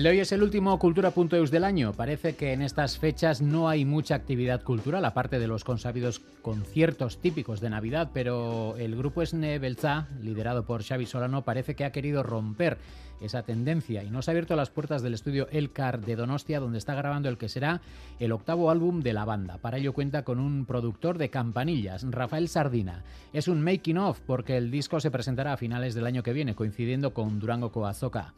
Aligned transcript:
El 0.00 0.06
hoy 0.06 0.20
es 0.20 0.32
el 0.32 0.42
último 0.42 0.78
Cultura.eus 0.78 1.50
del 1.50 1.62
año. 1.62 1.92
Parece 1.92 2.34
que 2.34 2.54
en 2.54 2.62
estas 2.62 2.96
fechas 2.96 3.42
no 3.42 3.68
hay 3.68 3.84
mucha 3.84 4.14
actividad 4.14 4.62
cultural, 4.62 5.04
aparte 5.04 5.38
de 5.38 5.46
los 5.46 5.62
consabidos 5.62 6.20
conciertos 6.40 7.18
típicos 7.18 7.60
de 7.60 7.68
Navidad, 7.68 8.08
pero 8.14 8.78
el 8.78 8.96
grupo 8.96 9.20
Esne 9.20 9.58
Belza, 9.58 10.08
liderado 10.22 10.64
por 10.64 10.82
Xavi 10.82 11.04
Solano, 11.04 11.42
parece 11.42 11.74
que 11.74 11.84
ha 11.84 11.92
querido 11.92 12.22
romper 12.22 12.78
esa 13.20 13.42
tendencia 13.42 14.02
y 14.02 14.08
nos 14.08 14.26
ha 14.26 14.30
abierto 14.30 14.56
las 14.56 14.70
puertas 14.70 15.02
del 15.02 15.12
estudio 15.12 15.48
Elcar 15.50 16.00
de 16.00 16.16
Donostia, 16.16 16.60
donde 16.60 16.78
está 16.78 16.94
grabando 16.94 17.28
el 17.28 17.36
que 17.36 17.50
será 17.50 17.82
el 18.18 18.32
octavo 18.32 18.70
álbum 18.70 19.02
de 19.02 19.12
la 19.12 19.26
banda. 19.26 19.58
Para 19.58 19.76
ello 19.76 19.92
cuenta 19.92 20.24
con 20.24 20.40
un 20.40 20.64
productor 20.64 21.18
de 21.18 21.28
campanillas, 21.28 22.06
Rafael 22.08 22.48
Sardina. 22.48 23.04
Es 23.34 23.48
un 23.48 23.60
making 23.60 23.98
of 23.98 24.18
porque 24.20 24.56
el 24.56 24.70
disco 24.70 24.98
se 24.98 25.10
presentará 25.10 25.52
a 25.52 25.58
finales 25.58 25.94
del 25.94 26.06
año 26.06 26.22
que 26.22 26.32
viene, 26.32 26.54
coincidiendo 26.54 27.12
con 27.12 27.38
Durango 27.38 27.70
Coazoca. 27.70 28.32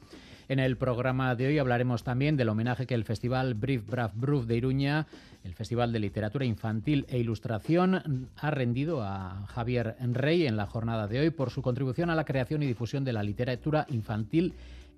En 0.52 0.58
el 0.58 0.76
programa 0.76 1.34
de 1.34 1.46
hoy 1.46 1.56
hablaremos 1.58 2.04
también 2.04 2.36
del 2.36 2.50
homenaje 2.50 2.86
que 2.86 2.92
el 2.92 3.04
Festival 3.04 3.54
Brief 3.54 3.88
Brav 3.88 4.10
Bruf 4.14 4.44
de 4.44 4.58
Iruña, 4.58 5.06
el 5.44 5.54
Festival 5.54 5.94
de 5.94 5.98
Literatura 5.98 6.44
Infantil 6.44 7.06
e 7.08 7.18
Ilustración, 7.18 8.28
ha 8.36 8.50
rendido 8.50 9.02
a 9.02 9.46
Javier 9.46 9.96
Rey 9.98 10.46
en 10.46 10.58
la 10.58 10.66
jornada 10.66 11.08
de 11.08 11.20
hoy 11.20 11.30
por 11.30 11.48
su 11.48 11.62
contribución 11.62 12.10
a 12.10 12.14
la 12.14 12.26
creación 12.26 12.62
y 12.62 12.66
difusión 12.66 13.02
de 13.02 13.14
la 13.14 13.22
literatura 13.22 13.86
infantil 13.88 14.52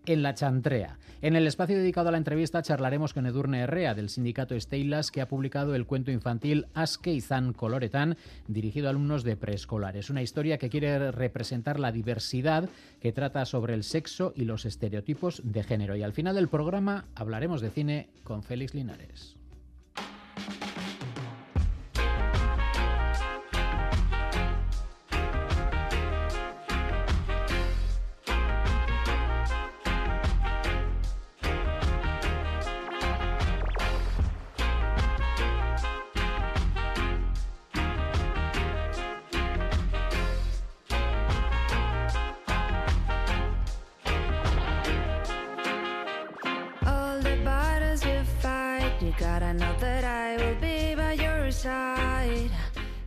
en 0.07 0.23
la 0.23 0.35
Chantrea. 0.35 0.99
En 1.23 1.37
el 1.37 1.47
espacio 1.47 1.77
dedicado 1.77 2.09
a 2.09 2.13
la 2.13 2.19
entrevista 2.19 2.63
charlaremos 2.63 3.15
con 3.15 3.27
Edurne 3.27 3.61
Herrea 3.61 3.95
del 3.95 4.11
sindicato 4.11 4.59
Steilas 4.59 5.11
que 5.11 5.21
ha 5.21 5.29
publicado 5.29 5.75
el 5.75 5.87
cuento 5.87 6.11
infantil 6.11 6.67
Aske 6.75 7.13
Izan 7.13 7.53
Coloretan 7.53 8.17
dirigido 8.47 8.89
a 8.89 8.91
alumnos 8.91 9.25
de 9.25 9.37
preescolares. 9.37 10.11
Una 10.11 10.23
historia 10.23 10.59
que 10.59 10.71
quiere 10.71 11.11
representar 11.13 11.81
la 11.81 11.93
diversidad 11.93 12.69
que 13.01 13.13
trata 13.13 13.45
sobre 13.47 13.75
el 13.75 13.85
sexo 13.85 14.33
y 14.37 14.45
los 14.45 14.67
estereotipos 14.67 15.41
de 15.45 15.63
género. 15.63 15.97
Y 15.97 16.03
al 16.03 16.13
final 16.13 16.35
del 16.35 16.49
programa 16.49 17.07
hablaremos 17.15 17.61
de 17.61 17.71
cine 17.71 18.09
con 18.23 18.43
Félix 18.43 18.75
Linares. 18.75 19.37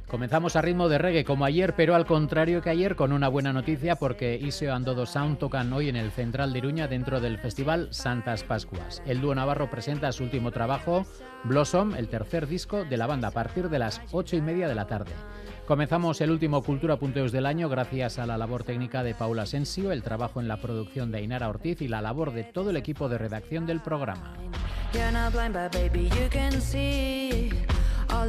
Comenzamos 0.08 0.56
a 0.56 0.62
ritmo 0.62 0.88
de 0.88 0.98
reggae 0.98 1.26
como 1.26 1.44
ayer, 1.44 1.76
pero 1.76 1.94
al 1.94 2.06
contrario 2.06 2.62
que 2.62 2.70
ayer, 2.70 2.96
con 2.96 3.12
una 3.12 3.28
buena 3.28 3.52
noticia 3.52 3.98
porque 3.98 4.36
Iseo 4.36 4.74
Andodo 4.74 5.06
Sound 5.06 5.38
tocan 5.38 5.74
hoy 5.74 5.90
en 5.90 5.98
el 5.98 6.12
Central 6.12 6.54
de 6.54 6.60
Iruña 6.60 6.88
dentro 6.88 7.20
del 7.20 7.38
festival 7.38 7.90
Santas 7.92 8.44
Pascuas. 8.44 9.02
El 9.06 9.20
dúo 9.20 9.36
navarro 9.36 9.70
presenta 9.70 10.14
su 10.14 10.24
último 10.24 10.52
trabajo, 10.52 11.06
Blossom, 11.44 11.94
el 11.94 12.08
tercer 12.08 12.48
disco 12.48 12.86
de 12.86 12.96
la 12.96 13.06
banda, 13.06 13.28
a 13.28 13.32
partir 13.32 13.70
de 13.70 13.80
las 13.80 14.02
ocho 14.14 14.38
y 14.38 14.42
media 14.42 14.70
de 14.70 14.76
la 14.76 14.88
tarde. 14.88 15.12
Comenzamos 15.68 16.22
el 16.22 16.32
último 16.32 16.64
Cultura 16.64 16.96
Punteos 16.96 17.34
del 17.34 17.46
año 17.46 17.68
gracias 17.68 18.20
a 18.20 18.26
la 18.26 18.38
labor 18.38 18.64
técnica 18.64 19.04
de 19.04 19.14
Paula 19.14 19.46
Sensio, 19.46 19.92
el 19.92 20.02
trabajo 20.02 20.40
en 20.40 20.48
la 20.48 20.62
producción 20.62 21.12
de 21.12 21.18
Ainara 21.18 21.50
Ortiz 21.50 21.82
y 21.82 21.90
la 21.90 22.02
labor 22.02 22.32
de 22.32 22.46
todo 22.46 22.70
el 22.70 22.78
equipo 22.78 23.10
de 23.10 23.18
redacción 23.18 23.66
del 23.66 23.82
programa. 23.82 24.34
all 28.10 28.28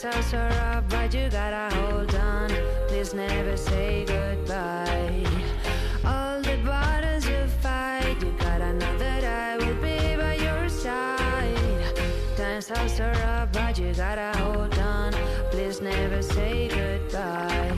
Times 0.00 0.32
are 0.32 0.48
rough, 0.48 0.84
but 0.88 1.12
you 1.12 1.28
gotta 1.28 1.76
hold 1.76 2.14
on. 2.14 2.48
Please 2.88 3.12
never 3.12 3.54
say 3.54 4.06
goodbye. 4.06 5.26
All 6.06 6.40
the 6.40 6.56
battles 6.64 7.28
you 7.28 7.46
fight, 7.60 8.16
you 8.22 8.34
gotta 8.38 8.72
know 8.72 8.96
that 8.96 9.24
I 9.24 9.58
will 9.58 9.74
be 9.74 10.16
by 10.16 10.36
your 10.36 10.70
side. 10.70 11.54
times 12.38 12.98
are 12.98 13.12
rough, 13.12 13.52
but 13.52 13.78
you 13.78 13.92
gotta 13.92 14.32
hold 14.38 14.78
on. 14.78 15.12
Please 15.50 15.82
never 15.82 16.22
say 16.22 16.68
goodbye. 16.68 17.76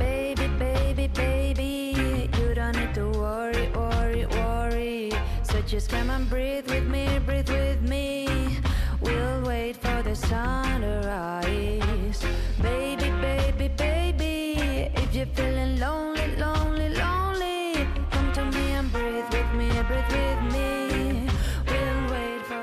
Baby, 0.00 0.48
baby, 0.58 1.06
baby, 1.06 2.28
you 2.40 2.54
don't 2.54 2.74
need 2.74 2.92
to 2.94 3.06
worry, 3.06 3.68
worry, 3.68 4.26
worry. 4.26 5.12
So 5.44 5.62
just 5.62 5.90
come 5.90 6.10
and 6.10 6.28
breathe 6.28 6.68
with 6.68 6.88
me, 6.88 7.20
breathe 7.24 7.48
with 7.48 7.60
me. 7.60 7.69
We'll 10.10 10.18
wait 10.18 10.26
for 10.26 10.34
the 10.34 10.34
sun 10.34 10.80
to 10.80 11.00
rise. 11.06 12.20
Baby, 12.60 13.10
baby, 13.20 13.68
baby, 13.76 14.90
if 14.94 15.14
you're 15.14 15.26
feeling 15.26 15.78
lonely, 15.78 16.36
lonely, 16.36 16.88
lonely, 16.88 17.86
come 18.10 18.32
to 18.32 18.44
me 18.46 18.72
and 18.72 18.90
breathe 18.90 19.30
with 19.30 19.52
me, 19.54 19.68
breathe 19.86 20.12
with 20.12 20.52
me. 20.52 20.80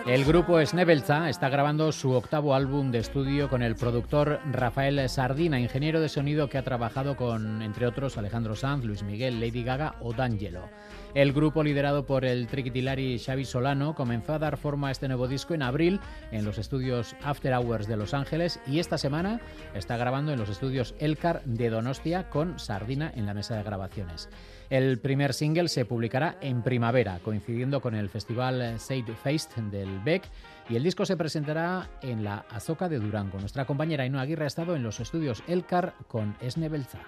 El 0.07 0.23
grupo 0.23 0.65
Snebelza 0.65 1.29
está 1.29 1.49
grabando 1.49 1.91
su 1.91 2.13
octavo 2.13 2.55
álbum 2.55 2.91
de 2.91 2.99
estudio 2.99 3.49
con 3.49 3.61
el 3.61 3.75
productor 3.75 4.39
Rafael 4.51 5.09
Sardina, 5.09 5.59
ingeniero 5.59 5.99
de 5.99 6.07
sonido 6.07 6.47
que 6.47 6.57
ha 6.57 6.63
trabajado 6.63 7.17
con, 7.17 7.61
entre 7.61 7.85
otros, 7.85 8.17
Alejandro 8.17 8.55
Sanz, 8.55 8.85
Luis 8.85 9.03
Miguel, 9.03 9.41
Lady 9.41 9.63
Gaga 9.63 9.95
o 9.99 10.13
D'Angelo. 10.13 10.69
El 11.13 11.33
grupo, 11.33 11.63
liderado 11.63 12.05
por 12.05 12.25
el 12.25 12.47
triquitilari 12.47 13.17
Xavi 13.17 13.45
Solano, 13.45 13.95
comenzó 13.95 14.33
a 14.33 14.39
dar 14.39 14.57
forma 14.57 14.89
a 14.89 14.91
este 14.91 15.07
nuevo 15.07 15.27
disco 15.27 15.53
en 15.53 15.63
abril 15.63 15.99
en 16.31 16.45
los 16.45 16.57
estudios 16.57 17.15
After 17.23 17.53
Hours 17.53 17.87
de 17.87 17.97
Los 17.97 18.13
Ángeles 18.13 18.59
y 18.67 18.79
esta 18.79 18.97
semana 18.97 19.39
está 19.73 19.97
grabando 19.97 20.31
en 20.31 20.39
los 20.39 20.49
estudios 20.49 20.93
Elcar 20.99 21.43
de 21.45 21.69
Donostia 21.69 22.29
con 22.29 22.59
Sardina 22.59 23.11
en 23.15 23.25
la 23.25 23.33
mesa 23.33 23.55
de 23.55 23.63
grabaciones. 23.63 24.29
El 24.69 24.99
primer 24.99 25.33
single 25.33 25.69
se 25.69 25.85
publicará 25.85 26.37
en 26.41 26.61
primavera, 26.61 27.19
coincidiendo 27.23 27.79
con 27.81 27.95
el 27.95 28.09
festival 28.09 28.79
Side 28.79 29.15
Feist 29.15 29.55
del 29.55 29.99
Beck, 30.01 30.23
y 30.69 30.75
el 30.75 30.83
disco 30.83 31.05
se 31.05 31.15
presentará 31.15 31.89
en 32.01 32.25
la 32.25 32.45
Azoka 32.49 32.89
de 32.89 32.99
Durango. 32.99 33.39
Nuestra 33.39 33.65
compañera 33.65 34.03
Ainhoa 34.03 34.21
Aguirre 34.21 34.43
ha 34.43 34.47
estado 34.47 34.75
en 34.75 34.83
los 34.83 34.99
estudios 34.99 35.41
Elcar 35.47 35.93
con 36.09 36.35
Esne 36.41 36.67
Belza. 36.67 36.99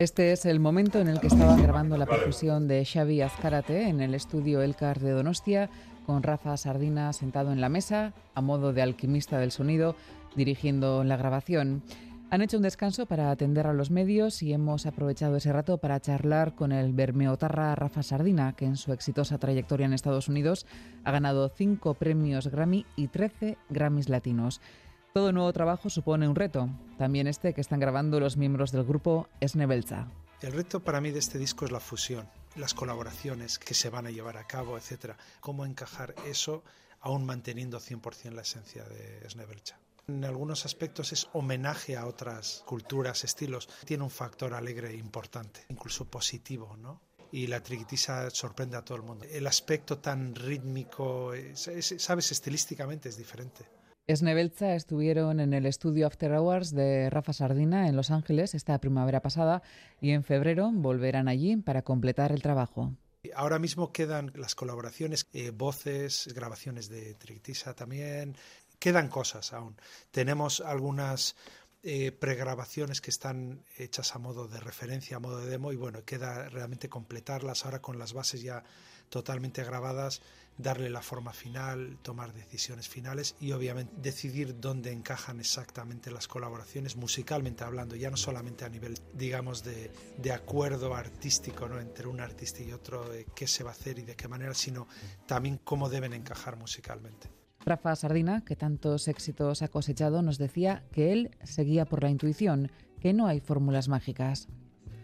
Este 0.00 0.32
es 0.32 0.46
el 0.46 0.60
momento 0.60 0.98
en 0.98 1.08
el 1.08 1.20
que 1.20 1.26
estaban 1.26 1.62
grabando 1.62 1.98
la 1.98 2.06
percusión 2.06 2.66
de 2.66 2.86
Xavi 2.86 3.20
Azcárate 3.20 3.86
en 3.86 4.00
el 4.00 4.14
estudio 4.14 4.62
Elcar 4.62 4.98
de 4.98 5.10
Donostia, 5.10 5.68
con 6.06 6.22
Rafa 6.22 6.56
Sardina 6.56 7.12
sentado 7.12 7.52
en 7.52 7.60
la 7.60 7.68
mesa, 7.68 8.14
a 8.34 8.40
modo 8.40 8.72
de 8.72 8.80
alquimista 8.80 9.38
del 9.38 9.52
sonido, 9.52 9.96
dirigiendo 10.34 11.04
la 11.04 11.18
grabación. 11.18 11.82
Han 12.30 12.40
hecho 12.40 12.56
un 12.56 12.62
descanso 12.62 13.04
para 13.04 13.30
atender 13.30 13.66
a 13.66 13.74
los 13.74 13.90
medios 13.90 14.42
y 14.42 14.54
hemos 14.54 14.86
aprovechado 14.86 15.36
ese 15.36 15.52
rato 15.52 15.76
para 15.76 16.00
charlar 16.00 16.54
con 16.54 16.72
el 16.72 16.94
bermeotarra 16.94 17.74
Rafa 17.74 18.02
Sardina, 18.02 18.54
que 18.56 18.64
en 18.64 18.76
su 18.76 18.94
exitosa 18.94 19.36
trayectoria 19.36 19.84
en 19.84 19.92
Estados 19.92 20.28
Unidos 20.28 20.64
ha 21.04 21.10
ganado 21.12 21.50
cinco 21.50 21.92
premios 21.92 22.46
Grammy 22.46 22.86
y 22.96 23.08
13 23.08 23.58
Grammys 23.68 24.08
latinos. 24.08 24.62
Todo 25.12 25.32
nuevo 25.32 25.52
trabajo 25.52 25.90
supone 25.90 26.28
un 26.28 26.36
reto, 26.36 26.68
también 26.96 27.26
este 27.26 27.52
que 27.52 27.60
están 27.60 27.80
grabando 27.80 28.20
los 28.20 28.36
miembros 28.36 28.70
del 28.70 28.84
grupo 28.84 29.28
Esnebelza. 29.40 30.06
El 30.40 30.52
reto 30.52 30.80
para 30.80 31.00
mí 31.00 31.10
de 31.10 31.18
este 31.18 31.36
disco 31.36 31.64
es 31.64 31.72
la 31.72 31.80
fusión, 31.80 32.28
las 32.54 32.74
colaboraciones 32.74 33.58
que 33.58 33.74
se 33.74 33.90
van 33.90 34.06
a 34.06 34.12
llevar 34.12 34.36
a 34.36 34.46
cabo, 34.46 34.78
etcétera. 34.78 35.16
Cómo 35.40 35.66
encajar 35.66 36.14
eso 36.26 36.62
aún 37.00 37.26
manteniendo 37.26 37.80
100% 37.80 38.30
la 38.30 38.42
esencia 38.42 38.84
de 38.84 39.28
Snebelcha. 39.28 39.80
En 40.06 40.24
algunos 40.24 40.64
aspectos 40.64 41.12
es 41.12 41.28
homenaje 41.32 41.96
a 41.96 42.06
otras 42.06 42.62
culturas, 42.64 43.24
estilos. 43.24 43.68
Tiene 43.84 44.04
un 44.04 44.10
factor 44.10 44.54
alegre 44.54 44.94
importante, 44.94 45.64
incluso 45.70 46.04
positivo, 46.04 46.76
¿no? 46.76 47.00
y 47.32 47.46
la 47.46 47.62
triquitisa 47.62 48.28
sorprende 48.30 48.76
a 48.76 48.84
todo 48.84 48.96
el 48.96 49.02
mundo. 49.02 49.24
El 49.30 49.46
aspecto 49.46 49.98
tan 49.98 50.34
rítmico, 50.34 51.32
sabes, 51.54 52.32
estilísticamente 52.32 53.08
es 53.08 53.16
diferente. 53.16 53.66
Esnebelza 54.10 54.74
estuvieron 54.74 55.40
en 55.40 55.54
el 55.54 55.66
estudio 55.66 56.06
After 56.06 56.32
Hours 56.32 56.72
de 56.72 57.10
Rafa 57.10 57.32
Sardina 57.32 57.88
en 57.88 57.96
Los 57.96 58.10
Ángeles 58.10 58.54
esta 58.54 58.78
primavera 58.78 59.22
pasada 59.22 59.62
y 60.00 60.10
en 60.10 60.24
febrero 60.24 60.70
volverán 60.72 61.28
allí 61.28 61.56
para 61.56 61.82
completar 61.82 62.32
el 62.32 62.42
trabajo. 62.42 62.92
Ahora 63.34 63.58
mismo 63.58 63.92
quedan 63.92 64.32
las 64.34 64.54
colaboraciones, 64.54 65.26
eh, 65.32 65.50
voces, 65.50 66.28
grabaciones 66.34 66.88
de 66.88 67.14
Trictisa 67.14 67.74
también, 67.74 68.36
quedan 68.78 69.08
cosas 69.08 69.52
aún. 69.52 69.76
Tenemos 70.10 70.60
algunas 70.60 71.36
eh, 71.82 72.12
pregrabaciones 72.12 73.00
que 73.00 73.10
están 73.10 73.64
hechas 73.78 74.14
a 74.14 74.18
modo 74.18 74.48
de 74.48 74.60
referencia, 74.60 75.16
a 75.16 75.20
modo 75.20 75.38
de 75.40 75.50
demo, 75.50 75.72
y 75.72 75.76
bueno, 75.76 76.04
queda 76.04 76.48
realmente 76.48 76.88
completarlas 76.88 77.64
ahora 77.64 77.80
con 77.80 77.98
las 77.98 78.12
bases 78.12 78.42
ya 78.42 78.64
totalmente 79.10 79.62
grabadas, 79.62 80.22
darle 80.56 80.90
la 80.90 81.02
forma 81.02 81.32
final, 81.32 81.98
tomar 82.02 82.32
decisiones 82.32 82.88
finales 82.88 83.34
y 83.40 83.52
obviamente 83.52 83.92
decidir 84.00 84.60
dónde 84.60 84.92
encajan 84.92 85.40
exactamente 85.40 86.10
las 86.10 86.28
colaboraciones 86.28 86.96
musicalmente 86.96 87.64
hablando, 87.64 87.96
ya 87.96 88.10
no 88.10 88.16
solamente 88.16 88.64
a 88.64 88.68
nivel, 88.68 88.98
digamos, 89.14 89.64
de, 89.64 89.90
de 90.18 90.32
acuerdo 90.32 90.94
artístico 90.94 91.68
¿no? 91.68 91.80
entre 91.80 92.06
un 92.06 92.20
artista 92.20 92.62
y 92.62 92.72
otro, 92.72 93.08
de 93.08 93.26
qué 93.34 93.46
se 93.46 93.64
va 93.64 93.70
a 93.70 93.72
hacer 93.74 93.98
y 93.98 94.02
de 94.02 94.16
qué 94.16 94.28
manera, 94.28 94.54
sino 94.54 94.86
también 95.26 95.60
cómo 95.62 95.88
deben 95.88 96.12
encajar 96.12 96.56
musicalmente. 96.56 97.28
Rafa 97.64 97.94
Sardina, 97.94 98.42
que 98.44 98.56
tantos 98.56 99.06
éxitos 99.08 99.62
ha 99.62 99.68
cosechado, 99.68 100.22
nos 100.22 100.38
decía 100.38 100.84
que 100.92 101.12
él 101.12 101.36
seguía 101.44 101.84
por 101.84 102.02
la 102.02 102.10
intuición, 102.10 102.70
que 103.00 103.12
no 103.12 103.26
hay 103.26 103.40
fórmulas 103.40 103.88
mágicas. 103.88 104.48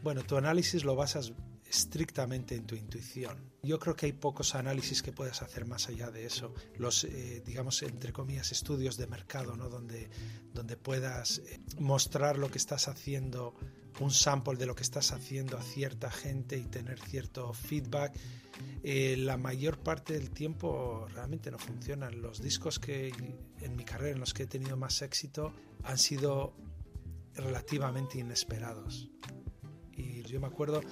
Bueno, 0.02 0.22
tu 0.22 0.36
análisis 0.36 0.84
lo 0.84 0.96
basas 0.96 1.32
estrictamente 1.68 2.54
en 2.54 2.66
tu 2.66 2.74
intuición. 2.74 3.36
Yo 3.62 3.78
creo 3.78 3.96
que 3.96 4.06
hay 4.06 4.12
pocos 4.12 4.54
análisis 4.54 5.02
que 5.02 5.12
puedas 5.12 5.42
hacer 5.42 5.66
más 5.66 5.88
allá 5.88 6.10
de 6.10 6.26
eso. 6.26 6.54
Los, 6.76 7.04
eh, 7.04 7.42
digamos, 7.44 7.82
entre 7.82 8.12
comillas, 8.12 8.52
estudios 8.52 8.96
de 8.96 9.06
mercado, 9.06 9.56
¿no? 9.56 9.68
donde, 9.68 10.08
donde 10.52 10.76
puedas 10.76 11.38
eh, 11.38 11.60
mostrar 11.78 12.38
lo 12.38 12.50
que 12.50 12.58
estás 12.58 12.88
haciendo, 12.88 13.54
un 14.00 14.10
sample 14.10 14.56
de 14.56 14.66
lo 14.66 14.74
que 14.74 14.82
estás 14.82 15.12
haciendo 15.12 15.56
a 15.58 15.62
cierta 15.62 16.10
gente 16.10 16.56
y 16.56 16.66
tener 16.66 17.00
cierto 17.00 17.52
feedback. 17.52 18.16
Eh, 18.82 19.16
la 19.18 19.36
mayor 19.36 19.78
parte 19.78 20.12
del 20.14 20.30
tiempo 20.30 21.06
realmente 21.12 21.50
no 21.50 21.58
funcionan. 21.58 22.22
Los 22.22 22.40
discos 22.40 22.78
que 22.78 23.12
en 23.60 23.76
mi 23.76 23.84
carrera 23.84 24.12
en 24.12 24.20
los 24.20 24.32
que 24.32 24.44
he 24.44 24.46
tenido 24.46 24.76
más 24.76 25.02
éxito 25.02 25.52
han 25.82 25.98
sido 25.98 26.54
relativamente 27.34 28.18
inesperados. 28.18 29.10
Y 29.92 30.22
yo 30.22 30.40
me 30.40 30.46
acuerdo 30.46 30.82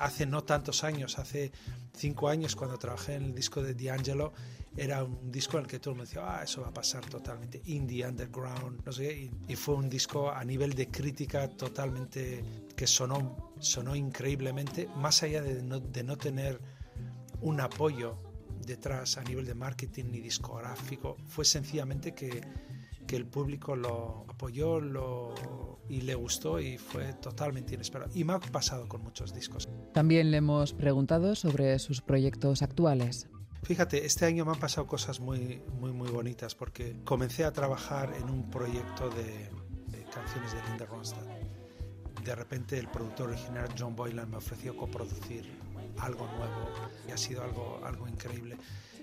hace 0.00 0.26
no 0.26 0.42
tantos 0.42 0.82
años, 0.82 1.18
hace 1.18 1.52
cinco 1.94 2.28
años 2.28 2.56
cuando 2.56 2.78
trabajé 2.78 3.14
en 3.14 3.24
el 3.24 3.34
disco 3.34 3.62
de 3.62 3.74
D'Angelo, 3.74 4.32
era 4.76 5.04
un 5.04 5.30
disco 5.30 5.58
en 5.58 5.64
el 5.64 5.70
que 5.70 5.78
todo 5.78 5.94
el 5.94 6.00
decía, 6.00 6.22
ah, 6.24 6.42
eso 6.42 6.62
va 6.62 6.68
a 6.68 6.72
pasar 6.72 7.04
totalmente 7.04 7.60
indie, 7.66 8.06
underground, 8.06 8.82
no 8.84 8.92
sé, 8.92 9.30
y, 9.48 9.56
fue 9.56 9.74
un 9.74 9.88
disco 9.88 10.30
a 10.30 10.44
nivel 10.44 10.74
de 10.74 10.88
crítica 10.88 11.48
totalmente 11.48 12.42
que 12.76 12.86
sonó, 12.86 13.52
sonó 13.58 13.94
increíblemente, 13.94 14.88
más 14.96 15.22
allá 15.22 15.42
de 15.42 15.62
no, 15.62 15.80
de 15.80 16.02
no 16.02 16.16
tener 16.16 16.60
un 17.42 17.60
apoyo 17.60 18.16
detrás 18.64 19.18
a 19.18 19.22
nivel 19.24 19.44
de 19.44 19.54
marketing 19.54 20.04
ni 20.12 20.20
discográfico, 20.20 21.16
fue 21.26 21.44
sencillamente 21.44 22.14
que 22.14 22.40
que 23.10 23.16
el 23.16 23.26
público 23.26 23.74
lo 23.74 24.24
apoyó 24.28 24.78
lo, 24.78 25.34
y 25.88 26.02
le 26.02 26.14
gustó 26.14 26.60
y 26.60 26.78
fue 26.78 27.12
totalmente 27.14 27.74
inesperado. 27.74 28.12
Y 28.14 28.22
me 28.22 28.34
ha 28.34 28.38
pasado 28.38 28.86
con 28.86 29.02
muchos 29.02 29.34
discos. 29.34 29.68
También 29.92 30.30
le 30.30 30.36
hemos 30.36 30.72
preguntado 30.74 31.34
sobre 31.34 31.76
sus 31.80 32.02
proyectos 32.02 32.62
actuales. 32.62 33.28
Fíjate, 33.64 34.06
este 34.06 34.26
año 34.26 34.44
me 34.44 34.52
han 34.52 34.60
pasado 34.60 34.86
cosas 34.86 35.18
muy, 35.18 35.60
muy, 35.80 35.90
muy 35.90 36.08
bonitas 36.08 36.54
porque 36.54 37.00
comencé 37.02 37.44
a 37.44 37.52
trabajar 37.52 38.14
en 38.14 38.30
un 38.30 38.48
proyecto 38.48 39.10
de, 39.10 39.50
canciones 40.14 40.52
de 40.52 40.62
Linda 40.68 40.86
Ronstadt. 40.86 41.26
De 42.24 42.34
repente 42.36 42.78
el 42.78 42.86
productor 42.86 43.30
original 43.30 43.68
John 43.76 43.96
Boylan 43.96 44.30
me 44.30 44.36
ofreció 44.36 44.76
coproducir 44.76 45.50
algo 45.98 46.28
nuevo 46.28 46.70
y 47.08 47.10
ha 47.10 47.16
sido 47.16 47.42
algo, 47.42 47.80
algo 47.84 48.06
increíble. 48.06 48.56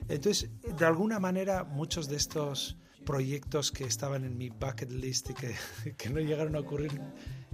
Entonces, 0.08 0.50
de 0.62 0.86
alguna 0.86 1.20
manera, 1.20 1.66
muchos 1.66 2.08
de 2.08 2.16
estos 2.16 2.78
proyectos 3.08 3.72
que 3.72 3.86
estaban 3.86 4.26
en 4.26 4.38
mi 4.38 4.50
bucket 4.50 4.92
list 4.92 5.30
y 5.30 5.34
que, 5.34 5.56
que 5.98 6.10
no 6.10 6.20
llegaron 6.20 6.58
a 6.58 6.60
ocurrir 6.60 6.92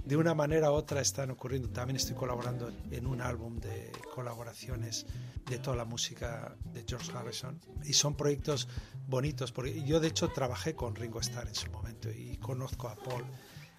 de 0.04 0.16
una 0.16 0.34
manera 0.34 0.72
u 0.72 0.74
otra 0.74 1.00
están 1.00 1.30
ocurriendo. 1.30 1.70
También 1.70 1.96
estoy 1.96 2.16
colaborando 2.16 2.72
en 2.90 3.06
un 3.06 3.20
álbum 3.20 3.60
de 3.60 3.92
colaboraciones 4.12 5.06
de 5.46 5.58
toda 5.58 5.76
la 5.76 5.84
música 5.84 6.56
de 6.72 6.84
George 6.86 7.12
Harrison 7.12 7.60
y 7.84 7.92
son 7.92 8.16
proyectos 8.16 8.66
bonitos 9.06 9.52
porque 9.52 9.80
yo 9.84 10.00
de 10.00 10.08
hecho 10.08 10.28
trabajé 10.30 10.74
con 10.74 10.96
Ringo 10.96 11.20
Starr 11.20 11.46
en 11.46 11.54
su 11.54 11.70
momento 11.70 12.10
y 12.10 12.36
conozco 12.38 12.88
a 12.88 12.96
Paul 12.96 13.24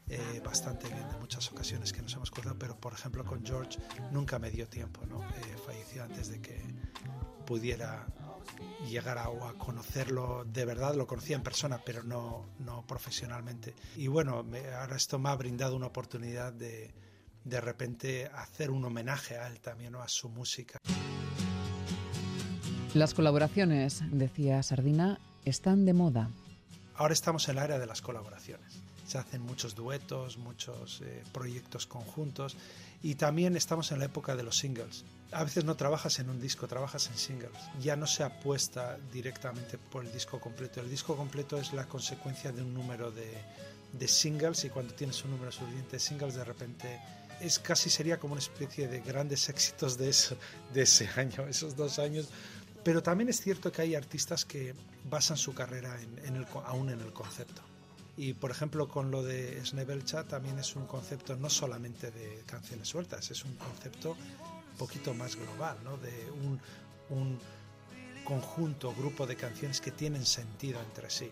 eh, 0.07 0.42
bastante 0.45 0.88
bien 0.88 1.10
de 1.10 1.18
muchas 1.18 1.51
ocasiones 1.51 1.92
que 1.92 2.01
nos 2.01 2.13
hemos 2.13 2.31
cruzado, 2.31 2.57
pero 2.57 2.80
por 2.80 2.94
ejemplo 2.94 3.25
con 3.25 3.45
George 3.45 3.80
nunca 4.12 4.39
me 4.39 4.50
dio 4.50 4.69
tiempo, 4.69 5.06
¿no? 5.07 5.21
Eh, 5.24 5.57
falleció 5.66 6.04
antes 6.04 6.30
de 6.30 6.39
que 6.39 6.62
pudiera 7.45 8.07
llegar 8.89 9.18
a, 9.18 9.25
a, 9.25 9.53
conocerlo 9.57 10.45
de 10.45 10.65
verdad, 10.65 10.95
lo 10.95 11.07
conocía 11.07 11.36
en 11.36 11.44
persona, 11.44 11.81
pero 11.86 12.03
no, 12.03 12.45
no 12.59 12.86
profesionalmente. 12.88 13.74
Y 13.95 14.07
bueno, 14.07 14.45
ahora 14.80 14.95
esto 14.95 15.19
me 15.19 15.30
ha 15.30 15.36
brindado 15.36 15.75
una 15.75 15.88
oportunidad 15.88 16.53
de 16.53 16.94
de 17.45 17.62
repente 17.62 18.30
hacer 18.33 18.71
un 18.71 18.83
homenaje 18.83 19.38
a 19.38 19.47
él 19.47 19.59
también, 19.59 19.94
¿no? 19.94 20.01
a 20.01 20.09
su 20.09 20.27
música. 20.30 20.80
Las 22.94 23.13
colaboraciones, 23.13 24.01
decía 24.12 24.62
Sardina, 24.63 25.19
están 25.45 25.86
de 25.86 25.94
moda. 25.94 26.30
Ahora 26.95 27.13
estamos 27.13 27.47
en 27.50 27.57
la 27.57 27.65
era 27.65 27.77
de 27.77 27.86
las 27.86 28.01
colaboraciones. 28.01 28.81
Se 29.06 29.18
hacen 29.19 29.42
muchos 29.42 29.75
duetos, 29.75 30.38
muchos 30.38 31.01
eh, 31.01 31.24
proyectos 31.31 31.86
conjuntos 31.86 32.57
y 33.03 33.15
también 33.15 33.56
estamos 33.56 33.92
en 33.92 34.00
la 34.00 34.06
época 34.06 34.36
de 34.36 34.44
los 34.44 34.57
singles. 34.57 35.06
A 35.35 35.43
veces 35.43 35.65
no 35.65 35.75
trabajas 35.75 36.17
en 36.19 36.29
un 36.29 36.39
disco, 36.39 36.65
trabajas 36.65 37.07
en 37.07 37.17
singles. 37.17 37.51
Ya 37.81 37.97
no 37.97 38.07
se 38.07 38.23
apuesta 38.23 38.97
directamente 39.11 39.77
por 39.77 40.05
el 40.05 40.11
disco 40.13 40.39
completo. 40.39 40.79
El 40.79 40.89
disco 40.89 41.17
completo 41.17 41.57
es 41.57 41.73
la 41.73 41.89
consecuencia 41.89 42.53
de 42.53 42.61
un 42.61 42.73
número 42.73 43.11
de, 43.11 43.33
de 43.91 44.07
singles 44.07 44.63
y 44.63 44.69
cuando 44.69 44.93
tienes 44.93 45.25
un 45.25 45.31
número 45.31 45.51
suficiente 45.51 45.97
de 45.97 45.99
singles 45.99 46.35
de 46.35 46.45
repente 46.45 47.01
es 47.41 47.59
casi 47.59 47.89
sería 47.89 48.17
como 48.17 48.31
una 48.35 48.41
especie 48.41 48.87
de 48.87 49.01
grandes 49.01 49.49
éxitos 49.53 49.97
de, 49.97 50.07
eso, 50.07 50.37
de 50.73 50.83
ese 50.83 51.09
año, 51.17 51.45
esos 51.49 51.75
dos 51.75 51.99
años. 51.99 52.29
Pero 52.85 53.03
también 53.03 53.27
es 53.27 53.41
cierto 53.41 53.73
que 53.73 53.81
hay 53.81 53.93
artistas 53.93 54.45
que 54.45 54.73
basan 55.09 55.35
su 55.35 55.54
carrera 55.54 55.99
en, 56.01 56.18
en 56.27 56.35
el, 56.37 56.47
aún 56.65 56.89
en 56.89 57.01
el 57.01 57.11
concepto. 57.11 57.61
Y 58.15 58.35
por 58.35 58.51
ejemplo 58.51 58.87
con 58.87 59.11
lo 59.11 59.21
de 59.21 59.59
Snebelcha 59.65 60.23
también 60.23 60.59
es 60.59 60.77
un 60.77 60.85
concepto 60.85 61.35
no 61.35 61.49
solamente 61.49 62.11
de 62.11 62.42
canciones 62.45 62.87
sueltas, 62.87 63.30
es 63.31 63.44
un 63.44 63.56
concepto 63.56 64.15
poquito 64.75 65.13
más 65.13 65.35
global, 65.35 65.77
¿no? 65.83 65.97
de 65.97 66.31
un, 66.31 66.59
un 67.09 67.39
conjunto, 68.23 68.94
grupo 68.94 69.25
de 69.25 69.35
canciones 69.35 69.81
que 69.81 69.91
tienen 69.91 70.25
sentido 70.25 70.79
entre 70.81 71.09
sí. 71.09 71.31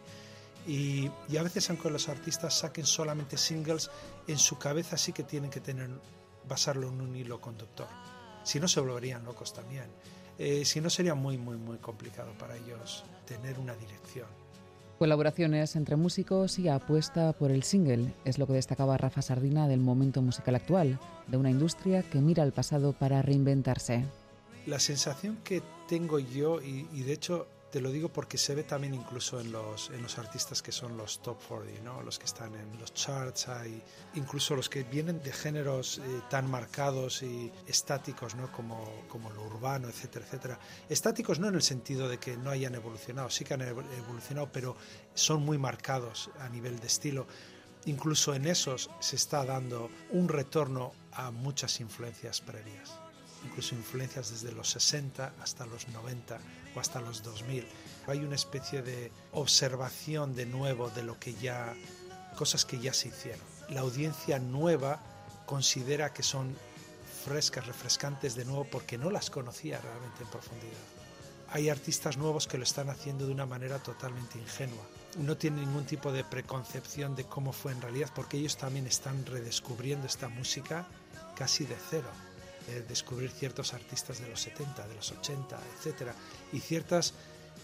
Y, 0.66 1.12
y, 1.28 1.38
a 1.38 1.44
veces 1.44 1.70
aunque 1.70 1.90
los 1.90 2.08
artistas 2.08 2.58
saquen 2.60 2.86
solamente 2.86 3.38
singles, 3.38 3.90
en 4.28 4.38
su 4.38 4.58
cabeza 4.58 4.98
sí 4.98 5.12
que 5.12 5.24
tienen 5.24 5.50
que 5.50 5.60
tener, 5.60 5.90
basarlo 6.48 6.88
en 6.88 7.02
un 7.02 7.16
hilo 7.16 7.42
conductor. 7.42 7.88
Si 8.44 8.60
no 8.60 8.68
se 8.68 8.80
volverían 8.80 9.24
locos 9.24 9.54
también. 9.54 9.88
Eh, 10.38 10.66
si 10.66 10.82
no 10.82 10.90
sería 10.90 11.16
muy, 11.16 11.38
muy, 11.38 11.58
muy 11.58 11.78
complicado 11.78 12.34
para 12.38 12.56
ellos 12.56 13.04
tener 13.26 13.60
una 13.60 13.76
dirección. 13.76 14.28
Colaboraciones 15.04 15.76
entre 15.76 15.98
músicos 15.98 16.58
y 16.60 16.70
apuesta 16.70 17.34
por 17.34 17.52
el 17.52 17.64
single 17.64 18.14
es 18.24 18.38
lo 18.38 18.48
que 18.48 18.54
destacaba 18.54 18.96
Rafa 18.96 19.22
Sardina 19.22 19.68
del 19.68 19.82
momento 19.82 20.22
musical 20.22 20.56
actual, 20.56 20.98
de 21.28 21.36
una 21.36 21.52
industria 21.52 22.04
que 22.04 22.20
mira 22.20 22.42
al 22.42 22.54
pasado 22.54 22.94
para 22.94 23.22
reinventarse. 23.22 24.06
La 24.66 24.80
sensación 24.80 25.40
que 25.44 25.62
tengo 25.90 26.20
yo, 26.20 26.62
y, 26.62 26.88
y 26.94 27.02
de 27.02 27.12
hecho 27.12 27.48
te 27.74 27.82
lo 27.82 27.90
digo 27.90 28.10
porque 28.10 28.38
se 28.38 28.54
ve 28.54 28.62
también 28.62 28.94
incluso 28.94 29.40
en 29.40 29.52
los, 29.52 29.90
en 29.90 30.04
los 30.04 30.20
artistas 30.20 30.62
que 30.62 30.72
son 30.72 30.96
los 30.96 31.24
top 31.24 31.40
40, 31.48 31.82
¿no? 31.82 32.04
los 32.04 32.20
que 32.20 32.26
están 32.26 32.54
en 32.54 32.80
los 32.80 32.94
charts, 32.94 33.48
hay 33.48 33.82
incluso 34.14 34.56
los 34.56 34.70
que 34.70 34.84
vienen 34.84 35.24
de 35.24 35.34
géneros 35.34 35.98
eh, 35.98 36.02
tan 36.30 36.48
marcados 36.48 37.24
y 37.24 37.52
estáticos 37.66 38.36
¿no? 38.36 38.52
como, 38.52 39.08
como 39.08 39.32
lo 39.32 39.42
urbano, 39.46 39.90
etcétera, 39.90 40.24
etcétera. 40.24 40.60
Estáticos 40.88 41.40
no 41.40 41.48
en 41.48 41.56
el 41.56 41.64
sentido 41.64 42.08
de 42.08 42.20
que 42.20 42.38
no 42.38 42.52
hayan 42.52 42.76
evolucionado, 42.76 43.32
sí 43.32 43.44
que 43.44 43.56
han 43.56 43.64
evolucionado, 43.64 44.52
pero 44.52 44.76
son 45.16 45.44
muy 45.44 45.58
marcados 45.58 46.30
a 46.42 46.50
nivel 46.50 46.80
de 46.80 46.86
estilo. 46.86 47.26
Incluso 47.88 48.36
en 48.36 48.46
esos 48.46 48.92
se 49.00 49.16
está 49.16 49.46
dando 49.46 49.90
un 50.12 50.30
retorno 50.30 50.92
a 51.12 51.32
muchas 51.32 51.80
influencias 51.80 52.40
previas 52.40 53.03
incluso 53.46 53.76
influencias 53.76 54.32
desde 54.32 54.52
los 54.52 54.70
60 54.70 55.34
hasta 55.42 55.66
los 55.66 55.88
90 55.90 56.40
o 56.76 56.80
hasta 56.80 57.02
los 57.02 57.24
2000. 57.24 57.66
Hay 58.08 58.20
una 58.20 58.36
especie 58.36 58.82
de 58.82 59.12
observación 59.32 60.36
de 60.36 60.46
nuevo 60.46 60.90
de 60.90 61.04
lo 61.04 61.20
que 61.20 61.34
ya, 61.36 61.74
cosas 62.36 62.66
que 62.66 62.80
ya 62.80 62.94
se 62.94 63.10
hicieron. 63.10 63.46
La 63.70 63.82
audiencia 63.82 64.40
nueva 64.40 65.00
considera 65.46 66.14
que 66.14 66.24
son 66.24 66.56
frescas, 67.26 67.66
refrescantes 67.68 68.36
de 68.36 68.46
nuevo 68.46 68.66
porque 68.66 68.98
no 68.98 69.10
las 69.10 69.30
conocía 69.30 69.80
realmente 69.80 70.24
en 70.24 70.30
profundidad. 70.30 70.74
Hay 71.50 71.70
artistas 71.70 72.18
nuevos 72.18 72.48
que 72.48 72.58
lo 72.58 72.64
están 72.64 72.90
haciendo 72.90 73.26
de 73.28 73.32
una 73.32 73.46
manera 73.46 73.80
totalmente 73.80 74.40
ingenua 74.40 74.84
no 75.18 75.38
tienen 75.38 75.66
ningún 75.66 75.86
tipo 75.86 76.12
de 76.12 76.24
preconcepción 76.24 77.16
de 77.16 77.26
cómo 77.26 77.54
fue 77.54 77.72
en 77.72 77.82
realidad, 77.82 78.10
porque 78.16 78.38
ellos 78.38 78.58
también 78.58 78.88
están 78.88 79.26
redescubriendo 79.26 80.08
esta 80.08 80.28
música 80.28 80.88
casi 81.36 81.66
de 81.66 81.76
cero. 81.90 82.10
Descubrir 82.88 83.30
ciertos 83.30 83.74
artistas 83.74 84.20
de 84.20 84.28
los 84.28 84.42
70, 84.42 84.88
de 84.88 84.96
los 84.96 85.12
80, 85.12 85.60
etcétera, 85.78 86.16
y 86.52 86.60
ciertas 86.60 87.14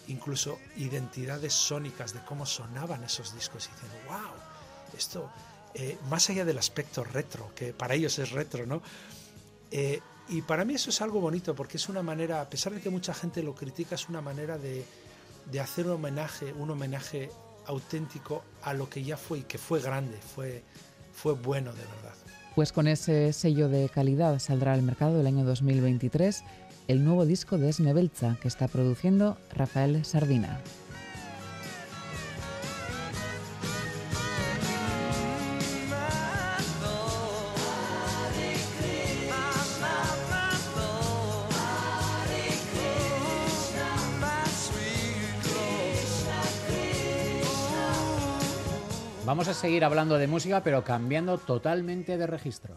incluso 0.10 0.60
identidades 0.78 1.54
sónicas 1.54 2.14
de 2.14 2.20
cómo 2.26 2.46
sonaban 2.46 3.04
esos 3.04 3.34
discos 3.34 3.68
y 3.68 3.76
dicen, 3.76 3.90
wow, 4.08 4.98
esto, 4.98 5.30
eh, 5.74 5.98
más 6.10 6.30
allá 6.30 6.46
del 6.46 6.58
aspecto 6.58 7.04
retro, 7.04 7.52
que 7.56 7.74
para 7.74 7.94
ellos 7.94 8.18
es 8.20 8.32
retro, 8.32 8.66
¿no? 8.66 8.82
Eh, 9.72 10.02
y 10.30 10.42
para 10.42 10.66
mí 10.66 10.76
eso 10.76 10.90
es 10.90 11.02
algo 11.02 11.22
bonito 11.22 11.56
porque 11.56 11.78
es 11.78 11.90
una 11.90 12.04
manera, 12.04 12.42
a 12.42 12.50
pesar 12.50 12.74
de 12.74 12.82
que 12.82 12.90
mucha 12.90 13.14
gente 13.14 13.42
lo 13.44 13.56
critica, 13.56 13.96
es 13.96 14.10
una 14.10 14.22
manera 14.22 14.58
de, 14.58 14.86
de 15.52 15.60
hacer 15.60 15.86
un 15.86 15.94
homenaje, 15.94 16.54
un 16.54 16.70
homenaje 16.70 17.32
auténtico 17.66 18.44
a 18.64 18.74
lo 18.74 18.90
que 18.90 19.04
ya 19.04 19.18
fue 19.18 19.40
y 19.40 19.44
que 19.44 19.58
fue 19.58 19.80
grande, 19.80 20.20
fue, 20.36 20.64
fue 21.14 21.34
bueno 21.34 21.72
de 21.74 21.84
verdad. 21.84 22.16
Pues 22.60 22.74
con 22.74 22.90
ese 22.90 23.32
sello 23.32 23.70
de 23.70 23.88
calidad 23.88 24.38
saldrá 24.38 24.74
al 24.74 24.82
mercado 24.82 25.22
el 25.22 25.28
año 25.28 25.46
2023 25.46 26.44
el 26.90 27.06
nuevo 27.06 27.26
disco 27.26 27.58
de 27.58 27.70
Esnebelza 27.70 28.36
que 28.42 28.50
está 28.50 28.68
produciendo 28.68 29.38
Rafael 29.56 30.04
Sardina. 30.04 30.60
Vamos 49.40 49.56
a 49.58 49.62
seguir 49.62 49.86
hablando 49.86 50.18
de 50.18 50.28
música, 50.28 50.64
pero 50.64 50.84
cambiando 50.84 51.38
totalmente 51.38 52.18
de 52.18 52.28
registro. 52.28 52.76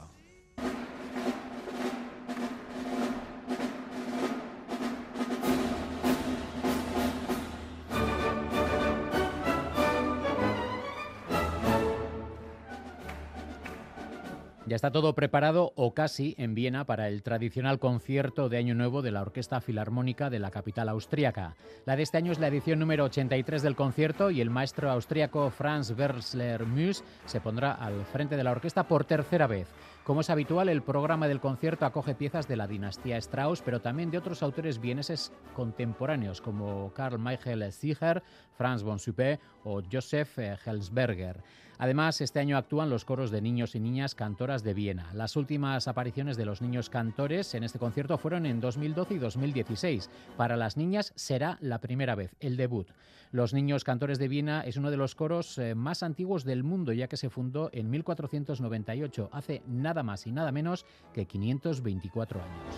Ya 14.73 14.77
está 14.77 14.91
todo 14.91 15.15
preparado 15.15 15.75
o 15.77 15.93
casi 15.93 16.35
en 16.39 16.55
Viena 16.55 16.87
para 16.87 17.07
el 17.09 17.23
tradicional 17.23 17.79
concierto 17.79 18.49
de 18.49 18.57
Año 18.57 18.75
Nuevo 18.75 19.03
de 19.03 19.11
la 19.11 19.21
Orquesta 19.21 19.61
Filarmónica 19.61 20.31
de 20.31 20.39
la 20.39 20.51
capital 20.51 20.89
austríaca. 20.89 21.57
La 21.85 21.95
de 21.95 22.05
este 22.05 22.17
año 22.17 22.33
es 22.33 22.39
la 22.39 22.49
edición 22.49 22.79
número 22.79 23.05
83 23.05 23.61
del 23.61 23.77
concierto 23.77 24.31
y 24.31 24.41
el 24.41 24.49
maestro 24.49 24.91
austríaco 24.91 25.51
Franz 25.51 25.91
Wersler 25.91 26.65
Müs 26.65 27.05
se 27.27 27.43
pondrá 27.43 27.73
al 27.73 28.07
frente 28.07 28.39
de 28.39 28.45
la 28.45 28.53
orquesta 28.53 28.89
por 28.89 29.05
tercera 29.05 29.47
vez. 29.47 29.69
Como 30.05 30.23
es 30.23 30.31
habitual, 30.31 30.71
el 30.71 30.83
programa 30.83 31.29
del 31.29 31.39
concierto 31.39 31.85
acoge 31.85 32.15
piezas 32.15 32.49
de 32.49 32.57
la 32.57 32.67
dinastía 32.67 33.19
Strauss, 33.19 33.61
pero 33.61 33.83
también 33.83 34.11
de 34.11 34.17
otros 34.17 34.43
autores 34.43 34.81
vieneses 34.81 35.35
contemporáneos 35.55 36.41
como 36.41 36.95
Karl 36.95 37.19
Michael 37.19 37.71
Zicher, 37.75 38.23
Franz 38.57 38.83
von 38.83 38.99
Suppé 38.99 39.39
o 39.65 39.83
Joseph 39.83 40.39
Helsberger. 40.39 41.45
Además, 41.83 42.21
este 42.21 42.39
año 42.39 42.57
actúan 42.57 42.91
los 42.91 43.05
coros 43.05 43.33
de 43.33 43.43
niños 43.43 43.75
y 43.75 43.81
niñas 43.81 44.15
cantoras 44.15 44.63
de 44.63 44.73
Viena. 44.73 45.11
Las 45.15 45.35
últimas 45.35 45.89
apariciones 45.89 46.37
de 46.37 46.45
los 46.45 46.63
niños 46.63 46.89
cantores 46.89 47.57
en 47.57 47.65
este 47.65 47.81
concierto 47.81 48.19
fueron 48.19 48.47
en 48.47 48.61
2012 48.61 49.15
y 49.15 49.19
2016. 49.19 50.09
Para 50.37 50.57
las 50.57 50.77
niñas 50.77 51.13
será 51.17 51.59
la 51.61 51.81
primera 51.81 52.15
vez, 52.15 52.37
el 52.39 52.57
debut. 52.57 52.87
Los 53.33 53.53
Niños 53.53 53.83
Cantores 53.83 54.21
de 54.21 54.29
Viena 54.29 54.61
es 54.61 54.77
uno 54.77 54.93
de 54.93 54.97
los 54.97 55.17
coros 55.17 55.59
eh, 55.59 55.75
más 55.75 56.05
antiguos 56.05 56.45
del 56.45 56.63
mundo, 56.63 56.93
ya 56.93 57.09
que 57.09 57.17
se 57.17 57.31
fundó 57.31 57.69
en 57.73 57.91
1498, 57.91 59.31
hace 59.33 59.63
nada 59.67 60.05
más 60.05 60.29
y 60.29 60.31
nada 60.31 60.53
menos 60.53 60.87
que 61.13 61.27
524 61.27 62.41
años. 62.43 62.77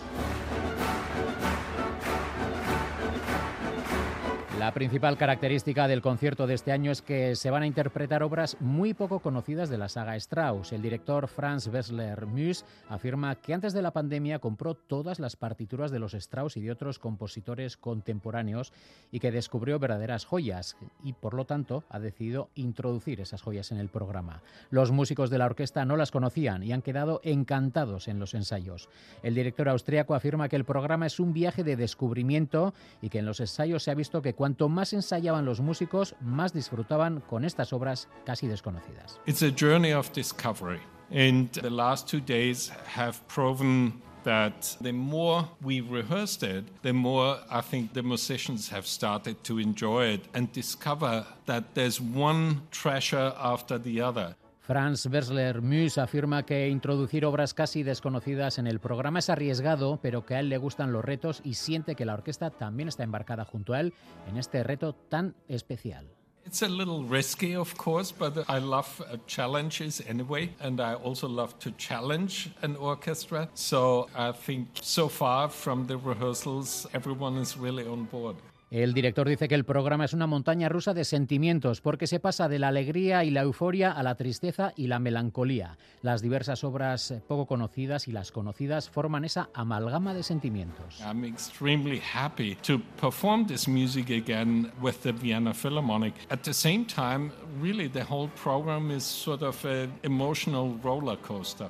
La 4.59 4.73
principal 4.73 5.17
característica 5.17 5.85
del 5.85 6.01
concierto 6.01 6.47
de 6.47 6.53
este 6.53 6.71
año 6.71 6.89
es 6.89 7.01
que 7.01 7.35
se 7.35 7.51
van 7.51 7.63
a 7.63 7.67
interpretar 7.67 8.23
obras 8.23 8.55
muy 8.61 8.93
poco 8.93 9.19
conocidas 9.19 9.69
de 9.69 9.77
la 9.77 9.89
saga 9.89 10.15
Strauss. 10.15 10.71
El 10.71 10.81
director 10.81 11.27
Franz 11.27 11.67
Wessler 11.67 12.25
Müs 12.25 12.63
afirma 12.87 13.35
que 13.35 13.53
antes 13.53 13.73
de 13.73 13.81
la 13.81 13.91
pandemia 13.91 14.39
compró 14.39 14.73
todas 14.73 15.19
las 15.19 15.35
partituras 15.35 15.91
de 15.91 15.99
los 15.99 16.13
Strauss 16.13 16.55
y 16.55 16.61
de 16.61 16.71
otros 16.71 16.99
compositores 16.99 17.75
contemporáneos 17.75 18.71
y 19.11 19.19
que 19.19 19.31
descubrió 19.31 19.77
verdaderas 19.77 20.23
joyas 20.23 20.77
y 21.03 21.11
por 21.11 21.33
lo 21.33 21.43
tanto 21.43 21.83
ha 21.89 21.99
decidido 21.99 22.49
introducir 22.55 23.19
esas 23.19 23.41
joyas 23.41 23.73
en 23.73 23.77
el 23.77 23.89
programa. 23.89 24.41
Los 24.69 24.89
músicos 24.89 25.29
de 25.29 25.37
la 25.37 25.47
orquesta 25.47 25.83
no 25.83 25.97
las 25.97 26.11
conocían 26.11 26.63
y 26.63 26.71
han 26.71 26.81
quedado 26.81 27.19
encantados 27.25 28.07
en 28.07 28.19
los 28.19 28.33
ensayos. 28.33 28.87
El 29.21 29.35
director 29.35 29.67
austriaco 29.67 30.15
afirma 30.15 30.47
que 30.47 30.55
el 30.55 30.63
programa 30.63 31.07
es 31.07 31.19
un 31.19 31.33
viaje 31.33 31.65
de 31.65 31.75
descubrimiento 31.75 32.73
y 33.01 33.09
que 33.09 33.19
en 33.19 33.25
los 33.25 33.41
ensayos 33.41 33.83
se 33.83 33.91
ha 33.91 33.95
visto 33.95 34.21
que 34.21 34.33
Cuanto 34.45 34.69
más 34.69 34.93
ensayaban 34.93 35.43
los 35.43 35.59
músicos, 35.59 36.13
más 36.21 36.53
disfrutaban 36.53 37.19
con 37.21 37.45
estas 37.45 37.73
obras 37.73 38.07
casi 38.27 38.45
desconocidas. 38.45 39.19
It's 39.25 39.41
a 39.41 39.49
journey 39.49 39.91
of 39.91 40.11
discovery. 40.13 40.79
And 41.09 41.49
the 41.51 41.71
last 41.71 42.07
two 42.07 42.19
days 42.19 42.71
have 42.95 43.17
proven 43.27 44.03
that 44.23 44.77
the 44.81 44.93
more 44.93 45.49
we 45.63 45.81
rehearsed 45.81 46.43
it, 46.43 46.65
the 46.83 46.93
more 46.93 47.39
I 47.49 47.61
think 47.61 47.93
the 47.93 48.03
musicians 48.03 48.69
have 48.69 48.85
started 48.85 49.43
to 49.45 49.57
enjoy 49.57 50.13
it 50.13 50.27
and 50.35 50.51
discover 50.51 51.25
that 51.47 51.73
there's 51.73 51.99
one 51.99 52.61
treasure 52.69 53.33
after 53.39 53.79
the 53.79 53.99
other. 53.99 54.35
Franz 54.65 55.05
Wessler 55.05 55.61
Müs 55.61 55.99
afirma 55.99 56.43
que 56.43 56.69
introducir 56.69 57.23
obras 57.23 57.53
casi 57.53 57.83
desconocidas 57.83 58.57
en 58.57 58.65
el 58.65 58.79
programa 58.79 59.19
es 59.19 59.29
arriesgado, 59.29 59.99
pero 60.01 60.25
que 60.25 60.33
a 60.33 60.39
él 60.39 60.49
le 60.49 60.57
gustan 60.57 60.91
los 60.91 61.05
retos 61.05 61.41
y 61.43 61.53
siente 61.53 61.95
que 61.95 62.03
la 62.03 62.15
orquesta 62.15 62.49
también 62.49 62.89
está 62.89 63.03
embarcada 63.03 63.45
junto 63.45 63.73
a 63.73 63.79
él 63.79 63.93
en 64.27 64.37
este 64.37 64.63
reto 64.63 64.93
tan 64.93 65.35
especial. 65.47 66.07
It's 66.47 66.63
a 66.63 66.67
little 66.67 67.03
risky, 67.03 67.55
of 67.55 67.75
course, 67.75 68.11
but 68.11 68.37
I 68.49 68.59
love 68.59 68.87
uh, 69.01 69.17
challenges 69.27 70.01
anyway, 70.07 70.49
and 70.59 70.79
I 70.79 70.93
also 70.93 71.27
love 71.27 71.57
to 71.59 71.71
challenge 71.77 72.49
an 72.61 72.75
orchestra. 72.75 73.49
So 73.53 74.07
I 74.15 74.31
think 74.31 74.69
so 74.81 75.09
far 75.09 75.49
from 75.49 75.85
the 75.87 75.97
rehearsals, 75.97 76.87
everyone 76.93 77.39
is 77.39 77.55
really 77.55 77.87
on 77.87 78.05
board. 78.05 78.35
El 78.71 78.93
director 78.95 79.29
dice 79.29 79.47
que 79.47 79.53
el 79.53 79.63
programa 79.63 80.05
es 80.05 80.13
una 80.13 80.25
montaña 80.25 80.69
rusa 80.69 80.95
de 80.95 81.05
sentimientos 81.05 81.81
porque 81.81 82.07
se 82.07 82.19
pasa 82.19 82.49
de 82.49 82.57
la 82.57 82.69
alegría 82.69 83.23
y 83.23 83.29
la 83.29 83.41
euforia 83.41 83.91
a 83.91 84.01
la 84.01 84.15
tristeza 84.15 84.73
y 84.75 84.87
la 84.87 84.97
melancolía. 84.97 85.77
Las 86.01 86.23
diversas 86.23 86.63
obras 86.63 87.13
poco 87.27 87.45
conocidas 87.45 88.07
y 88.07 88.11
las 88.11 88.31
conocidas 88.31 88.89
forman 88.89 89.23
esa 89.23 89.49
amalgama 89.53 90.15
de 90.15 90.23
sentimientos. 90.23 90.99
I'm 90.99 91.23
extremely 91.23 92.01
happy 92.13 92.55
to 92.63 92.81
perform 92.99 93.45
this 93.45 93.67
music 93.67 94.09
again 94.09 94.71
with 94.81 94.95
the 95.03 95.11
Vienna 95.11 95.53
Philharmonic. 95.53 96.15
At 96.29 96.39
the 96.39 96.53
same 96.53 96.85
time, 96.85 97.31
really 97.61 97.87
the 97.87 98.03
whole 98.03 98.29
program 98.43 98.89
is 98.89 99.03
sort 99.03 99.43
of 99.43 99.63
an 99.65 99.93
emotional 100.03 100.75
roller 100.83 101.17
coaster. 101.17 101.69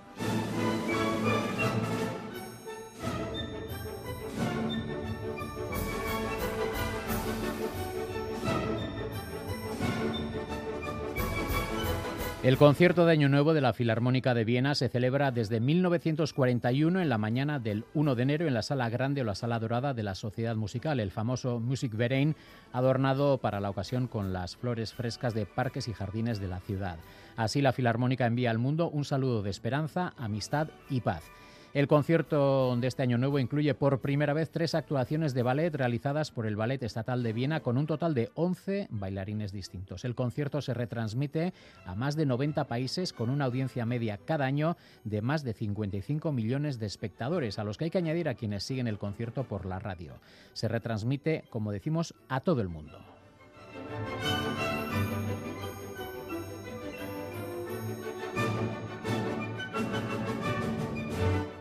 El 12.46 12.58
concierto 12.58 13.08
de 13.08 13.12
Año 13.12 13.28
Nuevo 13.28 13.56
de 13.56 13.62
la 13.62 13.74
Filarmónica 13.74 14.36
de 14.36 14.46
Viena 14.46 14.76
se 14.76 14.88
celebra 14.88 15.32
desde 15.32 15.60
1941 15.60 17.02
en 17.02 17.10
la 17.10 17.18
mañana 17.18 17.58
del 17.58 17.86
1 17.96 18.14
de 18.14 18.22
enero 18.22 18.48
en 18.48 18.54
la 18.54 18.62
Sala 18.62 18.88
Grande 18.88 19.22
o 19.22 19.24
la 19.24 19.34
Sala 19.34 19.58
Dorada 19.58 19.96
de 19.96 20.04
la 20.04 20.14
Sociedad 20.14 20.56
Musical, 20.56 21.00
el 21.00 21.10
famoso 21.10 21.60
Musikverein, 21.60 22.36
adornado 22.72 23.40
para 23.40 23.60
la 23.60 23.72
ocasión 23.72 24.06
con 24.06 24.32
las 24.32 24.58
flores 24.58 24.94
frescas 24.94 25.34
de 25.34 25.48
parques 25.48 25.88
y 25.88 25.94
jardines 25.94 26.40
de 26.40 26.48
la 26.48 26.60
ciudad. 26.60 27.00
Así 27.36 27.64
la 27.64 27.74
Filarmónica 27.74 28.28
envía 28.28 28.52
al 28.52 28.60
mundo 28.60 28.92
un 28.92 29.06
saludo 29.06 29.42
de 29.42 29.50
esperanza, 29.50 30.14
amistad 30.16 30.68
y 30.88 31.02
paz. 31.02 31.24
El 31.76 31.90
concierto 31.90 32.74
de 32.78 32.88
este 32.88 33.04
año 33.04 33.18
nuevo 33.18 33.38
incluye 33.38 33.74
por 33.74 34.00
primera 34.00 34.32
vez 34.32 34.50
tres 34.50 34.76
actuaciones 34.76 35.34
de 35.34 35.44
ballet 35.44 35.76
realizadas 35.76 36.32
por 36.32 36.46
el 36.46 36.56
Ballet 36.56 36.82
Estatal 36.82 37.22
de 37.22 37.34
Viena 37.34 37.60
con 37.60 37.78
un 37.78 37.86
total 37.86 38.14
de 38.14 38.32
11 38.36 38.88
bailarines 38.92 39.52
distintos. 39.52 40.06
El 40.06 40.16
concierto 40.16 40.62
se 40.62 40.74
retransmite 40.74 41.52
a 41.86 41.94
más 41.94 42.16
de 42.16 42.26
90 42.26 42.64
países 42.70 43.12
con 43.12 43.30
una 43.30 43.44
audiencia 43.44 43.86
media 43.86 44.18
cada 44.24 44.46
año 44.46 44.78
de 45.04 45.22
más 45.22 45.44
de 45.44 45.52
55 45.52 46.32
millones 46.32 46.80
de 46.80 46.86
espectadores, 46.86 47.60
a 47.60 47.66
los 47.66 47.78
que 47.78 47.84
hay 47.84 47.92
que 47.92 47.98
añadir 47.98 48.30
a 48.30 48.36
quienes 48.36 48.64
siguen 48.64 48.88
el 48.88 48.98
concierto 48.98 49.44
por 49.44 49.66
la 49.66 49.78
radio. 49.78 50.14
Se 50.54 50.70
retransmite, 50.70 51.44
como 51.50 51.74
decimos, 51.74 52.14
a 52.30 52.40
todo 52.40 52.62
el 52.62 52.70
mundo. 52.70 52.98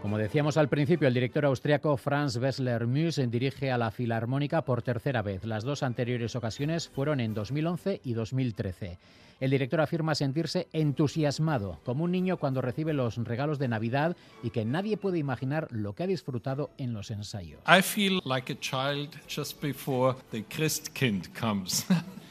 Como 0.05 0.19
decíamos 0.19 0.59
al 0.59 0.69
principio, 0.69 1.09
el 1.09 1.15
director 1.15 1.47
austriaco 1.47 1.97
Franz 1.97 2.37
Wessler 2.37 2.87
Müs 2.87 3.19
dirige 3.31 3.71
a 3.71 3.79
la 3.79 3.91
Filarmónica 3.91 4.61
por 4.61 4.83
tercera 4.83 5.23
vez. 5.23 5.47
Las 5.47 5.65
dos 5.65 5.83
anteriores 5.83 6.37
ocasiones 6.37 6.91
fueron 6.91 7.21
en 7.21 7.33
2011 7.33 8.03
y 8.05 8.13
2013. 8.13 8.99
El 9.41 9.51
director 9.51 9.81
afirma 9.81 10.15
sentirse 10.15 10.69
entusiasmado, 10.75 11.81
como 11.87 12.05
un 12.05 12.13
niño 12.13 12.37
cuando 12.37 12.61
recibe 12.61 12.93
los 12.93 13.17
regalos 13.17 13.59
de 13.59 13.69
Navidad 13.69 14.15
y 14.43 14.51
que 14.51 14.67
nadie 14.67 14.99
puede 14.99 15.17
imaginar 15.17 15.69
lo 15.71 15.95
que 15.95 16.03
ha 16.03 16.07
disfrutado 16.07 16.69
en 16.77 16.93
los 16.93 17.11
ensayos. 17.11 17.63
I 17.67 17.81
feel 17.81 18.21
like 18.27 18.53
a 18.53 18.61
child 18.61 19.09
just 19.27 19.63
before 19.63 20.19
the 20.33 20.45
Christkind 20.45 21.29
comes. 21.33 21.87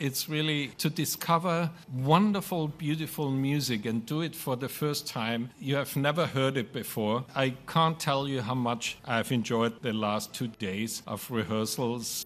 It's 0.00 0.30
really 0.30 0.68
to 0.78 0.88
discover 0.88 1.70
wonderful, 1.92 2.68
beautiful 2.68 3.30
music 3.30 3.84
and 3.84 4.06
do 4.06 4.22
it 4.22 4.34
for 4.34 4.56
the 4.56 4.66
first 4.66 5.06
time. 5.06 5.50
You 5.60 5.76
have 5.76 5.94
never 5.94 6.24
heard 6.24 6.56
it 6.56 6.72
before. 6.72 7.26
I 7.36 7.50
can't 7.68 8.00
tell 8.00 8.26
you 8.26 8.40
how 8.40 8.54
much 8.54 8.96
I've 9.04 9.30
enjoyed 9.30 9.82
the 9.82 9.92
last 9.92 10.32
two 10.32 10.48
days 10.48 11.02
of 11.06 11.30
rehearsals. 11.30 12.24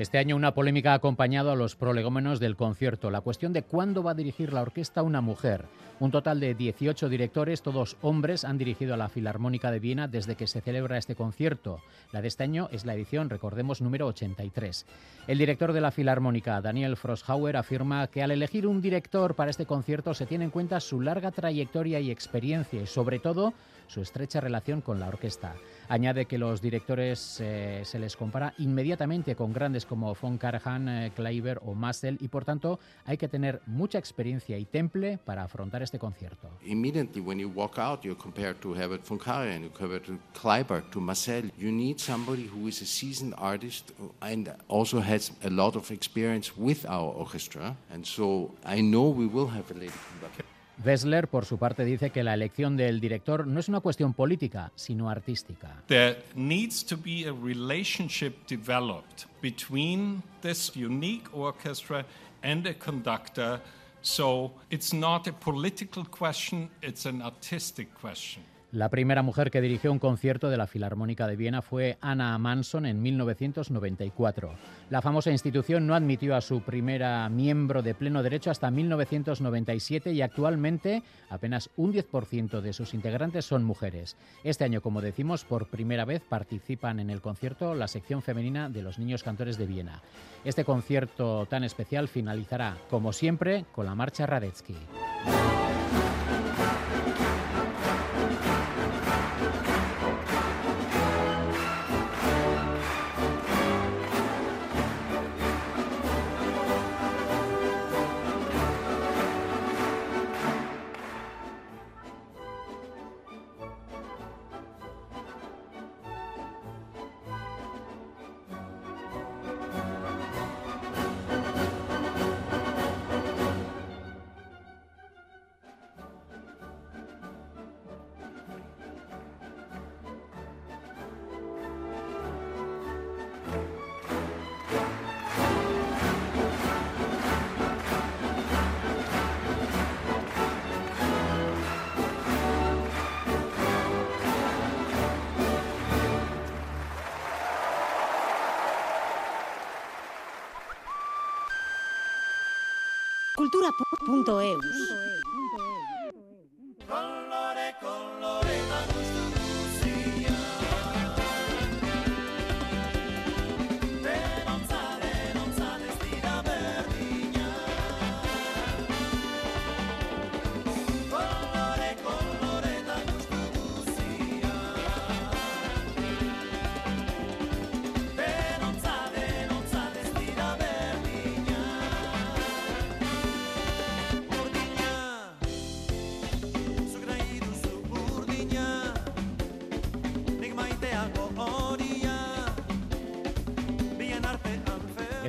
Este 0.00 0.16
año 0.16 0.34
una 0.34 0.54
polémica 0.54 0.92
ha 0.92 0.94
acompañado 0.94 1.52
a 1.52 1.56
los 1.56 1.76
prolegómenos 1.76 2.40
del 2.40 2.56
concierto, 2.56 3.10
la 3.10 3.20
cuestión 3.20 3.52
de 3.52 3.64
cuándo 3.64 4.02
va 4.02 4.12
a 4.12 4.14
dirigir 4.14 4.50
la 4.50 4.62
orquesta 4.62 5.02
una 5.02 5.20
mujer. 5.20 5.66
Un 5.98 6.10
total 6.10 6.40
de 6.40 6.54
18 6.54 7.10
directores, 7.10 7.60
todos 7.60 7.98
hombres, 8.00 8.46
han 8.46 8.56
dirigido 8.56 8.94
a 8.94 8.96
la 8.96 9.10
Filarmónica 9.10 9.70
de 9.70 9.78
Viena 9.78 10.08
desde 10.08 10.36
que 10.36 10.46
se 10.46 10.62
celebra 10.62 10.96
este 10.96 11.16
concierto. 11.16 11.82
La 12.12 12.22
de 12.22 12.28
este 12.28 12.44
año 12.44 12.70
es 12.72 12.86
la 12.86 12.94
edición, 12.94 13.28
recordemos, 13.28 13.82
número 13.82 14.06
83. 14.06 14.86
El 15.26 15.36
director 15.36 15.74
de 15.74 15.82
la 15.82 15.90
Filarmónica, 15.90 16.62
Daniel 16.62 16.96
Frosthauer, 16.96 17.58
afirma 17.58 18.06
que 18.06 18.22
al 18.22 18.30
elegir 18.30 18.66
un 18.66 18.80
director 18.80 19.34
para 19.34 19.50
este 19.50 19.66
concierto 19.66 20.14
se 20.14 20.24
tiene 20.24 20.44
en 20.46 20.50
cuenta 20.50 20.80
su 20.80 21.02
larga 21.02 21.30
trayectoria 21.30 22.00
y 22.00 22.10
experiencia 22.10 22.80
y, 22.80 22.86
sobre 22.86 23.18
todo, 23.18 23.52
su 23.90 24.00
estrecha 24.00 24.40
relación 24.40 24.80
con 24.80 25.00
la 25.00 25.08
orquesta. 25.08 25.56
Añade 25.88 26.26
que 26.26 26.38
los 26.38 26.62
directores 26.62 27.40
eh, 27.40 27.82
se 27.84 27.98
les 27.98 28.16
compara 28.16 28.54
inmediatamente 28.58 29.34
con 29.34 29.52
grandes 29.52 29.84
como 29.84 30.14
von 30.14 30.38
Karajan, 30.38 30.88
eh, 30.88 31.12
Kleiber 31.14 31.60
o 31.64 31.74
Massel 31.74 32.16
y 32.20 32.28
por 32.28 32.44
tanto 32.44 32.78
hay 33.04 33.16
que 33.16 33.26
tener 33.26 33.60
mucha 33.66 33.98
experiencia 33.98 34.56
y 34.56 34.64
temple 34.64 35.18
para 35.24 35.42
afrontar 35.42 35.82
este 35.82 35.98
concierto. 35.98 36.48
Immediately 36.62 37.20
when 37.20 37.40
you 37.40 37.50
walk 37.52 37.78
out, 37.78 38.04
you're 38.04 38.20
compared 38.20 38.60
to 38.60 38.74
Herbert 38.74 39.04
von 39.04 39.18
Karajan, 39.18 39.62
you 39.62 39.70
compared 39.70 40.04
to 40.04 40.18
Kleiber, 40.40 40.88
to 40.92 41.00
Marcel. 41.00 41.50
You 41.58 41.72
need 41.72 41.98
somebody 41.98 42.46
who 42.46 42.68
is 42.68 42.80
a 42.82 42.86
seasoned 42.86 43.34
artist 43.36 43.92
and 44.20 44.54
also 44.68 45.00
has 45.00 45.32
a 45.42 45.50
lot 45.50 45.74
of 45.74 45.90
experience 45.90 46.56
with 46.56 46.86
our 46.86 47.12
orchestra. 47.12 47.76
And 47.92 48.06
so 48.06 48.52
I 48.64 48.80
know 48.80 49.08
we 49.08 49.26
will 49.26 49.48
have 49.48 49.68
a 49.72 49.74
lady 49.74 49.92
conductor. 50.12 50.44
Wessler, 50.84 51.28
por 51.28 51.44
su 51.44 51.58
parte, 51.58 51.84
dice 51.84 52.10
que 52.10 52.24
la 52.24 52.34
elección 52.34 52.76
del 52.76 53.00
director 53.00 53.46
no 53.46 53.60
es 53.60 53.68
una 53.68 53.80
cuestión 53.80 54.14
política, 54.14 54.72
sino 54.74 55.10
artística. 55.10 55.82
There 55.86 56.22
needs 56.34 56.84
to 56.86 56.96
be 56.96 57.28
a 57.28 57.32
relationship 57.32 58.46
developed 58.48 59.26
between 59.42 60.22
this 60.40 60.72
unique 60.74 61.28
orchestra 61.32 62.06
and 62.42 62.66
a 62.66 62.74
conductor. 62.74 63.60
So 64.02 64.52
it's 64.70 64.94
not 64.94 65.28
a 65.28 65.32
political 65.32 66.06
question, 66.06 66.70
it's 66.80 67.04
an 67.04 67.20
artistic 67.20 67.88
question. 68.00 68.42
La 68.72 68.88
primera 68.88 69.22
mujer 69.22 69.50
que 69.50 69.60
dirigió 69.60 69.90
un 69.90 69.98
concierto 69.98 70.48
de 70.48 70.56
la 70.56 70.68
Filarmónica 70.68 71.26
de 71.26 71.34
Viena 71.34 71.60
fue 71.60 71.98
Anna 72.00 72.38
Manson 72.38 72.86
en 72.86 73.02
1994. 73.02 74.54
La 74.90 75.02
famosa 75.02 75.32
institución 75.32 75.88
no 75.88 75.96
admitió 75.96 76.36
a 76.36 76.40
su 76.40 76.62
primera 76.62 77.28
miembro 77.28 77.82
de 77.82 77.96
pleno 77.96 78.22
derecho 78.22 78.48
hasta 78.48 78.70
1997 78.70 80.12
y 80.12 80.22
actualmente 80.22 81.02
apenas 81.30 81.68
un 81.76 81.92
10% 81.92 82.60
de 82.60 82.72
sus 82.72 82.94
integrantes 82.94 83.44
son 83.44 83.64
mujeres. 83.64 84.16
Este 84.44 84.62
año, 84.62 84.82
como 84.82 85.00
decimos, 85.00 85.44
por 85.44 85.66
primera 85.66 86.04
vez 86.04 86.22
participan 86.22 87.00
en 87.00 87.10
el 87.10 87.20
concierto 87.20 87.74
la 87.74 87.88
sección 87.88 88.22
femenina 88.22 88.70
de 88.70 88.82
los 88.82 89.00
niños 89.00 89.24
cantores 89.24 89.58
de 89.58 89.66
Viena. 89.66 90.00
Este 90.44 90.64
concierto 90.64 91.46
tan 91.46 91.64
especial 91.64 92.06
finalizará, 92.06 92.76
como 92.88 93.12
siempre, 93.12 93.64
con 93.72 93.86
la 93.86 93.96
marcha 93.96 94.26
Radetzky. 94.26 94.76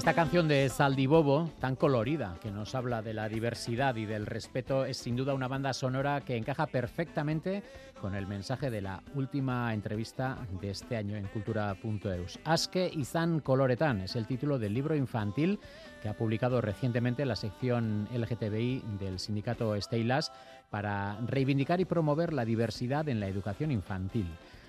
Esta 0.01 0.15
canción 0.15 0.47
de 0.47 0.67
Saldibobo, 0.67 1.51
tan 1.59 1.75
colorida, 1.75 2.35
que 2.41 2.49
nos 2.49 2.73
habla 2.73 3.03
de 3.03 3.13
la 3.13 3.29
diversidad 3.29 3.95
y 3.97 4.07
del 4.07 4.25
respeto, 4.25 4.83
es 4.83 4.97
sin 4.97 5.15
duda 5.15 5.35
una 5.35 5.47
banda 5.47 5.73
sonora 5.73 6.21
que 6.21 6.37
encaja 6.37 6.65
perfectamente 6.65 7.61
con 8.01 8.15
el 8.15 8.25
mensaje 8.25 8.71
de 8.71 8.81
la 8.81 9.03
última 9.13 9.71
entrevista 9.75 10.39
de 10.59 10.71
este 10.71 10.97
año 10.97 11.17
en 11.17 11.27
cultura.eus. 11.27 12.39
Aske 12.45 12.89
izan 12.91 13.41
koloretan 13.41 14.01
es 14.01 14.15
el 14.15 14.25
título 14.25 14.57
del 14.57 14.73
libro 14.73 14.95
infantil 14.95 15.59
que 16.01 16.09
ha 16.09 16.17
publicado 16.17 16.61
recientemente 16.61 17.23
la 17.23 17.35
sección 17.35 18.09
LGTBI 18.11 18.83
del 18.99 19.19
sindicato 19.19 19.79
Steylas 19.79 20.31
para 20.71 21.19
reivindicar 21.27 21.79
y 21.79 21.85
promover 21.85 22.33
la 22.33 22.43
diversidad 22.43 23.07
en 23.07 23.19
la 23.19 23.27
educación 23.27 23.69
infantil. 23.69 24.25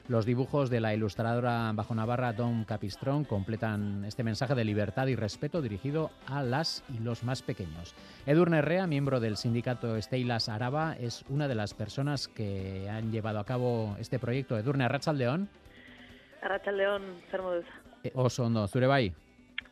Los 0.08 0.26
dibujos 0.26 0.68
de 0.68 0.80
la 0.80 0.94
ilustradora 0.94 1.70
bajo 1.74 1.94
Navarra 1.94 2.32
Dom 2.32 2.64
Capistrón 2.64 3.24
completan 3.24 4.04
este 4.04 4.24
mensaje 4.24 4.56
de 4.56 4.64
libertad 4.64 5.06
y 5.06 5.14
respeto 5.14 5.62
dirigido 5.62 6.10
a 6.26 6.42
las 6.42 6.82
y 6.92 6.98
los 6.98 7.22
más 7.22 7.42
pequeños. 7.42 7.94
Edurne 8.26 8.58
Herrea, 8.58 8.88
miembro 8.88 9.20
del 9.20 9.36
sindicato 9.36 10.00
Steylas 10.02 10.48
Araba, 10.48 10.96
es 10.98 11.24
una 11.28 11.46
de 11.46 11.54
las 11.54 11.72
personas 11.74 12.26
que 12.26 12.88
han 12.90 13.12
llevado 13.12 13.38
a 13.38 13.44
cabo 13.44 13.96
este 14.00 14.18
proyecto. 14.18 14.58
Edurne, 14.58 14.84
Arrachaldeón. 14.84 15.48
Arrachaldeón, 16.42 17.02
zer 17.30 17.40
moduz. 17.40 17.66
Eh, 18.02 18.10
oso 18.14 18.44
ondo, 18.44 18.66
zure 18.66 18.88
bai? 18.88 19.14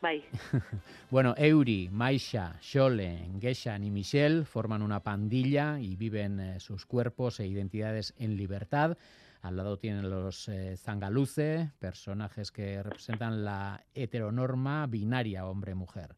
Bai. 0.01 0.23
Bueno, 1.11 1.35
Euri, 1.37 1.89
Maisha, 1.91 2.55
Shole, 2.61 3.27
Geshan 3.41 3.83
y 3.83 3.91
Michelle 3.91 4.45
forman 4.45 4.81
una 4.81 5.01
pandilla 5.01 5.77
y 5.77 5.97
viven 5.97 6.39
eh, 6.39 6.59
sus 6.61 6.85
cuerpos 6.85 7.41
e 7.41 7.47
identidades 7.47 8.13
en 8.17 8.37
libertad. 8.37 8.97
Al 9.41 9.57
lado 9.57 9.77
tienen 9.77 10.09
los 10.09 10.47
eh, 10.49 10.77
zangaluce, 10.77 11.71
personajes 11.79 12.51
que 12.51 12.83
representan 12.83 13.43
la 13.43 13.83
heteronorma 13.95 14.85
binaria 14.87 15.47
hombre-mujer. 15.47 16.15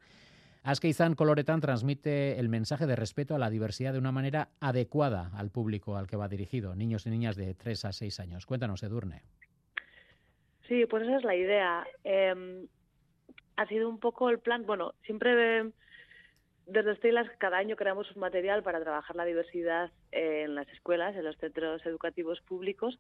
Askeizan 0.63 1.15
Coloretan 1.15 1.61
transmite 1.61 2.39
el 2.39 2.49
mensaje 2.49 2.85
de 2.85 2.95
respeto 2.95 3.35
a 3.35 3.39
la 3.39 3.49
diversidad 3.49 3.93
de 3.93 3.99
una 3.99 4.11
manera 4.11 4.49
adecuada 4.59 5.31
al 5.35 5.51
público 5.51 5.97
al 5.97 6.07
que 6.07 6.17
va 6.17 6.27
dirigido, 6.27 6.75
niños 6.75 7.05
y 7.05 7.09
niñas 7.09 7.35
de 7.35 7.53
3 7.53 7.85
a 7.85 7.91
6 7.91 8.19
años. 8.19 8.45
Cuéntanos, 8.45 8.83
Edurne. 8.83 9.23
Sí, 10.67 10.85
pues 10.85 11.03
esa 11.03 11.17
es 11.17 11.23
la 11.23 11.35
idea. 11.35 11.85
Eh, 12.03 12.65
ha 13.55 13.67
sido 13.67 13.89
un 13.89 13.99
poco 13.99 14.29
el 14.29 14.39
plan, 14.39 14.65
bueno, 14.65 14.93
siempre 15.05 15.71
desde 16.65 16.93
Estelas 16.93 17.29
cada 17.37 17.57
año 17.57 17.75
creamos 17.75 18.11
un 18.15 18.21
material 18.21 18.63
para 18.63 18.81
trabajar 18.81 19.15
la 19.15 19.25
diversidad 19.25 19.91
en 20.11 20.55
las 20.55 20.67
escuelas, 20.69 21.15
en 21.15 21.25
los 21.25 21.37
centros 21.37 21.85
educativos 21.85 22.41
públicos 22.41 22.97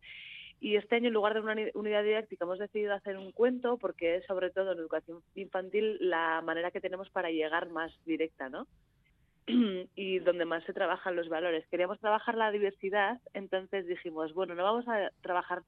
y 0.63 0.77
este 0.77 0.95
año, 0.95 1.09
en 1.09 1.13
lugar 1.13 1.33
de 1.33 1.41
una 1.41 1.55
unidad 1.73 2.05
didáctica, 2.05 2.45
hemos 2.45 2.57
decidido 2.57 2.93
hacer 2.93 3.17
un 3.17 3.33
cuento 3.33 3.77
porque 3.77 4.15
es, 4.15 4.25
sobre 4.25 4.49
todo 4.49 4.71
en 4.71 4.79
educación 4.79 5.21
infantil, 5.35 5.97
la 5.99 6.41
manera 6.41 6.71
que 6.71 6.79
tenemos 6.79 7.09
para 7.09 7.31
llegar 7.31 7.69
más 7.69 7.91
directa, 8.05 8.47
¿no? 8.47 8.65
y 9.95 10.19
donde 10.19 10.45
más 10.45 10.63
se 10.63 10.71
trabajan 10.71 11.17
los 11.17 11.27
valores. 11.27 11.67
Queríamos 11.67 11.99
trabajar 11.99 12.35
la 12.35 12.49
diversidad, 12.49 13.19
entonces 13.33 13.87
dijimos, 13.87 14.33
bueno, 14.33 14.55
no 14.55 14.63
vamos 14.63 14.87
a 14.87 15.11
trabajar 15.21 15.63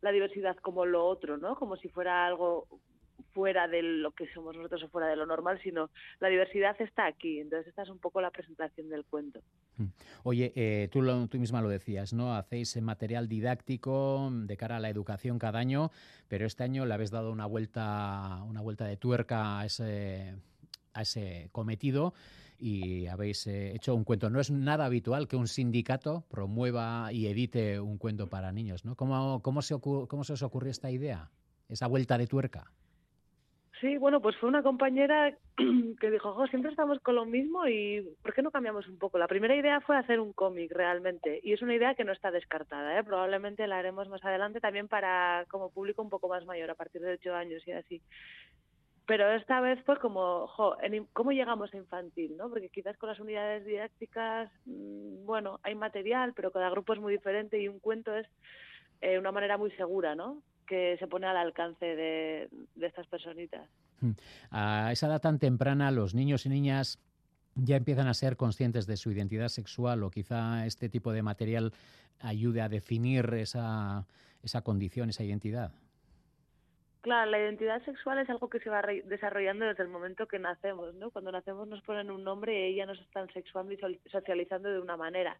la 0.00 0.12
diversidad 0.12 0.56
como 0.56 0.86
lo 0.86 1.04
otro, 1.04 1.36
¿no? 1.36 1.54
Como 1.56 1.76
si 1.76 1.90
fuera 1.90 2.26
algo 2.26 2.66
fuera 3.32 3.68
de 3.68 3.82
lo 3.82 4.12
que 4.12 4.26
somos 4.32 4.56
nosotros 4.56 4.82
o 4.84 4.88
fuera 4.88 5.08
de 5.08 5.16
lo 5.16 5.26
normal, 5.26 5.60
sino 5.62 5.90
la 6.20 6.28
diversidad 6.28 6.76
está 6.80 7.06
aquí. 7.06 7.40
Entonces, 7.40 7.68
esta 7.68 7.82
es 7.82 7.88
un 7.88 7.98
poco 7.98 8.20
la 8.20 8.30
presentación 8.30 8.88
del 8.88 9.04
cuento. 9.04 9.40
Mm. 9.76 9.86
Oye, 10.24 10.52
eh, 10.56 10.88
tú, 10.90 11.28
tú 11.28 11.38
misma 11.38 11.62
lo 11.62 11.68
decías, 11.68 12.12
¿no? 12.12 12.34
Hacéis 12.34 12.80
material 12.80 13.28
didáctico 13.28 14.30
de 14.32 14.56
cara 14.56 14.76
a 14.76 14.80
la 14.80 14.90
educación 14.90 15.38
cada 15.38 15.58
año, 15.58 15.90
pero 16.28 16.46
este 16.46 16.64
año 16.64 16.86
le 16.86 16.94
habéis 16.94 17.10
dado 17.10 17.30
una 17.30 17.46
vuelta, 17.46 18.42
una 18.44 18.60
vuelta 18.60 18.86
de 18.86 18.96
tuerca 18.96 19.60
a 19.60 19.66
ese, 19.66 20.34
a 20.94 21.02
ese 21.02 21.48
cometido 21.52 22.14
y 22.58 23.06
habéis 23.06 23.46
eh, 23.46 23.74
hecho 23.74 23.94
un 23.94 24.04
cuento. 24.04 24.30
No 24.30 24.40
es 24.40 24.50
nada 24.50 24.84
habitual 24.84 25.28
que 25.28 25.36
un 25.36 25.48
sindicato 25.48 26.24
promueva 26.28 27.12
y 27.12 27.26
edite 27.26 27.78
un 27.80 27.98
cuento 27.98 28.28
para 28.28 28.52
niños, 28.52 28.84
¿no? 28.84 28.96
¿Cómo, 28.96 29.40
cómo, 29.42 29.62
se, 29.62 29.78
cómo 29.78 30.24
se 30.24 30.32
os 30.32 30.42
ocurrió 30.42 30.70
esta 30.70 30.90
idea, 30.90 31.30
esa 31.68 31.86
vuelta 31.86 32.18
de 32.18 32.26
tuerca? 32.26 32.72
Sí, 33.80 33.96
bueno, 33.96 34.20
pues 34.20 34.36
fue 34.36 34.48
una 34.48 34.62
compañera 34.62 35.36
que 36.00 36.10
dijo, 36.10 36.32
jo, 36.32 36.46
siempre 36.48 36.70
estamos 36.70 36.98
con 37.00 37.14
lo 37.14 37.24
mismo 37.24 37.66
y 37.68 38.02
¿por 38.22 38.34
qué 38.34 38.42
no 38.42 38.50
cambiamos 38.50 38.88
un 38.88 38.98
poco? 38.98 39.18
La 39.18 39.28
primera 39.28 39.54
idea 39.54 39.80
fue 39.80 39.96
hacer 39.96 40.18
un 40.18 40.32
cómic 40.32 40.72
realmente 40.72 41.40
y 41.44 41.52
es 41.52 41.62
una 41.62 41.74
idea 41.74 41.94
que 41.94 42.02
no 42.02 42.12
está 42.12 42.32
descartada, 42.32 42.98
¿eh? 42.98 43.04
probablemente 43.04 43.66
la 43.68 43.78
haremos 43.78 44.08
más 44.08 44.24
adelante 44.24 44.60
también 44.60 44.88
para 44.88 45.44
como 45.48 45.70
público 45.70 46.02
un 46.02 46.10
poco 46.10 46.28
más 46.28 46.44
mayor, 46.44 46.70
a 46.70 46.74
partir 46.74 47.02
de 47.02 47.12
ocho 47.12 47.34
años 47.34 47.66
y 47.68 47.72
así. 47.72 48.02
Pero 49.06 49.30
esta 49.32 49.60
vez 49.60 49.82
fue 49.84 49.96
como, 49.98 50.48
jo, 50.48 50.76
¿cómo 51.12 51.30
llegamos 51.30 51.72
a 51.72 51.76
infantil? 51.76 52.36
¿no? 52.36 52.50
Porque 52.50 52.68
quizás 52.70 52.96
con 52.98 53.08
las 53.08 53.20
unidades 53.20 53.64
didácticas, 53.64 54.50
mm, 54.66 55.24
bueno, 55.24 55.60
hay 55.62 55.76
material, 55.76 56.32
pero 56.34 56.50
cada 56.50 56.68
grupo 56.70 56.94
es 56.94 57.00
muy 57.00 57.12
diferente 57.12 57.60
y 57.60 57.68
un 57.68 57.78
cuento 57.78 58.14
es 58.14 58.26
eh, 59.00 59.18
una 59.18 59.30
manera 59.30 59.56
muy 59.56 59.70
segura, 59.72 60.14
¿no? 60.16 60.42
Que 60.68 60.96
se 60.98 61.06
pone 61.06 61.26
al 61.26 61.36
alcance 61.36 61.84
de, 61.84 62.48
estas 62.80 63.06
personitas. 63.06 63.68
Hmm. 64.00 64.12
A 64.50 64.92
esa 64.92 65.06
edad 65.06 65.20
tan 65.20 65.38
temprana, 65.38 65.90
los 65.90 66.14
niños 66.14 66.46
y 66.46 66.50
niñas 66.50 67.00
ya 67.54 67.76
empiezan 67.76 68.06
a 68.06 68.14
ser 68.14 68.36
conscientes 68.36 68.86
de 68.86 68.96
su 68.96 69.10
identidad 69.10 69.48
sexual 69.48 70.02
o 70.04 70.10
quizá 70.10 70.66
este 70.66 70.88
tipo 70.88 71.12
de 71.12 71.22
material 71.22 71.72
ayude 72.20 72.60
a 72.60 72.68
definir 72.68 73.32
esa, 73.34 74.06
esa 74.42 74.62
condición, 74.62 75.10
esa 75.10 75.24
identidad. 75.24 75.72
Claro, 77.00 77.30
la 77.30 77.38
identidad 77.38 77.82
sexual 77.84 78.18
es 78.18 78.28
algo 78.28 78.48
que 78.48 78.58
se 78.60 78.70
va 78.70 78.82
desarrollando 79.04 79.64
desde 79.64 79.82
el 79.82 79.88
momento 79.88 80.26
que 80.26 80.38
nacemos, 80.38 80.94
¿no? 80.96 81.10
Cuando 81.10 81.32
nacemos 81.32 81.66
nos 81.68 81.80
ponen 81.82 82.10
un 82.10 82.24
nombre 82.24 82.70
y 82.70 82.74
ya 82.74 82.86
nos 82.86 83.00
están 83.00 83.32
sexuando 83.32 83.72
y 83.72 84.00
socializando 84.10 84.68
de 84.68 84.80
una 84.80 84.96
manera. 84.96 85.36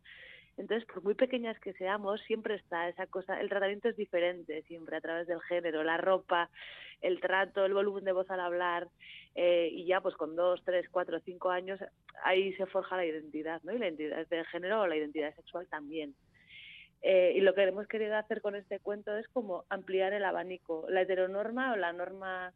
Entonces, 0.59 0.87
por 0.87 1.03
muy 1.05 1.14
pequeñas 1.14 1.59
que 1.61 1.73
seamos, 1.75 2.21
siempre 2.23 2.57
está 2.57 2.88
esa 2.88 3.07
cosa, 3.07 3.40
el 3.40 3.49
tratamiento 3.49 3.88
es 3.88 3.97
diferente 3.97 4.62
siempre 4.64 4.97
a 4.97 5.01
través 5.01 5.27
del 5.27 5.40
género, 5.42 5.85
la 5.85 5.97
ropa, 5.97 6.51
el 7.01 7.21
trato, 7.21 7.64
el 7.64 7.75
volumen 7.75 8.05
de 8.05 8.12
voz 8.12 8.29
al 8.31 8.40
hablar, 8.40 8.88
eh, 9.35 9.68
y 9.73 9.87
ya 9.87 10.01
pues 10.01 10.16
con 10.16 10.35
dos, 10.35 10.61
tres, 10.64 10.88
cuatro, 10.90 11.21
cinco 11.21 11.51
años 11.51 11.79
ahí 12.25 12.53
se 12.55 12.66
forja 12.66 12.97
la 12.97 13.07
identidad, 13.07 13.62
¿no? 13.62 13.73
Y 13.73 13.79
la 13.79 13.87
identidad 13.87 14.27
de 14.27 14.44
género 14.47 14.83
o 14.83 14.87
la 14.87 14.97
identidad 14.97 15.35
sexual 15.37 15.68
también. 15.68 16.14
Eh, 17.03 17.35
y 17.37 17.40
lo 17.40 17.55
que 17.55 17.62
hemos 17.62 17.87
querido 17.87 18.16
hacer 18.16 18.40
con 18.40 18.57
este 18.57 18.81
cuento 18.81 19.16
es 19.16 19.29
como 19.29 19.64
ampliar 19.68 20.12
el 20.12 20.25
abanico. 20.25 20.87
La 20.88 21.03
heteronorma 21.03 21.73
o 21.73 21.77
la 21.77 21.92
norma 21.92 22.53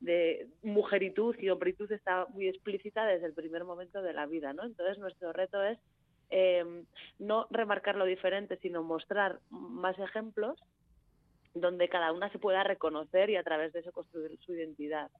de 0.00 0.48
mujeritud 0.62 1.36
y 1.38 1.50
hombritud 1.50 1.90
está 1.92 2.26
muy 2.26 2.48
explícita 2.48 3.06
desde 3.06 3.26
el 3.26 3.32
primer 3.32 3.64
momento 3.64 4.02
de 4.02 4.12
la 4.12 4.26
vida, 4.26 4.52
¿no? 4.52 4.64
Entonces 4.64 4.98
nuestro 4.98 5.32
reto 5.32 5.62
es 5.62 5.78
eh, 6.30 6.64
no 7.18 7.46
remarcar 7.50 7.96
lo 7.96 8.04
diferente, 8.04 8.58
sino 8.58 8.82
mostrar 8.82 9.40
más 9.50 9.98
ejemplos 9.98 10.58
donde 11.54 11.88
cada 11.88 12.12
una 12.12 12.30
se 12.30 12.38
pueda 12.38 12.64
reconocer 12.64 13.30
y 13.30 13.36
a 13.36 13.44
través 13.44 13.72
de 13.72 13.80
eso 13.80 13.92
construir 13.92 14.38
su 14.44 14.52
identidad. 14.52 15.10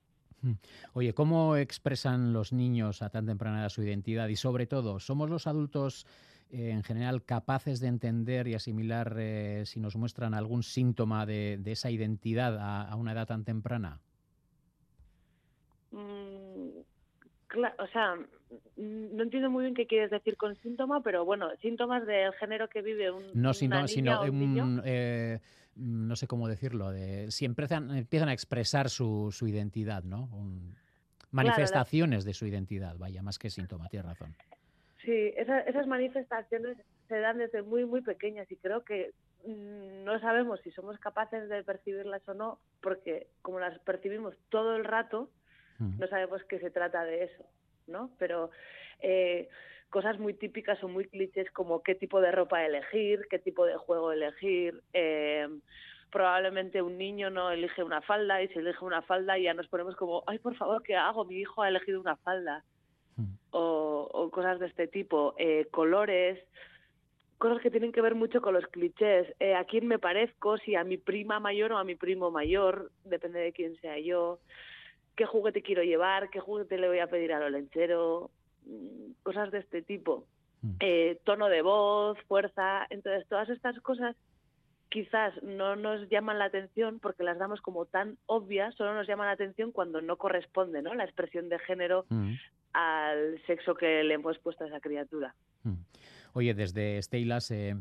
Hmm. 0.43 0.55
Oye, 0.93 1.15
¿cómo 1.15 1.57
expresan 1.57 2.33
los 2.33 2.53
niños 2.53 3.03
a 3.03 3.11
tan 3.11 3.27
temprana 3.27 3.61
edad 3.61 3.69
su 3.69 3.83
identidad? 3.83 4.29
Y 4.29 4.37
sobre 4.37 4.67
todo, 4.67 5.01
¿somos 5.01 5.31
los 5.31 5.47
adultos 5.47 6.07
eh, 6.51 6.71
en 6.71 6.83
general 6.83 7.25
capaces 7.25 7.81
de 7.81 7.89
entender 7.89 8.47
y 8.49 8.55
asimilar 8.55 9.17
eh, 9.19 9.63
si 9.65 9.81
nos 9.81 9.97
muestran 9.97 10.35
algún 10.35 10.63
síntoma 10.63 11.25
de, 11.25 11.61
esa 11.65 11.91
identidad 11.91 12.59
a, 12.61 12.95
una 12.97 13.13
edad 13.13 13.27
tan 13.27 13.45
temprana? 13.45 14.01
Mm, 15.93 16.84
o 17.79 17.87
sea, 17.89 18.17
no 18.77 19.23
entiendo 19.23 19.51
muy 19.51 19.65
bien 19.65 19.75
qué 19.75 19.87
quieres 19.87 20.11
decir 20.11 20.37
con 20.37 20.57
síntoma, 20.57 21.03
pero 21.03 21.25
bueno, 21.25 21.51
síntomas 21.61 22.07
del 22.07 22.33
género 22.35 22.69
que 22.69 22.83
vive 22.83 23.11
un 23.11 23.25
No 23.35 23.55
sino, 23.55 23.87
sino 23.89 24.23
un, 24.23 24.83
eh, 24.85 25.41
no 25.77 26.17
sé 26.17 26.27
cómo 26.27 26.49
decirlo, 26.49 26.91
de, 26.91 27.31
si 27.31 27.45
empiezan, 27.45 27.97
empiezan 27.97 28.29
a 28.29 28.33
expresar 28.33 28.89
su, 28.91 29.31
su 29.33 29.47
identidad, 29.47 30.05
¿no? 30.05 30.29
manifestaciones 31.31 32.25
de 32.25 32.33
su 32.33 32.47
identidad, 32.47 32.97
vaya, 32.97 33.21
más 33.23 33.39
que 33.39 33.51
síntoma, 33.51 33.89
tienes 33.89 34.07
razón. 34.07 34.37
Sí, 35.05 35.35
esas 35.37 35.87
manifestaciones 35.87 36.79
se 37.09 37.19
dan 37.19 37.39
desde 37.39 37.63
muy, 37.63 37.85
muy 37.85 38.01
pequeñas 38.01 38.51
y 38.51 38.57
creo 38.57 38.85
que 38.85 39.13
mm, 39.45 40.05
no 40.05 40.19
sabemos 40.21 40.61
si 40.63 40.71
somos 40.71 40.99
capaces 40.99 41.49
de 41.49 41.63
percibirlas 41.65 42.27
o 42.29 42.35
no, 42.35 42.59
porque 42.81 43.27
como 43.43 43.59
las 43.59 43.79
percibimos 43.81 44.35
todo 44.49 44.77
el 44.77 44.85
rato, 44.85 45.29
no 45.79 46.07
sabemos 46.07 46.43
qué 46.45 46.59
se 46.59 46.71
trata 46.71 47.05
de 47.05 47.25
eso, 47.25 47.45
¿no? 47.87 48.11
Pero 48.19 48.51
eh, 49.01 49.49
cosas 49.91 50.19
muy 50.19 50.35
típicas 50.35 50.83
o 50.83 50.89
muy 50.89 51.07
clichés 51.07 51.51
como 51.51 51.83
qué 51.83 51.95
tipo 51.95 52.21
de 52.21 52.33
ropa 52.33 52.65
elegir, 52.65 53.27
qué 53.31 53.39
tipo 53.39 53.67
de 53.67 53.77
juego 53.77 54.13
elegir. 54.13 54.83
Eh, 54.93 55.49
probablemente 56.11 56.81
un 56.83 56.97
niño 56.97 57.31
no 57.31 57.51
elige 57.51 57.83
una 57.83 58.01
falda 58.03 58.43
y 58.43 58.49
si 58.49 58.59
elige 58.59 58.85
una 58.85 59.03
falda 59.03 59.37
ya 59.39 59.55
nos 59.55 59.69
ponemos 59.69 59.97
como, 59.97 60.23
ay, 60.27 60.39
por 60.39 60.55
favor, 60.57 60.83
¿qué 60.83 60.97
hago? 60.97 61.25
Mi 61.25 61.37
hijo 61.37 61.63
ha 61.63 61.69
elegido 61.69 62.01
una 62.01 62.17
falda. 62.17 62.65
O, 63.57 64.29
cosas 64.33 64.59
de 64.59 64.67
este 64.67 64.89
tipo, 64.89 65.35
eh, 65.39 65.69
colores, 65.71 66.45
cosas 67.39 67.63
que 67.63 67.71
tienen 67.71 67.93
que 67.93 68.01
ver 68.01 68.17
mucho 68.17 68.41
con 68.41 68.55
los 68.55 68.67
clichés. 68.67 69.33
¿A 69.57 69.65
quién 69.65 69.87
me 69.87 70.01
parezco? 70.01 70.59
Si 70.59 70.75
a 70.75 70.83
mi 70.83 70.97
prima 70.97 71.39
mayor 71.39 71.71
o 71.73 71.79
a 71.79 71.85
mi 71.85 71.95
primo 71.95 72.33
mayor, 72.33 72.91
depende 73.05 73.39
de 73.39 73.53
quién 73.53 73.77
sea 73.77 73.97
yo 74.01 74.41
qué 75.17 75.27
juguete 75.27 75.63
quiero 75.63 75.83
llevar, 75.83 76.31
qué 76.31 76.41
juguete 76.41 76.79
le 76.79 76.89
voy 76.89 76.99
a 76.99 77.07
pedir 77.07 77.33
al 77.33 77.45
olenchero, 77.45 78.31
mm, 78.67 79.23
cosas 79.23 79.51
de 79.51 79.59
este 79.59 79.83
tipo. 79.83 80.27
Mm. 80.63 80.77
Eh, 80.81 81.19
tono 81.25 81.49
de 81.49 81.63
voz, 81.63 82.19
fuerza, 82.27 82.87
entonces 82.91 83.27
todas 83.29 83.49
estas 83.49 83.79
cosas 83.81 84.17
quizás 84.89 85.35
no 85.43 85.75
nos 85.75 86.09
llaman 86.09 86.39
la 86.39 86.45
atención 86.45 87.01
porque 87.01 87.25
las 87.25 87.39
damos 87.39 87.61
como 87.61 87.85
tan 87.85 88.17
obvias, 88.27 88.75
solo 88.77 88.95
nos 88.95 89.09
llaman 89.09 89.27
la 89.27 89.33
atención 89.33 89.73
cuando 89.73 90.01
no 90.01 90.17
corresponde 90.17 90.83
¿no? 90.83 90.95
la 90.95 91.05
expresión 91.05 91.49
de 91.49 91.59
género 91.59 92.07
mm. 92.09 92.35
al 92.73 93.43
sexo 93.47 93.75
que 93.75 94.05
le 94.05 94.15
hemos 94.15 94.39
puesto 94.39 94.65
a 94.65 94.69
esa 94.69 94.81
criatura. 94.81 95.35
Oye, 96.33 96.55
desde 96.55 97.03
Steylas 97.03 97.51
eh, 97.51 97.75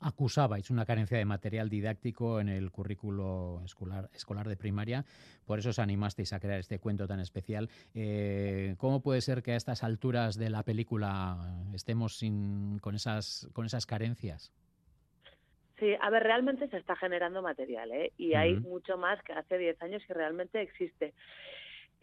acusabais 0.00 0.70
una 0.70 0.86
carencia 0.86 1.18
de 1.18 1.24
material 1.24 1.68
didáctico 1.68 2.40
en 2.40 2.48
el 2.48 2.70
currículo 2.70 3.60
escolar, 3.64 4.08
escolar 4.14 4.48
de 4.48 4.56
primaria, 4.56 5.04
por 5.46 5.58
eso 5.58 5.70
os 5.70 5.78
animasteis 5.78 6.32
a 6.32 6.40
crear 6.40 6.58
este 6.58 6.78
cuento 6.78 7.06
tan 7.06 7.20
especial. 7.20 7.68
Eh, 7.94 8.74
¿Cómo 8.78 9.02
puede 9.02 9.20
ser 9.20 9.42
que 9.42 9.52
a 9.52 9.56
estas 9.56 9.84
alturas 9.84 10.36
de 10.36 10.50
la 10.50 10.62
película 10.62 11.36
estemos 11.74 12.16
sin, 12.16 12.78
con, 12.78 12.94
esas, 12.94 13.48
con 13.52 13.66
esas 13.66 13.86
carencias? 13.86 14.52
Sí, 15.78 15.94
a 15.98 16.10
ver, 16.10 16.22
realmente 16.22 16.68
se 16.68 16.76
está 16.76 16.94
generando 16.94 17.40
material 17.40 17.90
¿eh? 17.92 18.12
y 18.18 18.34
hay 18.34 18.54
mucho 18.56 18.98
más 18.98 19.22
que 19.22 19.32
hace 19.32 19.56
10 19.56 19.80
años 19.82 20.02
que 20.06 20.12
realmente 20.12 20.60
existe. 20.60 21.14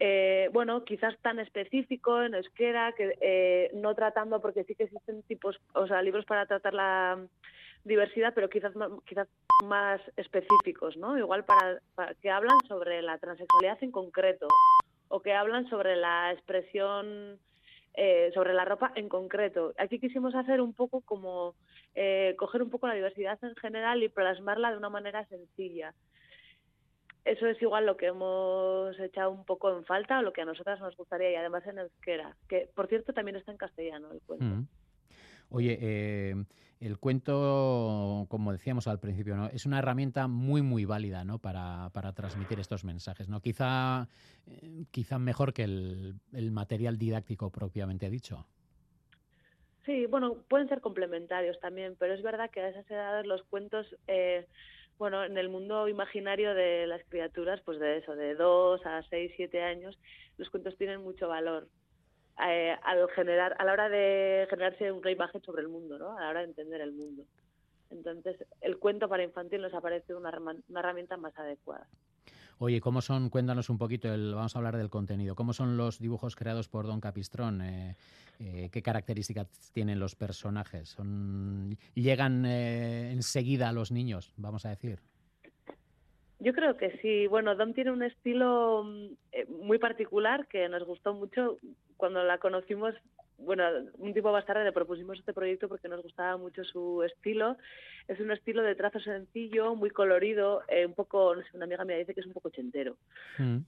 Eh, 0.00 0.48
bueno, 0.52 0.84
quizás 0.84 1.16
tan 1.18 1.40
específico 1.40 2.22
en 2.22 2.34
euskera, 2.34 2.92
que 2.92 3.16
eh, 3.20 3.70
no 3.74 3.94
tratando, 3.94 4.40
porque 4.40 4.64
sí 4.64 4.74
que 4.74 4.84
existen 4.84 5.22
tipos, 5.24 5.60
o 5.74 5.86
sea, 5.88 6.02
libros 6.02 6.24
para 6.24 6.46
tratar 6.46 6.74
la, 6.74 7.18
diversidad, 7.84 8.32
pero 8.34 8.48
quizás 8.48 8.74
más, 8.76 8.90
quizás 9.06 9.28
más 9.64 10.00
específicos, 10.16 10.96
¿no? 10.96 11.18
Igual 11.18 11.44
para, 11.44 11.80
para 11.94 12.14
que 12.14 12.30
hablan 12.30 12.58
sobre 12.66 13.02
la 13.02 13.18
transexualidad 13.18 13.82
en 13.82 13.92
concreto 13.92 14.46
o 15.08 15.20
que 15.20 15.32
hablan 15.32 15.68
sobre 15.68 15.96
la 15.96 16.32
expresión 16.32 17.38
eh, 18.00 18.30
sobre 18.32 18.54
la 18.54 18.64
ropa 18.64 18.92
en 18.94 19.08
concreto. 19.08 19.74
Aquí 19.76 19.98
quisimos 19.98 20.32
hacer 20.36 20.60
un 20.60 20.72
poco 20.72 21.00
como 21.00 21.56
eh, 21.96 22.36
coger 22.38 22.62
un 22.62 22.70
poco 22.70 22.86
la 22.86 22.94
diversidad 22.94 23.36
en 23.42 23.56
general 23.56 24.00
y 24.04 24.08
plasmarla 24.08 24.70
de 24.70 24.76
una 24.76 24.88
manera 24.88 25.26
sencilla. 25.26 25.92
Eso 27.24 27.48
es 27.48 27.60
igual 27.60 27.86
lo 27.86 27.96
que 27.96 28.06
hemos 28.06 28.96
echado 29.00 29.32
un 29.32 29.44
poco 29.44 29.76
en 29.76 29.84
falta 29.84 30.20
o 30.20 30.22
lo 30.22 30.32
que 30.32 30.42
a 30.42 30.44
nosotras 30.44 30.78
nos 30.78 30.96
gustaría 30.96 31.32
y 31.32 31.34
además 31.34 31.66
en 31.66 31.78
euskera, 31.78 32.36
que 32.48 32.70
por 32.72 32.86
cierto 32.86 33.12
también 33.12 33.36
está 33.36 33.50
en 33.50 33.58
castellano 33.58 34.12
el 34.12 34.20
cuento. 34.20 34.44
Mm. 34.44 34.68
Oye, 35.50 35.78
eh, 35.80 36.36
el 36.80 36.98
cuento, 36.98 38.26
como 38.28 38.52
decíamos 38.52 38.86
al 38.86 39.00
principio, 39.00 39.36
¿no? 39.36 39.46
es 39.46 39.66
una 39.66 39.80
herramienta 39.80 40.28
muy, 40.28 40.62
muy 40.62 40.84
válida 40.84 41.24
¿no? 41.24 41.38
para, 41.38 41.90
para 41.92 42.12
transmitir 42.12 42.60
estos 42.60 42.84
mensajes. 42.84 43.28
¿no? 43.28 43.40
Quizá, 43.40 44.08
eh, 44.46 44.84
quizá 44.90 45.18
mejor 45.18 45.52
que 45.52 45.64
el, 45.64 46.20
material 46.52 46.96
didáctico 46.96 47.50
propiamente 47.50 48.08
dicho. 48.10 48.46
Sí, 49.84 50.06
bueno, 50.06 50.36
pueden 50.48 50.68
ser 50.68 50.80
complementarios 50.80 51.58
también, 51.60 51.96
pero 51.98 52.14
es 52.14 52.22
verdad 52.22 52.50
que 52.50 52.60
a 52.60 52.68
esas 52.68 52.88
edades 52.90 53.26
los 53.26 53.42
cuentos, 53.44 53.86
eh, 54.06 54.46
bueno, 54.98 55.24
en 55.24 55.36
el 55.38 55.48
mundo 55.48 55.88
imaginario 55.88 56.54
de 56.54 56.86
las 56.86 57.02
criaturas, 57.08 57.60
pues 57.64 57.78
de 57.80 57.98
eso, 57.98 58.14
de 58.14 58.34
2 58.34 58.84
a 58.84 59.02
6, 59.08 59.32
7 59.36 59.62
años, 59.62 59.98
los 60.36 60.50
cuentos 60.50 60.76
tienen 60.76 61.00
mucho 61.00 61.26
valor 61.26 61.68
eh, 62.46 62.76
al 62.82 63.08
generar, 63.10 63.56
a 63.58 63.64
la 63.64 63.72
hora 63.72 63.88
de 63.88 64.46
generarse 64.50 64.92
una 64.92 65.10
imagen 65.10 65.42
sobre 65.42 65.62
el 65.62 65.68
mundo, 65.68 65.98
¿no? 65.98 66.16
A 66.16 66.20
la 66.20 66.28
hora 66.30 66.40
de 66.40 66.46
entender 66.46 66.80
el 66.80 66.92
mundo. 66.92 67.24
Entonces, 67.90 68.36
el 68.60 68.78
cuento 68.78 69.08
para 69.08 69.22
infantil 69.22 69.62
nos 69.62 69.74
ha 69.74 69.80
parecido 69.80 70.18
una, 70.18 70.30
herramienta 70.78 71.16
más 71.16 71.36
adecuada. 71.38 71.86
Oye, 72.58 72.80
¿cómo 72.80 73.00
son? 73.00 73.30
Cuéntanos 73.30 73.70
un 73.70 73.78
poquito, 73.78 74.12
el, 74.12 74.34
vamos 74.34 74.54
a 74.54 74.58
hablar 74.58 74.76
del 74.76 74.90
contenido. 74.90 75.34
¿Cómo 75.36 75.52
son 75.52 75.76
los 75.76 76.00
dibujos 76.00 76.34
creados 76.34 76.68
por 76.68 76.86
Don 76.86 77.00
Capistrón? 77.00 77.62
Eh, 77.62 77.96
eh, 78.40 78.68
¿Qué 78.72 78.82
características 78.82 79.70
tienen 79.72 80.00
los 80.00 80.16
personajes? 80.16 80.88
Son, 80.88 81.76
¿Llegan 81.94 82.44
eh, 82.46 83.12
enseguida 83.12 83.68
a 83.68 83.72
los 83.72 83.92
niños, 83.92 84.34
vamos 84.36 84.66
a 84.66 84.70
decir? 84.70 84.98
Yo 86.40 86.52
creo 86.52 86.76
que 86.76 86.98
sí. 86.98 87.26
Bueno, 87.28 87.54
Dom 87.54 87.74
tiene 87.74 87.92
un 87.92 88.02
estilo 88.02 88.84
mm, 88.84 89.64
muy 89.64 89.78
particular 89.78 90.46
que 90.48 90.68
nos 90.68 90.84
gustó 90.84 91.14
mucho 91.14 91.58
cuando 91.98 92.24
la 92.24 92.38
conocimos. 92.38 92.94
Bueno, 93.36 93.64
un 93.98 94.12
tiempo 94.14 94.32
más 94.32 94.46
tarde 94.46 94.64
le 94.64 94.72
propusimos 94.72 95.18
este 95.18 95.34
proyecto 95.34 95.68
porque 95.68 95.88
nos 95.88 96.02
gustaba 96.02 96.38
mucho 96.38 96.64
su 96.64 97.02
estilo. 97.02 97.58
Es 98.08 98.18
un 98.20 98.30
estilo 98.30 98.62
de 98.62 98.74
trazo 98.74 98.98
sencillo, 99.00 99.74
muy 99.74 99.90
colorido, 99.90 100.62
eh, 100.68 100.86
un 100.86 100.94
poco, 100.94 101.34
no 101.34 101.42
sé, 101.42 101.48
una 101.52 101.66
amiga 101.66 101.84
me 101.84 101.98
dice 101.98 102.14
que 102.14 102.20
es 102.20 102.26
un 102.26 102.32
poco 102.32 102.48
ochentero. 102.48 102.96
Mm. 103.36 103.58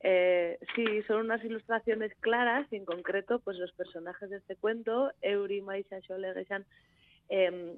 Eh, 0.00 0.58
sí, 0.74 1.02
son 1.02 1.20
unas 1.20 1.44
ilustraciones 1.44 2.12
claras 2.20 2.66
y 2.72 2.76
en 2.76 2.84
concreto, 2.84 3.38
pues 3.38 3.56
los 3.58 3.72
personajes 3.72 4.30
de 4.30 4.38
este 4.38 4.56
cuento, 4.56 5.12
Euri, 5.20 5.60
Maisha, 5.60 6.00
Xole, 6.00 6.34
Geshan, 6.34 6.64
eh, 7.28 7.76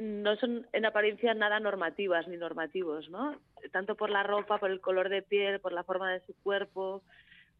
no 0.00 0.36
son 0.36 0.66
en 0.72 0.84
apariencia 0.86 1.34
nada 1.34 1.58
normativas 1.58 2.28
ni 2.28 2.36
normativos, 2.36 3.08
¿no? 3.10 3.36
Tanto 3.72 3.96
por 3.96 4.10
la 4.10 4.22
ropa, 4.22 4.58
por 4.58 4.70
el 4.70 4.80
color 4.80 5.08
de 5.08 5.22
piel, 5.22 5.58
por 5.58 5.72
la 5.72 5.82
forma 5.82 6.12
de 6.12 6.20
su 6.20 6.34
cuerpo, 6.42 7.02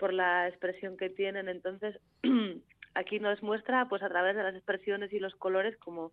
por 0.03 0.13
la 0.13 0.49
expresión 0.49 0.97
que 0.97 1.11
tienen. 1.11 1.49
Entonces, 1.49 1.97
aquí 2.95 3.21
nos 3.21 3.41
muestra, 3.41 3.89
pues 3.89 4.03
a 4.03 4.09
través 4.09 4.35
de 4.35 4.43
las 4.43 4.53
expresiones 4.57 5.13
y 5.13 5.21
los 5.21 5.33
colores, 5.37 5.77
como 5.77 6.11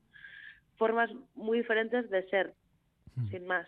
formas 0.77 1.09
muy 1.33 1.57
diferentes 1.57 2.07
de 2.11 2.21
ser, 2.29 2.53
sin 3.31 3.47
más. 3.47 3.67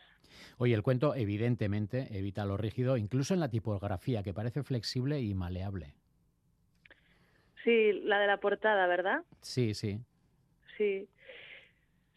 Oye, 0.60 0.76
el 0.76 0.84
cuento 0.84 1.16
evidentemente 1.16 2.06
evita 2.12 2.46
lo 2.46 2.56
rígido, 2.56 2.98
incluso 2.98 3.34
en 3.34 3.40
la 3.40 3.50
tipografía, 3.50 4.22
que 4.22 4.32
parece 4.32 4.62
flexible 4.62 5.20
y 5.20 5.34
maleable. 5.34 5.96
Sí, 7.64 7.92
la 8.04 8.20
de 8.20 8.28
la 8.28 8.38
portada, 8.38 8.86
¿verdad? 8.86 9.24
Sí, 9.42 9.74
sí. 9.74 10.00
Sí. 10.78 11.10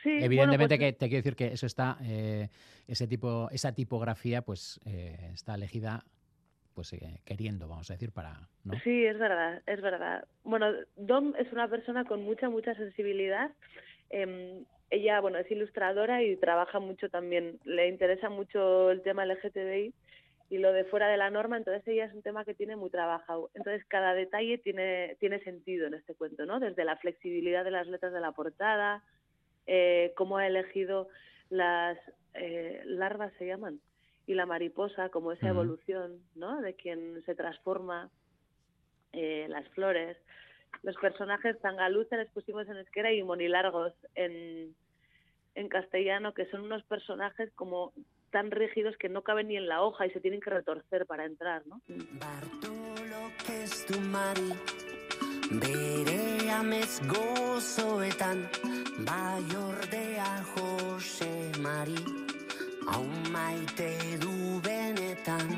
Sí, 0.02 0.10
bueno, 0.10 0.26
Evidentemente 0.26 0.76
pues- 0.76 0.92
que 0.92 0.92
te 0.92 1.08
quiero 1.08 1.22
decir 1.22 1.36
que 1.36 1.46
eso 1.54 1.64
está, 1.64 1.96
eh, 2.02 2.50
ese 2.86 3.06
tipo, 3.06 3.48
esa 3.50 3.72
tipografía, 3.72 4.42
pues 4.42 4.78
eh, 4.84 5.30
está 5.32 5.54
elegida, 5.54 6.04
pues 6.74 6.92
eh, 6.92 7.20
queriendo, 7.24 7.68
vamos 7.68 7.90
a 7.90 7.94
decir, 7.94 8.12
para, 8.12 8.48
¿no? 8.64 8.78
Sí, 8.80 9.04
es 9.06 9.18
verdad, 9.18 9.62
es 9.66 9.80
verdad. 9.80 10.26
Bueno, 10.42 10.72
Dom 10.96 11.34
es 11.38 11.50
una 11.52 11.68
persona 11.68 12.04
con 12.04 12.22
mucha, 12.22 12.48
mucha 12.48 12.74
sensibilidad. 12.74 13.50
Em, 14.10 14.64
ella, 14.90 15.20
bueno, 15.20 15.38
es 15.38 15.50
ilustradora 15.50 16.22
y 16.22 16.36
trabaja 16.36 16.80
mucho 16.80 17.08
también. 17.08 17.58
Le 17.64 17.88
interesa 17.88 18.28
mucho 18.28 18.90
el 18.90 19.02
tema 19.02 19.24
LGTBI 19.24 19.94
y 20.50 20.58
lo 20.58 20.72
de 20.72 20.84
fuera 20.84 21.08
de 21.08 21.16
la 21.16 21.30
norma, 21.30 21.56
entonces 21.56 21.86
ella 21.88 22.04
es 22.04 22.14
un 22.14 22.22
tema 22.22 22.44
que 22.44 22.54
tiene 22.54 22.76
muy 22.76 22.90
trabajado. 22.90 23.50
Entonces 23.54 23.84
cada 23.86 24.14
detalle 24.14 24.58
tiene, 24.58 25.16
tiene 25.18 25.42
sentido 25.42 25.86
en 25.86 25.94
este 25.94 26.14
cuento, 26.14 26.44
¿no? 26.46 26.60
Desde 26.60 26.84
la 26.84 26.96
flexibilidad 26.96 27.64
de 27.64 27.70
las 27.70 27.86
letras 27.86 28.12
de 28.12 28.20
la 28.20 28.32
portada, 28.32 29.02
eh, 29.66 30.12
cómo 30.16 30.36
ha 30.36 30.46
elegido 30.46 31.08
las 31.50 31.98
eh, 32.34 32.82
larvas, 32.84 33.32
se 33.38 33.46
llaman, 33.46 33.80
y 34.26 34.34
la 34.34 34.46
mariposa, 34.46 35.10
como 35.10 35.32
esa 35.32 35.48
evolución, 35.48 36.20
¿no? 36.34 36.60
De 36.60 36.74
quien 36.74 37.22
se 37.26 37.34
transforma, 37.34 38.10
eh, 39.12 39.46
las 39.48 39.68
flores. 39.68 40.16
Los 40.82 40.96
personajes 40.96 41.60
Tangaluce 41.60 42.16
les 42.16 42.30
pusimos 42.30 42.68
en 42.68 42.78
esquera 42.78 43.12
y 43.12 43.22
Monilargos 43.22 43.92
en, 44.14 44.74
en 45.54 45.68
castellano, 45.68 46.34
que 46.34 46.46
son 46.46 46.62
unos 46.62 46.82
personajes 46.84 47.50
como 47.54 47.92
tan 48.30 48.50
rígidos 48.50 48.96
que 48.96 49.08
no 49.08 49.22
caben 49.22 49.48
ni 49.48 49.56
en 49.56 49.68
la 49.68 49.82
hoja 49.82 50.06
y 50.06 50.10
se 50.10 50.20
tienen 50.20 50.40
que 50.40 50.50
retorcer 50.50 51.06
para 51.06 51.24
entrar, 51.24 51.62
¿no? 51.66 51.80
ez 53.64 53.86
du 53.86 54.00
mari 54.00 54.50
Bere 55.60 56.50
amez 56.58 57.00
gozoetan 57.12 58.48
Bai 59.06 59.48
ordea 59.68 60.30
Jose 60.52 61.52
Mari 61.64 62.33
Hau 62.86 63.04
maite 63.32 64.18
du 64.20 64.60
benetan 64.60 65.48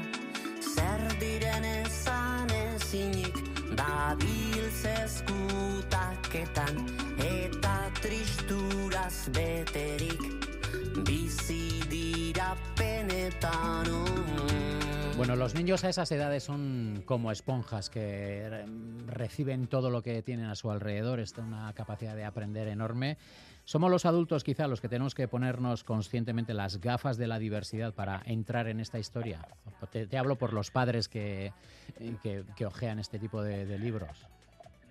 Zer 0.62 1.02
diren 1.20 1.64
ezan 1.64 2.50
ezinik 2.54 3.36
Dabil 3.78 4.70
zezkutaketan 4.82 6.74
Eta 7.18 7.90
tristuraz 8.02 9.28
beterik 9.34 10.22
Bizi 11.06 11.82
dira 11.90 12.50
benetan 12.78 13.90
oh. 13.90 14.55
Bueno, 15.26 15.42
los 15.42 15.56
niños 15.56 15.82
a 15.82 15.88
esas 15.88 16.12
edades 16.12 16.44
son 16.44 17.02
como 17.04 17.32
esponjas 17.32 17.90
que 17.90 18.48
re- 18.48 18.64
reciben 19.08 19.66
todo 19.66 19.90
lo 19.90 20.00
que 20.00 20.22
tienen 20.22 20.46
a 20.46 20.54
su 20.54 20.70
alrededor, 20.70 21.18
es 21.18 21.36
una 21.36 21.72
capacidad 21.74 22.14
de 22.14 22.24
aprender 22.24 22.68
enorme. 22.68 23.16
Somos 23.64 23.90
los 23.90 24.06
adultos 24.06 24.44
quizá 24.44 24.68
los 24.68 24.80
que 24.80 24.88
tenemos 24.88 25.16
que 25.16 25.26
ponernos 25.26 25.82
conscientemente 25.82 26.54
las 26.54 26.80
gafas 26.80 27.18
de 27.18 27.26
la 27.26 27.40
diversidad 27.40 27.92
para 27.92 28.22
entrar 28.24 28.68
en 28.68 28.78
esta 28.78 29.00
historia. 29.00 29.40
Te, 29.90 30.06
te 30.06 30.16
hablo 30.16 30.36
por 30.36 30.52
los 30.52 30.70
padres 30.70 31.08
que, 31.08 31.52
que, 32.22 32.44
que 32.56 32.66
ojean 32.66 33.00
este 33.00 33.18
tipo 33.18 33.42
de, 33.42 33.66
de 33.66 33.80
libros. 33.80 34.28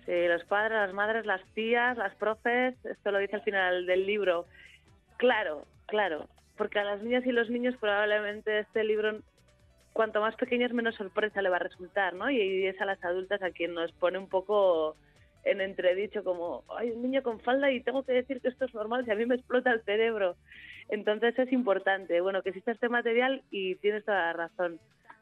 Sí, 0.04 0.12
los 0.28 0.44
padres, 0.44 0.76
las 0.76 0.92
madres, 0.92 1.24
las 1.24 1.40
tías, 1.54 1.96
las 1.96 2.14
profes, 2.16 2.74
esto 2.84 3.10
lo 3.10 3.20
dice 3.20 3.36
al 3.36 3.42
final 3.42 3.86
del 3.86 4.04
libro. 4.04 4.44
Claro, 5.16 5.66
claro, 5.86 6.28
porque 6.58 6.78
a 6.78 6.84
las 6.84 7.02
niñas 7.02 7.24
y 7.24 7.32
los 7.32 7.48
niños 7.48 7.74
probablemente 7.80 8.58
este 8.60 8.84
libro, 8.84 9.20
cuanto 9.96 10.20
más 10.20 10.36
pequeños, 10.36 10.74
menos 10.74 10.94
sorpresa 10.94 11.40
le 11.40 11.48
va 11.48 11.56
a 11.56 11.60
resultar, 11.60 12.12
¿no? 12.12 12.30
Y 12.30 12.66
es 12.66 12.78
a 12.82 12.84
las 12.84 13.02
adultas 13.02 13.42
a 13.42 13.50
quien 13.50 13.72
nos 13.72 13.90
pone 13.92 14.18
un 14.18 14.28
poco 14.28 14.94
en 15.42 15.62
entredicho 15.62 16.22
como, 16.22 16.64
hay 16.76 16.90
un 16.90 17.00
niño 17.00 17.22
con 17.22 17.40
falda 17.40 17.70
y 17.70 17.80
tengo 17.80 18.02
que 18.02 18.12
decir 18.12 18.42
que 18.42 18.48
esto 18.48 18.66
es 18.66 18.74
normal 18.74 19.06
si 19.06 19.10
a 19.10 19.14
mí 19.14 19.24
me 19.24 19.36
explota 19.36 19.72
el 19.72 19.82
cerebro. 19.84 20.36
Entonces 20.90 21.38
es 21.38 21.50
importante, 21.50 22.20
bueno, 22.20 22.42
que 22.42 22.50
exista 22.50 22.72
este 22.72 22.90
material 22.90 23.42
y 23.50 23.76
tienes 23.76 24.04
toda 24.04 24.18
la 24.18 24.32
razón. 24.34 24.78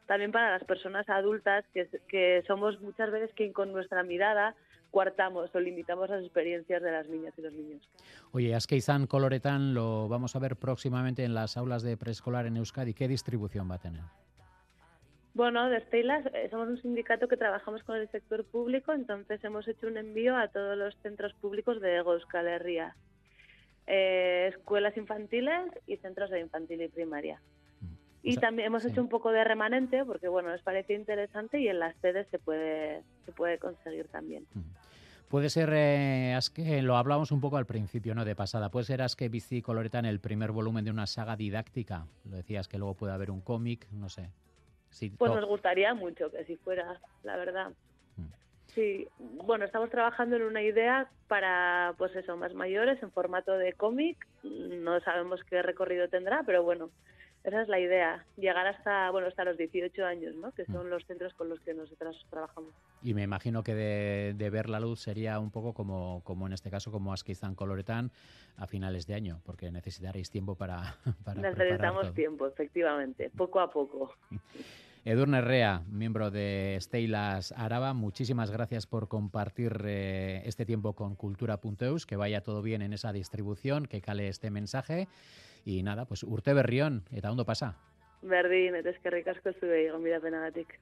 También 0.07 0.33
para 0.33 0.51
las 0.51 0.65
personas 0.65 1.07
adultas 1.07 1.63
que, 1.73 2.43
somos 2.45 2.81
muchas 2.81 3.11
veces 3.11 3.31
quien 3.33 3.53
con 3.53 3.71
nuestra 3.71 4.03
mirada 4.03 4.55
coartamos 4.91 5.55
o 5.55 5.59
limitamos 5.61 6.09
las 6.09 6.21
experiencias 6.21 6.83
de 6.83 6.91
las 6.91 7.07
niñas 7.07 7.33
y 7.37 7.41
los 7.41 7.53
niños. 7.53 7.89
Oye, 8.33 8.53
Askeizan 8.53 9.07
Coloretan 9.07 9.73
lo 9.73 10.09
vamos 10.09 10.35
a 10.35 10.39
ver 10.39 10.57
próximamente 10.57 11.23
en 11.23 11.33
las 11.33 11.55
aulas 11.55 11.81
de 11.81 11.95
preescolar 11.95 12.45
en 12.45 12.57
Euskadi. 12.57 12.93
¿Qué 12.93 13.07
distribución 13.07 13.71
va 13.71 13.75
a 13.75 13.79
tener? 13.79 14.24
Bueno, 15.35 15.69
de 15.69 15.81
Steylas 15.81 16.25
eh, 16.27 16.47
somos 16.49 16.69
un 16.69 16.81
sindicato 16.81 17.27
que 17.27 17.35
trabajamos 17.35 17.83
con 17.83 17.97
el 17.97 18.09
sector 18.09 18.45
público, 18.45 18.93
entonces 18.93 19.43
hemos 19.43 19.67
hecho 19.67 19.87
un 19.87 19.97
envío 19.97 20.37
a 20.37 20.47
todos 20.47 20.77
los 20.77 20.95
centros 21.03 21.33
públicos 21.33 21.81
de 21.81 21.97
Euskal 21.97 22.47
Herria, 22.47 22.95
eh, 23.85 24.53
escuelas 24.55 24.95
infantiles 24.95 25.71
y 25.87 25.97
centros 25.97 26.29
de 26.29 26.39
infantil 26.39 26.81
y 26.81 26.87
primaria. 26.87 27.41
Y 28.23 28.35
sea, 28.35 28.43
también 28.43 28.67
hemos 28.67 28.83
sí. 28.83 28.89
hecho 28.89 29.01
un 29.01 29.09
poco 29.09 29.29
de 29.33 29.43
remanente 29.43 30.05
porque 30.05 30.29
bueno 30.29 30.49
nos 30.49 30.61
pareció 30.61 30.95
interesante 30.95 31.59
y 31.59 31.67
en 31.67 31.79
las 31.79 31.97
sedes 31.97 32.27
se 32.31 32.39
puede 32.39 33.03
se 33.25 33.33
puede 33.33 33.59
conseguir 33.59 34.07
también. 34.07 34.47
Puede 35.27 35.49
ser, 35.49 35.69
eh, 35.73 36.39
que 36.53 36.81
lo 36.81 36.95
hablábamos 36.95 37.31
un 37.31 37.41
poco 37.41 37.57
al 37.57 37.65
principio, 37.65 38.15
¿no? 38.15 38.23
De 38.23 38.35
pasada. 38.35 38.69
Puede 38.69 38.85
ser 38.85 39.01
Aske 39.01 39.27
Bici 39.27 39.61
Coloretan 39.61 40.05
el 40.05 40.21
primer 40.21 40.53
volumen 40.53 40.85
de 40.85 40.91
una 40.91 41.07
saga 41.07 41.35
didáctica. 41.35 42.07
Lo 42.23 42.37
decías 42.37 42.69
que 42.69 42.77
luego 42.77 42.93
puede 42.93 43.11
haber 43.11 43.31
un 43.31 43.41
cómic, 43.41 43.85
no 43.91 44.07
sé. 44.07 44.29
Pues 45.17 45.31
nos 45.31 45.45
gustaría 45.45 45.93
mucho 45.93 46.31
que 46.31 46.45
si 46.45 46.55
fuera, 46.57 46.99
la 47.23 47.35
verdad. 47.37 47.71
Mm. 48.17 48.23
Sí, 48.67 49.07
bueno, 49.19 49.65
estamos 49.65 49.89
trabajando 49.89 50.35
en 50.35 50.43
una 50.43 50.61
idea 50.61 51.09
para, 51.27 51.93
pues 51.97 52.15
eso, 52.15 52.37
más 52.37 52.53
mayores 52.53 53.01
en 53.03 53.11
formato 53.11 53.57
de 53.57 53.73
cómic. 53.73 54.25
No 54.43 54.99
sabemos 55.01 55.43
qué 55.49 55.61
recorrido 55.61 56.07
tendrá, 56.09 56.43
pero 56.45 56.63
bueno, 56.63 56.89
esa 57.45 57.61
es 57.61 57.67
la 57.67 57.79
idea, 57.79 58.25
llegar 58.37 58.65
hasta, 58.65 59.11
bueno, 59.11 59.27
hasta 59.27 59.43
los 59.43 59.57
18 59.57 60.05
años, 60.05 60.35
¿no? 60.35 60.51
que 60.51 60.65
son 60.65 60.87
mm. 60.87 60.89
los 60.89 61.05
centros 61.05 61.33
con 61.35 61.47
los 61.47 61.59
que 61.59 61.73
nosotros 61.73 62.25
trabajamos. 62.29 62.73
Y 63.03 63.13
me 63.13 63.23
imagino 63.23 63.63
que 63.63 63.75
de, 63.75 64.49
ver 64.49 64.69
la 64.69 64.79
luz 64.79 65.01
sería 65.01 65.39
un 65.39 65.51
poco 65.51 65.73
como, 65.73 66.21
como 66.23 66.47
en 66.47 66.53
este 66.53 66.71
caso, 66.71 66.91
como 66.91 67.13
Asquizán 67.13 67.53
Coloretán 67.53 68.11
a 68.57 68.65
finales 68.65 69.05
de 69.05 69.13
año, 69.13 69.41
porque 69.45 69.71
necesitaréis 69.71 70.31
tiempo 70.31 70.55
para, 70.55 70.95
para 71.23 71.41
Necesitamos 71.41 72.13
tiempo, 72.13 72.47
efectivamente, 72.47 73.29
poco 73.35 73.59
a 73.59 73.69
poco. 73.69 74.15
Edurne 75.05 75.39
Rea, 75.39 75.83
miembro 75.87 76.31
de 76.31 76.79
Steilas 76.81 77.53
Araba, 77.55 77.93
muchísimas 77.93 78.49
gracias 78.49 78.87
por 78.87 79.07
compartir 79.07 79.83
eh, 79.85 80.41
este 80.45 80.65
tiempo 80.65 80.93
con 80.93 81.15
Cultura.eus, 81.15 82.07
que 82.07 82.15
vaya 82.15 82.41
todo 82.41 82.63
bien 82.63 82.81
en 82.81 82.91
esa 82.91 83.13
distribución, 83.13 83.85
que 83.85 84.01
cale 84.01 84.29
este 84.29 84.49
mensaje. 84.49 85.07
Y 85.65 85.81
nada, 85.83 86.05
pues 86.05 86.23
urte 86.23 86.53
berrión, 86.53 87.03
eta 87.11 87.31
ondo 87.31 87.43
pasa. 87.43 87.75
Berdin, 88.21 88.75
eta 88.75 88.91
eskerrik 88.91 89.27
asko 89.27 89.51
zuei, 89.59 89.89
gonbidapenagatik. 89.89 90.77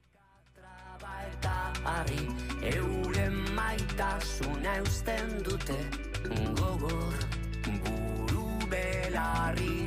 Euren 2.64 3.34
maitasuna 3.56 4.76
eusten 4.80 5.34
dute 5.44 5.76
gogor 6.60 7.18
buru 7.66 8.46
belarri 8.70 9.84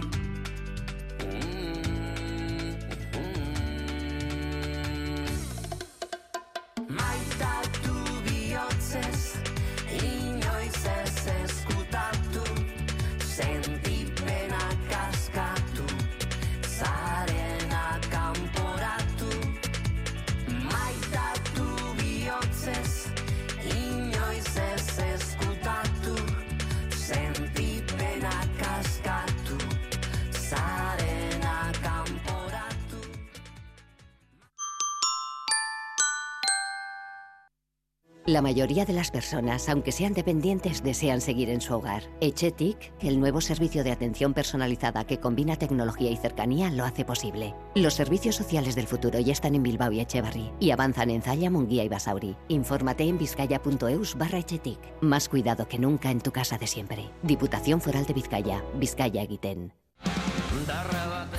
La 38.28 38.42
mayoría 38.42 38.84
de 38.84 38.92
las 38.92 39.10
personas, 39.10 39.70
aunque 39.70 39.94
sean 39.94 40.12
dependientes, 40.12 40.84
desean 40.84 41.22
seguir 41.22 41.50
en 41.50 41.62
su 41.62 41.74
hogar. 41.74 42.04
Echetic, 42.20 42.92
el 43.00 43.22
nuevo 43.22 43.40
servicio 43.40 43.86
de 43.86 43.94
atención 43.94 44.34
personalizada 44.34 45.06
que 45.06 45.18
combina 45.18 45.56
tecnología 45.56 46.12
y 46.12 46.18
cercanía, 46.18 46.70
lo 46.70 46.84
hace 46.84 47.06
posible. 47.06 47.56
Los 47.74 47.94
servicios 47.94 48.36
sociales 48.36 48.76
del 48.76 48.86
futuro 48.86 49.18
ya 49.18 49.32
están 49.32 49.56
en 49.56 49.64
Bilbao 49.64 49.94
y 49.94 50.02
Echevarri 50.02 50.52
y 50.60 50.72
avanzan 50.72 51.10
en 51.10 51.22
Zaya, 51.22 51.50
Munguía 51.50 51.86
y 51.86 51.88
Basauri. 51.88 52.36
Infórmate 52.50 53.06
en 53.06 53.18
vizcaya.eus 53.18 54.18
barra 54.18 54.40
Echetic. 54.40 54.80
Más 55.00 55.30
cuidado 55.30 55.70
que 55.70 55.80
nunca 55.80 56.12
en 56.12 56.20
tu 56.20 56.34
casa 56.34 56.58
de 56.58 56.68
siempre. 56.68 57.10
Diputación 57.24 57.80
Foral 57.80 58.06
de 58.06 58.14
Vizcaya. 58.14 58.62
Vizcaya 58.78 59.26
Guitén. 59.26 59.72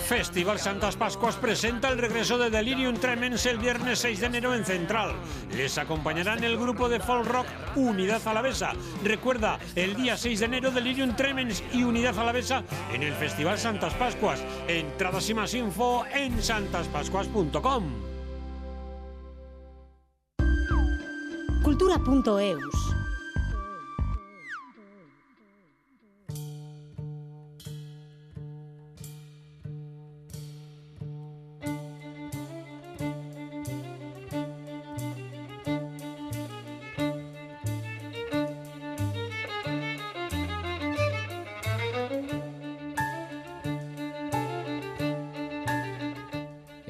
Festival 0.09 0.59
Santas 0.59 0.97
Pascuas 0.97 1.37
presenta 1.37 1.91
el 1.91 1.99
regreso 1.99 2.39
de 2.39 2.49
Delirium 2.49 2.97
Tremens 2.97 3.45
el 3.45 3.59
viernes 3.59 3.99
6 3.99 4.21
de 4.21 4.27
enero 4.27 4.55
en 4.55 4.65
Central. 4.65 5.13
Les 5.55 5.77
acompañarán 5.77 6.43
el 6.45 6.57
grupo 6.57 6.89
de 6.89 6.99
folk 6.99 7.27
rock 7.27 7.47
Unidad 7.77 8.27
Alavesa. 8.27 8.73
Recuerda, 9.05 9.59
el 9.77 9.95
día 9.97 10.17
6 10.17 10.41
de 10.41 10.47
enero 10.47 10.71
Delirium 10.71 11.15
Tremens 11.15 11.63
y 11.75 11.83
Unidad 11.83 12.19
Alavesa 12.19 12.65
en 12.91 13.03
el 13.03 13.13
Festival 13.13 13.59
Santas 13.59 13.93
Pascuas. 13.95 14.43
Entradas 14.67 15.29
y 15.29 15.35
más 15.35 15.53
info 15.53 16.07
en 16.07 16.43
santaspascuas.com. 16.43 17.85
Cultura.eus 21.63 22.88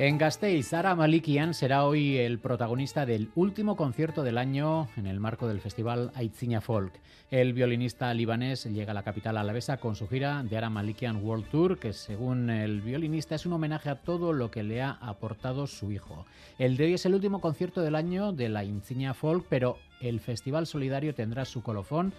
En 0.00 0.16
Gasteiz, 0.16 0.72
Ara 0.74 0.94
Malikian 0.94 1.54
será 1.54 1.84
hoy 1.84 2.18
el 2.18 2.38
protagonista 2.38 3.04
del 3.04 3.32
último 3.34 3.74
concierto 3.74 4.22
del 4.22 4.38
año 4.38 4.88
en 4.96 5.08
el 5.08 5.18
marco 5.18 5.48
del 5.48 5.60
festival 5.60 6.12
Aitziña 6.14 6.60
Folk. 6.60 6.92
El 7.32 7.52
violinista 7.52 8.14
libanés 8.14 8.66
llega 8.66 8.92
a 8.92 8.94
la 8.94 9.02
capital 9.02 9.36
alavesa 9.36 9.78
con 9.78 9.96
su 9.96 10.06
gira 10.06 10.44
de 10.44 10.56
Ara 10.56 10.70
Malikian 10.70 11.16
World 11.16 11.48
Tour, 11.50 11.80
que 11.80 11.92
según 11.92 12.48
el 12.48 12.80
violinista 12.80 13.34
es 13.34 13.44
un 13.44 13.54
homenaje 13.54 13.90
a 13.90 13.96
todo 13.96 14.32
lo 14.32 14.52
que 14.52 14.62
le 14.62 14.82
ha 14.82 14.92
aportado 15.00 15.66
su 15.66 15.90
hijo. 15.90 16.26
El 16.60 16.76
de 16.76 16.84
hoy 16.84 16.94
es 16.94 17.04
el 17.04 17.16
último 17.16 17.40
concierto 17.40 17.82
del 17.82 17.96
año 17.96 18.30
de 18.30 18.50
la 18.50 18.60
Aitziña 18.60 19.14
Folk, 19.14 19.46
pero 19.48 19.78
el 20.00 20.20
Festival 20.20 20.68
Solidario 20.68 21.12
tendrá 21.12 21.44
su 21.44 21.64
colofón 21.64 22.12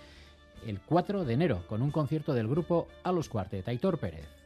el 0.67 0.81
4 0.81 1.23
de 1.23 1.33
enero 1.33 1.63
con 1.69 1.81
un 1.81 1.91
concierto 1.91 2.33
del 2.33 2.49
grupo 2.49 2.89
A 3.03 3.13
los 3.13 3.29
Cuartet, 3.29 3.65
Aitor 3.69 3.99
Pérez. 3.99 4.38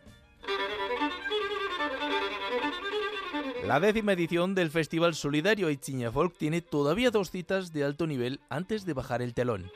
La 3.68 3.80
décima 3.80 4.12
edición 4.12 4.56
del 4.56 4.70
Festival 4.70 5.16
Solidario 5.16 5.70
Itziña 5.70 6.12
Folk 6.12 6.38
tiene 6.38 6.62
todavía 6.62 7.12
dos 7.12 7.32
citas 7.32 7.72
de 7.72 7.86
alto 7.86 8.08
nivel 8.08 8.42
antes 8.50 8.86
de 8.86 8.92
bajar 8.92 9.22
el 9.22 9.34
telón. 9.34 9.72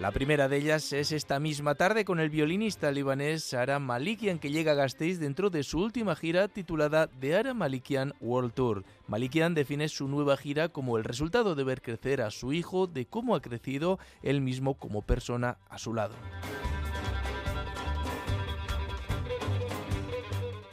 La 0.00 0.10
primera 0.10 0.48
de 0.48 0.56
ellas 0.56 0.90
es 0.94 1.12
esta 1.12 1.38
misma 1.38 1.74
tarde 1.74 2.06
con 2.06 2.18
el 2.18 2.30
violinista 2.30 2.90
libanés 2.90 3.44
Sara 3.44 3.78
Malikian 3.78 4.38
que 4.38 4.50
llega 4.50 4.72
a 4.72 4.76
Gasteiz 4.76 5.18
dentro 5.18 5.50
de 5.50 5.64
su 5.64 5.80
última 5.80 6.16
gira 6.16 6.48
titulada 6.48 7.08
The 7.20 7.36
Ara 7.36 7.52
Malikian 7.52 8.14
World 8.20 8.54
Tour. 8.54 8.84
Malikian 9.06 9.54
define 9.54 9.88
su 9.88 10.08
nueva 10.08 10.38
gira 10.38 10.70
como 10.70 10.96
el 10.96 11.04
resultado 11.04 11.54
de 11.54 11.64
ver 11.64 11.82
crecer 11.82 12.22
a 12.22 12.30
su 12.30 12.54
hijo, 12.54 12.86
de 12.86 13.04
cómo 13.04 13.34
ha 13.34 13.42
crecido 13.42 13.98
él 14.22 14.40
mismo 14.40 14.74
como 14.74 15.02
persona 15.02 15.58
a 15.68 15.76
su 15.76 15.92
lado. 15.92 16.14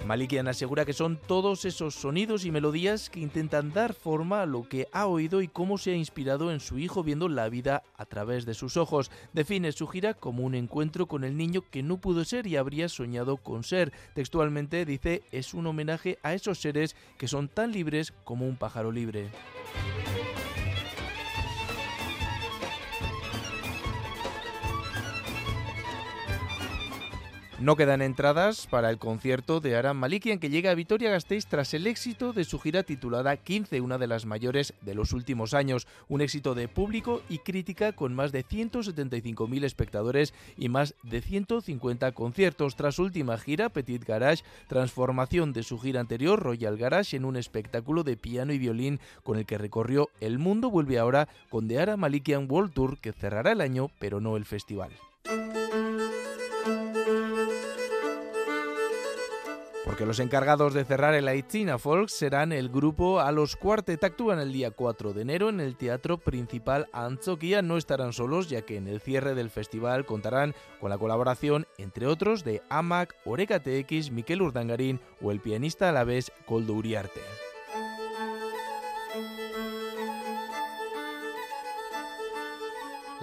Malikian 0.06 0.50
asegura 0.50 0.84
que 0.84 0.92
son 0.92 1.18
todos 1.18 1.64
esos 1.64 1.96
sonidos 1.96 2.44
y 2.44 2.52
melodías 2.52 3.10
que 3.10 3.22
intentan 3.22 3.72
dar 3.72 3.94
forma 3.94 4.42
a 4.42 4.46
lo 4.46 4.68
que 4.68 4.88
ha 4.92 5.08
oído 5.08 5.42
y 5.42 5.48
cómo 5.48 5.78
se 5.78 5.92
ha 5.92 5.96
inspirado 5.96 6.52
en 6.52 6.60
su 6.60 6.78
hijo 6.78 7.04
viendo 7.04 7.30
la 7.30 7.48
vida 7.48 7.84
a 7.96 8.06
través 8.06 8.46
de 8.46 8.54
sus 8.54 8.76
ojos. 8.76 9.12
Define 9.32 9.72
su 9.72 9.88
gira 9.88 10.14
como 10.14 10.44
un 10.44 10.56
encuentro 10.56 11.08
con 11.08 11.24
el 11.24 11.38
niño 11.38 11.64
que 11.72 11.84
no 11.84 11.98
pudo 11.98 12.26
ser 12.26 12.48
y 12.48 12.58
habría 12.58 12.90
soñado 12.90 13.38
con 13.38 13.64
ser. 13.64 13.94
Textualmente 14.14 14.86
dice 14.86 15.24
es 15.32 15.54
un 15.54 15.68
homenaje 15.68 16.20
a 16.22 16.34
esos 16.34 16.60
seres 16.60 16.98
que 17.18 17.30
son 17.30 17.48
tan 17.48 17.72
libres 17.72 18.12
como 18.26 18.46
un 18.46 18.58
pájaro 18.58 18.92
libre. 18.92 19.30
No 27.64 27.78
quedan 27.78 28.02
entradas 28.02 28.68
para 28.68 28.90
el 28.90 28.98
concierto 28.98 29.62
de 29.62 29.78
Aram 29.78 29.96
Malikian 29.96 30.40
que 30.40 30.50
llega 30.50 30.72
a 30.72 30.76
Vitoria-Gasteiz 30.76 31.46
tras 31.46 31.74
el 31.74 31.88
éxito 31.88 32.34
de 32.34 32.44
su 32.44 32.60
gira 32.60 32.84
titulada 32.84 33.38
15, 33.38 33.80
una 33.80 33.98
de 33.98 34.08
las 34.08 34.26
mayores 34.26 34.74
de 34.82 34.94
los 34.94 35.14
últimos 35.14 35.54
años. 35.54 35.88
Un 36.10 36.20
éxito 36.20 36.56
de 36.56 36.68
público 36.68 37.22
y 37.30 37.38
crítica 37.38 37.94
con 37.94 38.14
más 38.14 38.34
de 38.34 38.44
175.000 38.44 39.64
espectadores 39.64 40.34
y 40.58 40.68
más 40.68 40.96
de 41.04 41.22
150 41.22 42.12
conciertos. 42.12 42.76
Tras 42.76 42.96
su 42.96 43.04
última 43.04 43.38
gira, 43.38 43.70
Petit 43.70 44.04
Garage, 44.04 44.44
transformación 44.68 45.54
de 45.54 45.64
su 45.64 45.80
gira 45.80 46.02
anterior, 46.02 46.42
Royal 46.42 46.76
Garage, 46.76 47.16
en 47.16 47.24
un 47.24 47.38
espectáculo 47.38 48.04
de 48.04 48.18
piano 48.18 48.52
y 48.52 48.58
violín 48.58 49.00
con 49.24 49.38
el 49.38 49.46
que 49.46 49.58
recorrió 49.58 50.10
el 50.20 50.38
mundo, 50.38 50.70
vuelve 50.70 51.00
ahora 51.00 51.30
con 51.50 51.70
The 51.70 51.80
Ara 51.80 51.96
Malikian 51.96 52.46
World 52.52 52.74
Tour 52.74 53.00
que 53.00 53.14
cerrará 53.14 53.54
el 53.54 53.62
año 53.62 53.88
pero 54.00 54.20
no 54.20 54.36
el 54.36 54.44
festival. 54.44 54.92
Porque 59.86 60.06
los 60.06 60.20
encargados 60.20 60.74
de 60.74 60.86
cerrar 60.86 61.14
el 61.14 61.28
Aitzina 61.28 61.78
Folks 61.78 62.14
serán 62.14 62.52
el 62.52 62.70
grupo 62.70 63.20
A 63.20 63.32
los 63.32 63.56
Quartet. 63.56 64.04
Actúan 64.04 64.40
el 64.40 64.54
día 64.54 64.72
4 64.72 65.14
de 65.14 65.22
enero 65.22 65.50
en 65.50 65.60
el 65.60 65.76
Teatro 65.76 66.18
Principal 66.18 66.88
Antzoquia. 66.94 67.62
No 67.62 67.78
estarán 67.78 68.14
solos, 68.14 68.50
ya 68.50 68.62
que 68.62 68.78
en 68.78 68.88
el 68.88 69.02
cierre 69.02 69.36
del 69.36 69.50
festival 69.50 70.06
contarán 70.06 70.56
con 70.80 70.90
la 70.90 70.98
colaboración, 70.98 71.68
entre 71.78 72.08
otros, 72.08 72.44
de 72.44 72.62
Amac, 72.70 73.16
Oreca 73.26 73.60
TX, 73.60 74.12
Miquel 74.12 74.42
Urdangarín 74.42 75.00
o 75.22 75.32
el 75.32 75.40
pianista 75.40 75.90
a 75.90 75.92
la 75.92 76.04
vez 76.04 76.32
Coldo 76.46 76.74
Uriarte. 76.74 77.22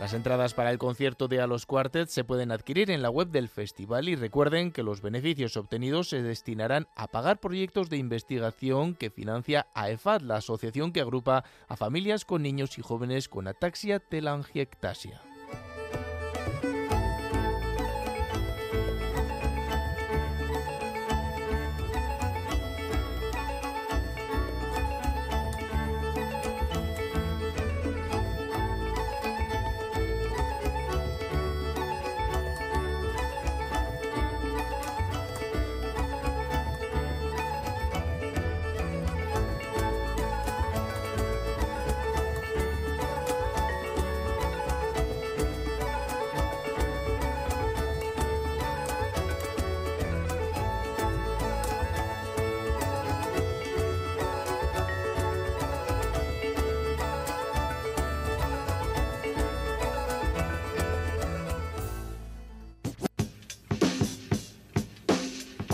Las 0.01 0.15
entradas 0.15 0.55
para 0.55 0.71
el 0.71 0.79
concierto 0.79 1.29
de 1.29 1.43
A 1.43 1.47
los 1.47 1.67
Quartets 1.67 2.11
se 2.11 2.25
pueden 2.25 2.53
adquirir 2.53 2.91
en 2.91 3.03
la 3.03 3.11
web 3.11 3.29
del 3.29 3.51
festival 3.51 4.09
y 4.09 4.17
recuerden 4.17 4.73
que 4.73 4.83
los 4.83 5.03
beneficios 5.03 5.59
obtenidos 5.59 6.09
se 6.09 6.23
destinarán 6.23 6.89
a 6.97 7.07
pagar 7.07 7.39
proyectos 7.39 7.91
de 7.91 7.99
investigación 7.99 8.95
que 8.95 9.11
financia 9.11 9.67
AEFAD, 9.75 10.23
la 10.23 10.37
asociación 10.37 10.93
que 10.93 11.03
agrupa 11.03 11.45
a 11.69 11.77
familias 11.77 12.25
con 12.25 12.43
niños 12.43 12.79
y 12.79 12.83
jóvenes 12.83 13.29
con 13.29 13.47
ataxia 13.47 14.01
telangiectasia. 14.01 15.21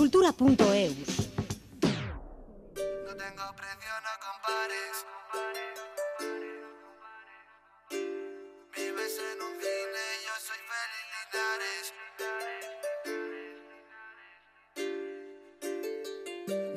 Cultura.eus. 0.07 0.38
No 0.38 0.46
tengo 3.16 3.46
precio, 3.57 3.92
no 4.07 4.12
compares. 4.26 4.94
Vives 8.72 9.14
en 9.18 9.38
un 9.42 9.54
cine, 9.61 10.04
yo 10.26 10.34
soy 10.46 10.61
Feliz 10.70 11.07
Linares. 11.34 11.84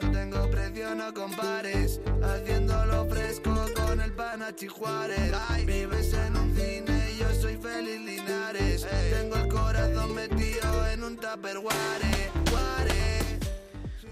No 0.01 0.07
tengo 0.11 0.41
precio, 0.49 0.87
no 0.95 1.13
compares. 1.13 2.01
Haciéndolo 2.23 3.07
fresco 3.09 3.53
con 3.75 4.01
el 4.01 4.11
Panachi 4.11 4.67
Juárez. 4.67 4.71
Vives 4.71 4.98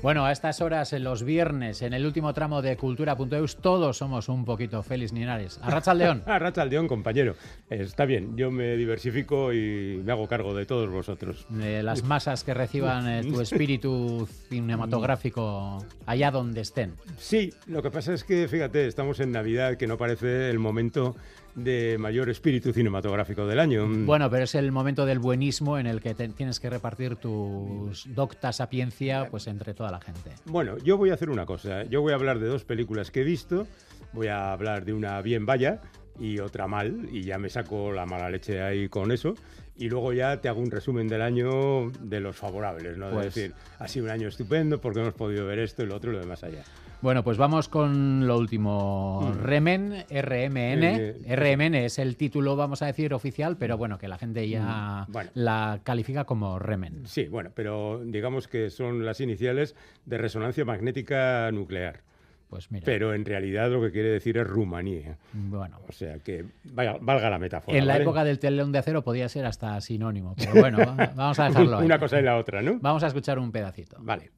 Bueno, 0.07 0.25
a 0.25 0.31
estas 0.31 0.61
horas, 0.61 0.93
en 0.93 1.03
los 1.03 1.23
viernes, 1.23 1.81
en 1.81 1.91
el 1.91 2.05
último 2.05 2.33
tramo 2.33 2.61
de 2.61 2.77
Cultura.eus, 2.77 3.57
todos 3.57 3.97
somos 3.97 4.29
un 4.29 4.45
poquito 4.45 4.81
Félix 4.81 5.11
Linares. 5.11 5.59
Arracha 5.61 5.91
al 5.91 5.97
león. 5.97 6.23
Arracha 6.25 6.61
al 6.61 6.69
león, 6.69 6.87
compañero. 6.87 7.35
Está 7.69 8.05
bien, 8.05 8.37
yo 8.37 8.49
me 8.49 8.77
diversifico 8.77 9.51
y 9.51 10.01
me 10.05 10.13
hago 10.13 10.25
cargo 10.25 10.55
de 10.55 10.65
todos 10.65 10.89
vosotros. 10.89 11.45
De 11.49 11.83
las 11.83 12.05
masas 12.05 12.45
que 12.45 12.53
reciban 12.53 13.05
eh, 13.05 13.21
tu 13.21 13.41
espíritu 13.41 14.25
cinematográfico 14.47 15.85
allá 16.05 16.31
donde 16.31 16.61
estén. 16.61 16.93
Sí, 17.17 17.53
lo 17.65 17.83
que 17.83 17.91
pasa 17.91 18.13
es 18.13 18.23
que, 18.23 18.47
fíjate, 18.47 18.87
estamos 18.87 19.19
en 19.19 19.33
Navidad, 19.33 19.75
que 19.75 19.87
no 19.87 19.97
parece 19.97 20.49
el 20.49 20.59
momento 20.59 21.17
de 21.57 21.97
mayor 21.99 22.29
espíritu 22.29 22.71
cinematográfico 22.71 23.45
del 23.47 23.59
año. 23.59 23.87
Bueno, 23.89 24.29
pero 24.29 24.43
es 24.43 24.53
el 24.55 24.71
momento 24.71 25.05
del 25.07 25.17
buenismo 25.17 25.79
en 25.79 25.87
el 25.87 25.99
que 26.01 26.13
te- 26.13 26.29
tienes 26.29 26.59
que 26.59 26.69
repartir 26.69 27.15
tus 27.15 28.05
docta 28.13 28.53
sapiencia 28.53 29.27
pues 29.29 29.47
entre 29.47 29.73
toda 29.73 29.89
la 29.91 29.99
gente. 29.99 30.31
Bueno, 30.45 30.77
yo 30.77 30.97
voy 30.97 31.09
a 31.09 31.15
hacer 31.15 31.31
una 31.31 31.45
cosa. 31.47 31.83
Yo 31.85 32.01
voy 32.01 32.11
a 32.13 32.15
hablar 32.15 32.39
de 32.39 32.47
dos 32.47 32.63
películas 32.63 33.09
que 33.09 33.21
he 33.21 33.23
visto. 33.23 33.67
Voy 34.13 34.27
a 34.27 34.51
hablar 34.53 34.85
de 34.85 34.93
una 34.93 35.19
bien 35.23 35.45
vaya 35.47 35.81
y 36.19 36.39
otra 36.39 36.67
mal. 36.67 37.09
Y 37.11 37.23
ya 37.23 37.39
me 37.39 37.49
saco 37.49 37.91
la 37.91 38.05
mala 38.05 38.29
leche 38.29 38.61
ahí 38.61 38.87
con 38.87 39.11
eso. 39.11 39.33
Y 39.79 39.89
luego 39.89 40.13
ya 40.13 40.39
te 40.39 40.49
hago 40.49 40.59
un 40.61 40.69
resumen 40.71 41.07
del 41.07 41.21
año 41.23 41.89
de 42.01 42.19
los 42.19 42.35
favorables, 42.35 42.97
¿no? 42.97 43.09
Pues- 43.09 43.33
De 43.35 43.41
decir, 43.41 43.55
ha 43.79 43.87
sido 43.87 44.05
un 44.05 44.11
año 44.11 44.27
estupendo 44.27 44.79
porque 44.79 44.99
hemos 45.01 45.13
podido 45.15 45.45
ver 45.47 45.59
esto 45.59 45.81
y 45.83 45.87
lo 45.87 45.95
otro 45.95 46.11
y 46.11 46.15
lo 46.15 46.19
demás 46.21 46.43
allá. 46.43 46.63
Bueno, 46.99 47.23
pues 47.23 47.37
vamos 47.37 47.69
con 47.69 48.25
lo 48.25 48.37
último. 48.37 49.21
Mm. 49.21 49.39
Remen, 49.43 50.05
RMN. 50.09 50.83
Eh, 50.83 51.35
RMN 51.35 51.75
es 51.85 51.99
el 51.99 52.17
título, 52.17 52.55
vamos 52.55 52.81
a 52.81 52.87
decir, 52.87 53.13
oficial, 53.13 53.55
pero 53.57 53.77
bueno, 53.77 53.97
que 53.99 54.07
la 54.07 54.17
gente 54.17 54.49
ya 54.49 55.05
Mm, 55.07 55.11
bueno. 55.11 55.29
la 55.35 55.79
califica 55.83 56.23
como 56.23 56.57
Remen. 56.57 57.03
Sí, 57.05 57.27
bueno, 57.27 57.51
pero 57.53 58.01
digamos 58.03 58.47
que 58.47 58.71
son 58.71 59.05
las 59.05 59.21
iniciales 59.21 59.75
de 60.05 60.17
resonancia 60.17 60.65
magnética 60.65 61.51
nuclear. 61.51 62.01
Pues 62.49 62.71
mira. 62.71 62.85
Pero 62.85 63.13
en 63.13 63.25
realidad 63.25 63.69
lo 63.69 63.81
que 63.81 63.91
quiere 63.91 64.09
decir 64.09 64.37
es 64.37 64.47
Rumanía. 64.47 65.17
Bueno. 65.33 65.79
O 65.87 65.91
sea 65.91 66.17
que 66.19 66.45
vaya- 66.63 66.97
valga 66.99 67.29
la 67.29 67.37
metáfora. 67.39 67.77
En 67.77 67.85
la 67.85 67.93
¿vale? 67.95 68.03
época 68.05 68.23
del 68.23 68.39
telón 68.39 68.71
de 68.71 68.79
acero 68.79 69.03
podía 69.03 69.27
ser 69.29 69.45
hasta 69.45 69.79
sinónimo, 69.81 70.33
pero 70.37 70.53
bueno, 70.53 70.77
va- 70.79 71.11
vamos 71.15 71.37
a 71.39 71.49
dejarlo 71.49 71.77
ahí. 71.79 71.85
Una 71.85 71.99
cosa 71.99 72.19
y 72.19 72.23
la 72.23 72.37
otra, 72.37 72.61
¿no? 72.61 72.79
Vamos 72.81 73.03
a 73.03 73.07
escuchar 73.07 73.37
un 73.37 73.51
pedacito. 73.51 73.97
Vale. 73.99 74.31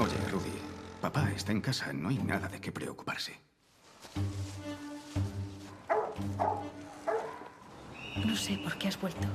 Oye, 0.00 0.16
Rudy, 0.30 0.50
papá 1.02 1.30
está 1.34 1.52
en 1.52 1.60
casa, 1.60 1.92
no 1.92 2.08
hay 2.08 2.18
nada 2.18 2.48
de 2.48 2.60
qué 2.60 2.72
preocuparse. 2.72 3.38
No 8.24 8.36
sé 8.36 8.58
por 8.58 8.76
qué 8.78 8.88
has 8.88 9.00
vuelto. 9.00 9.26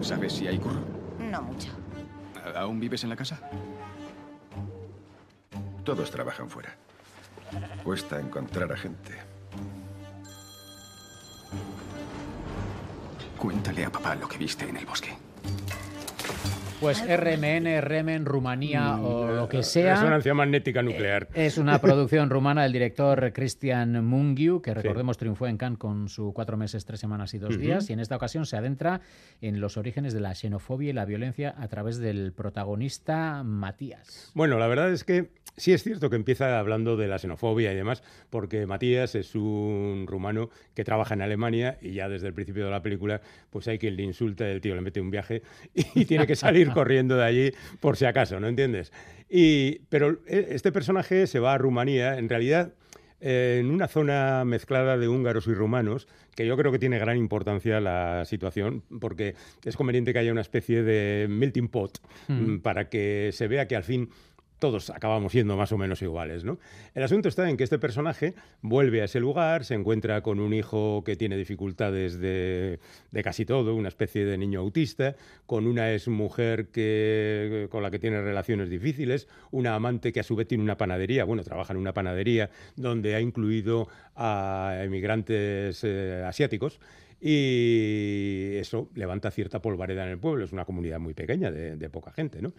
¿Sabes 0.00 0.32
si 0.34 0.46
hay 0.46 0.58
curro? 0.58 0.80
No 1.18 1.42
mucho. 1.42 1.68
¿A- 2.54 2.60
¿Aún 2.60 2.78
vives 2.80 3.02
en 3.04 3.10
la 3.10 3.16
casa? 3.16 3.40
Todos 5.84 6.10
trabajan 6.10 6.48
fuera. 6.48 6.76
Cuesta 7.82 8.20
encontrar 8.20 8.70
a 8.72 8.76
gente. 8.76 9.14
Cuéntale 13.38 13.84
a 13.84 13.90
papá 13.90 14.14
lo 14.14 14.28
que 14.28 14.36
viste 14.38 14.68
en 14.68 14.76
el 14.76 14.86
bosque. 14.86 15.16
Pues 16.80 17.02
RMN, 17.04 17.80
Remen, 17.80 18.24
Rumanía 18.24 18.98
o 18.98 19.32
lo 19.32 19.48
que 19.48 19.64
sea. 19.64 19.96
Resonancia 19.96 20.32
magnética 20.32 20.80
nuclear. 20.80 21.28
Es 21.34 21.58
una 21.58 21.78
producción 21.80 22.30
rumana 22.30 22.62
del 22.62 22.72
director 22.72 23.32
Cristian 23.32 24.04
Mungiu, 24.04 24.62
que 24.62 24.74
recordemos 24.74 25.18
triunfó 25.18 25.48
en 25.48 25.56
Cannes 25.56 25.78
con 25.78 26.08
su 26.08 26.32
cuatro 26.32 26.56
meses, 26.56 26.84
tres 26.84 27.00
semanas 27.00 27.34
y 27.34 27.38
dos 27.38 27.58
días, 27.58 27.90
y 27.90 27.94
en 27.94 28.00
esta 28.00 28.14
ocasión 28.14 28.46
se 28.46 28.56
adentra 28.56 29.00
en 29.40 29.60
los 29.60 29.76
orígenes 29.76 30.12
de 30.14 30.20
la 30.20 30.36
xenofobia 30.36 30.90
y 30.90 30.92
la 30.92 31.04
violencia 31.04 31.52
a 31.58 31.66
través 31.66 31.98
del 31.98 32.32
protagonista 32.32 33.42
Matías. 33.42 34.30
Bueno, 34.34 34.56
la 34.58 34.68
verdad 34.68 34.92
es 34.92 35.02
que 35.02 35.30
sí 35.56 35.72
es 35.72 35.82
cierto 35.82 36.08
que 36.08 36.16
empieza 36.16 36.58
hablando 36.60 36.96
de 36.96 37.08
la 37.08 37.18
xenofobia 37.18 37.72
y 37.72 37.76
demás, 37.76 38.04
porque 38.30 38.66
Matías 38.66 39.16
es 39.16 39.34
un 39.34 40.06
rumano 40.06 40.50
que 40.74 40.84
trabaja 40.84 41.14
en 41.14 41.22
Alemania 41.22 41.78
y 41.82 41.94
ya 41.94 42.08
desde 42.08 42.28
el 42.28 42.34
principio 42.34 42.64
de 42.64 42.70
la 42.70 42.82
película, 42.82 43.20
pues 43.50 43.66
hay 43.66 43.78
quien 43.78 43.96
le 43.96 44.04
insulta, 44.04 44.48
el 44.48 44.60
tío 44.60 44.74
le 44.76 44.80
mete 44.80 45.00
un 45.00 45.10
viaje 45.10 45.42
y 45.74 46.04
tiene 46.04 46.26
que 46.26 46.36
salir 46.36 46.67
corriendo 46.70 47.16
de 47.16 47.24
allí 47.24 47.52
por 47.80 47.96
si 47.96 48.04
acaso, 48.04 48.40
¿no 48.40 48.48
entiendes? 48.48 48.92
Y, 49.28 49.80
pero 49.88 50.18
eh, 50.26 50.48
este 50.50 50.72
personaje 50.72 51.26
se 51.26 51.38
va 51.38 51.54
a 51.54 51.58
Rumanía, 51.58 52.18
en 52.18 52.28
realidad 52.28 52.72
eh, 53.20 53.58
en 53.60 53.70
una 53.70 53.88
zona 53.88 54.44
mezclada 54.44 54.96
de 54.96 55.08
húngaros 55.08 55.46
y 55.48 55.54
rumanos, 55.54 56.06
que 56.36 56.46
yo 56.46 56.56
creo 56.56 56.70
que 56.70 56.78
tiene 56.78 56.98
gran 57.00 57.16
importancia 57.16 57.80
la 57.80 58.24
situación, 58.24 58.84
porque 59.00 59.34
es 59.64 59.76
conveniente 59.76 60.12
que 60.12 60.20
haya 60.20 60.30
una 60.30 60.40
especie 60.40 60.84
de 60.84 61.26
melting 61.28 61.68
pot 61.68 61.98
Mm. 62.28 62.32
mm, 62.32 62.60
para 62.60 62.88
que 62.88 63.30
se 63.32 63.48
vea 63.48 63.66
que 63.66 63.74
al 63.74 63.82
fin 63.84 64.10
todos 64.58 64.90
acabamos 64.90 65.32
siendo 65.32 65.56
más 65.56 65.72
o 65.72 65.78
menos 65.78 66.02
iguales, 66.02 66.44
¿no? 66.44 66.58
El 66.94 67.02
asunto 67.02 67.28
está 67.28 67.48
en 67.48 67.56
que 67.56 67.64
este 67.64 67.78
personaje 67.78 68.34
vuelve 68.62 69.02
a 69.02 69.04
ese 69.04 69.20
lugar, 69.20 69.64
se 69.64 69.74
encuentra 69.74 70.22
con 70.22 70.40
un 70.40 70.52
hijo 70.52 71.02
que 71.04 71.16
tiene 71.16 71.36
dificultades 71.36 72.18
de, 72.18 72.78
casi 73.22 73.44
todo, 73.44 73.74
una 73.74 73.88
especie 73.88 74.24
de 74.24 74.38
niño 74.38 74.60
autista, 74.60 75.16
con 75.46 75.66
una 75.66 75.92
exmujer 75.92 76.68
que, 76.68 77.68
con 77.70 77.82
la 77.82 77.90
que 77.90 77.98
tiene 77.98 78.20
relaciones 78.20 78.70
difíciles, 78.70 79.28
una 79.50 79.74
amante 79.74 80.12
que 80.12 80.20
a 80.20 80.24
su 80.24 80.36
vez 80.36 80.48
tiene 80.48 80.64
una 80.64 80.76
panadería, 80.76 81.24
bueno, 81.24 81.42
trabaja 81.42 81.72
en 81.72 81.78
una 81.78 81.94
panadería 81.94 82.50
donde 82.76 83.14
ha 83.14 83.20
incluido 83.20 83.88
a 84.16 84.80
emigrantes 84.82 85.82
eh, 85.84 86.24
asiáticos. 86.26 86.80
Y 87.20 88.54
eso 88.56 88.88
levanta 88.94 89.30
cierta 89.30 89.60
polvareda 89.60 90.04
en 90.04 90.10
el 90.10 90.18
pueblo. 90.18 90.44
Es 90.44 90.52
una 90.52 90.64
comunidad 90.64 91.00
muy 91.00 91.14
pequeña, 91.14 91.50
de, 91.50 91.90
poca 91.90 92.12
gente, 92.12 92.40
¿no? 92.40 92.52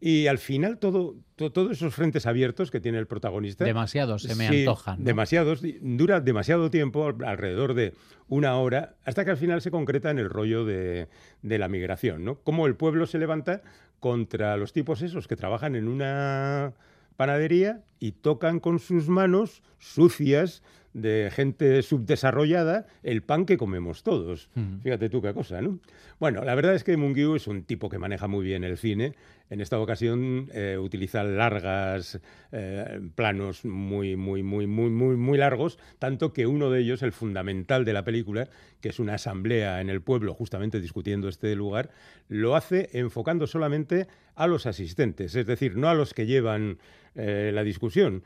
Y 0.00 0.26
al 0.26 0.38
final 0.38 0.78
todo, 0.78 1.16
todos 1.36 1.72
esos 1.72 1.94
frentes 1.94 2.26
abiertos 2.26 2.70
que 2.70 2.80
tiene 2.80 2.98
el 2.98 3.06
protagonista... 3.06 3.64
Demasiados, 3.64 4.22
se 4.22 4.34
me 4.36 4.46
antojan. 4.46 5.02
Demasiados, 5.02 5.62
dura 5.80 6.20
demasiado 6.20 6.70
tiempo, 6.70 7.12
alrededor 7.24 7.74
de 7.74 7.94
una 8.28 8.56
hora, 8.56 8.94
hasta 9.04 9.24
que 9.24 9.32
al 9.32 9.36
final 9.36 9.62
se 9.62 9.70
concreta 9.70 10.10
en 10.10 10.18
el 10.18 10.30
rollo 10.30 10.64
de, 10.64 11.08
de 11.42 11.58
la 11.58 11.68
migración, 11.68 12.24
¿no? 12.24 12.36
Cómo 12.36 12.66
el 12.66 12.76
pueblo 12.76 13.06
se 13.06 13.18
levanta 13.18 13.62
contra 13.98 14.56
los 14.56 14.72
tipos 14.72 15.02
esos 15.02 15.26
que 15.26 15.34
trabajan 15.34 15.74
en 15.74 15.88
una 15.88 16.74
panadería 17.16 17.82
y 17.98 18.12
tocan 18.12 18.60
con 18.60 18.78
sus 18.78 19.08
manos 19.08 19.62
sucias 19.78 20.62
de 20.94 21.30
gente 21.32 21.82
subdesarrollada 21.82 22.86
el 23.02 23.22
pan 23.22 23.44
que 23.44 23.58
comemos 23.58 24.02
todos. 24.04 24.48
Fíjate 24.82 25.10
tú 25.10 25.20
qué 25.20 25.34
cosa, 25.34 25.60
¿no? 25.60 25.80
Bueno, 26.20 26.44
la 26.44 26.54
verdad 26.54 26.74
es 26.74 26.84
que 26.84 26.96
Mungiu 26.96 27.34
es 27.34 27.48
un 27.48 27.64
tipo 27.64 27.90
que 27.90 27.98
maneja 27.98 28.28
muy 28.28 28.44
bien 28.44 28.62
el 28.62 28.78
cine. 28.78 29.14
En 29.50 29.60
esta 29.60 29.78
ocasión 29.78 30.48
eh, 30.52 30.78
utiliza 30.80 31.24
largas 31.24 32.20
eh, 32.52 33.00
planos 33.14 33.64
muy, 33.64 34.16
muy, 34.16 34.42
muy, 34.42 34.66
muy, 34.66 34.88
muy, 34.88 35.16
muy 35.16 35.36
largos, 35.36 35.78
tanto 35.98 36.32
que 36.32 36.46
uno 36.46 36.70
de 36.70 36.80
ellos, 36.80 37.02
el 37.02 37.12
fundamental 37.12 37.84
de 37.84 37.92
la 37.92 38.04
película, 38.04 38.48
que 38.80 38.88
es 38.88 39.00
una 39.00 39.14
asamblea 39.14 39.80
en 39.80 39.90
el 39.90 40.00
pueblo 40.00 40.32
justamente 40.32 40.80
discutiendo 40.80 41.28
este 41.28 41.54
lugar, 41.56 41.90
lo 42.28 42.54
hace 42.56 42.88
enfocando 42.92 43.46
solamente 43.46 44.06
a 44.34 44.46
los 44.46 44.66
asistentes, 44.66 45.34
es 45.34 45.46
decir, 45.46 45.76
no 45.76 45.88
a 45.88 45.94
los 45.94 46.14
que 46.14 46.26
llevan 46.26 46.78
eh, 47.14 47.50
la 47.52 47.64
discusión, 47.64 48.22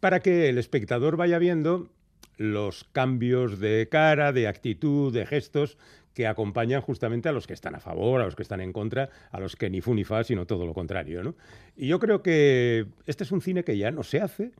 para 0.00 0.20
que 0.20 0.48
el 0.48 0.58
espectador 0.58 1.16
vaya 1.16 1.38
viendo 1.38 1.90
los 2.36 2.84
cambios 2.92 3.58
de 3.58 3.88
cara, 3.90 4.32
de 4.32 4.48
actitud, 4.48 5.12
de 5.12 5.26
gestos 5.26 5.78
que 6.16 6.26
acompañan 6.26 6.80
justamente 6.80 7.28
a 7.28 7.32
los 7.32 7.46
que 7.46 7.52
están 7.52 7.74
a 7.74 7.80
favor, 7.80 8.22
a 8.22 8.24
los 8.24 8.34
que 8.34 8.42
están 8.42 8.62
en 8.62 8.72
contra, 8.72 9.10
a 9.30 9.38
los 9.38 9.54
que 9.54 9.68
ni 9.68 9.82
fu 9.82 9.94
ni 9.94 10.02
fa, 10.02 10.24
sino 10.24 10.46
todo 10.46 10.64
lo 10.64 10.72
contrario. 10.72 11.22
¿no? 11.22 11.34
Y 11.76 11.88
yo 11.88 11.98
creo 11.98 12.22
que 12.22 12.86
este 13.04 13.24
es 13.24 13.32
un 13.32 13.42
cine 13.42 13.64
que 13.64 13.76
ya 13.76 13.90
no 13.90 14.02
se 14.02 14.22
hace, 14.22 14.52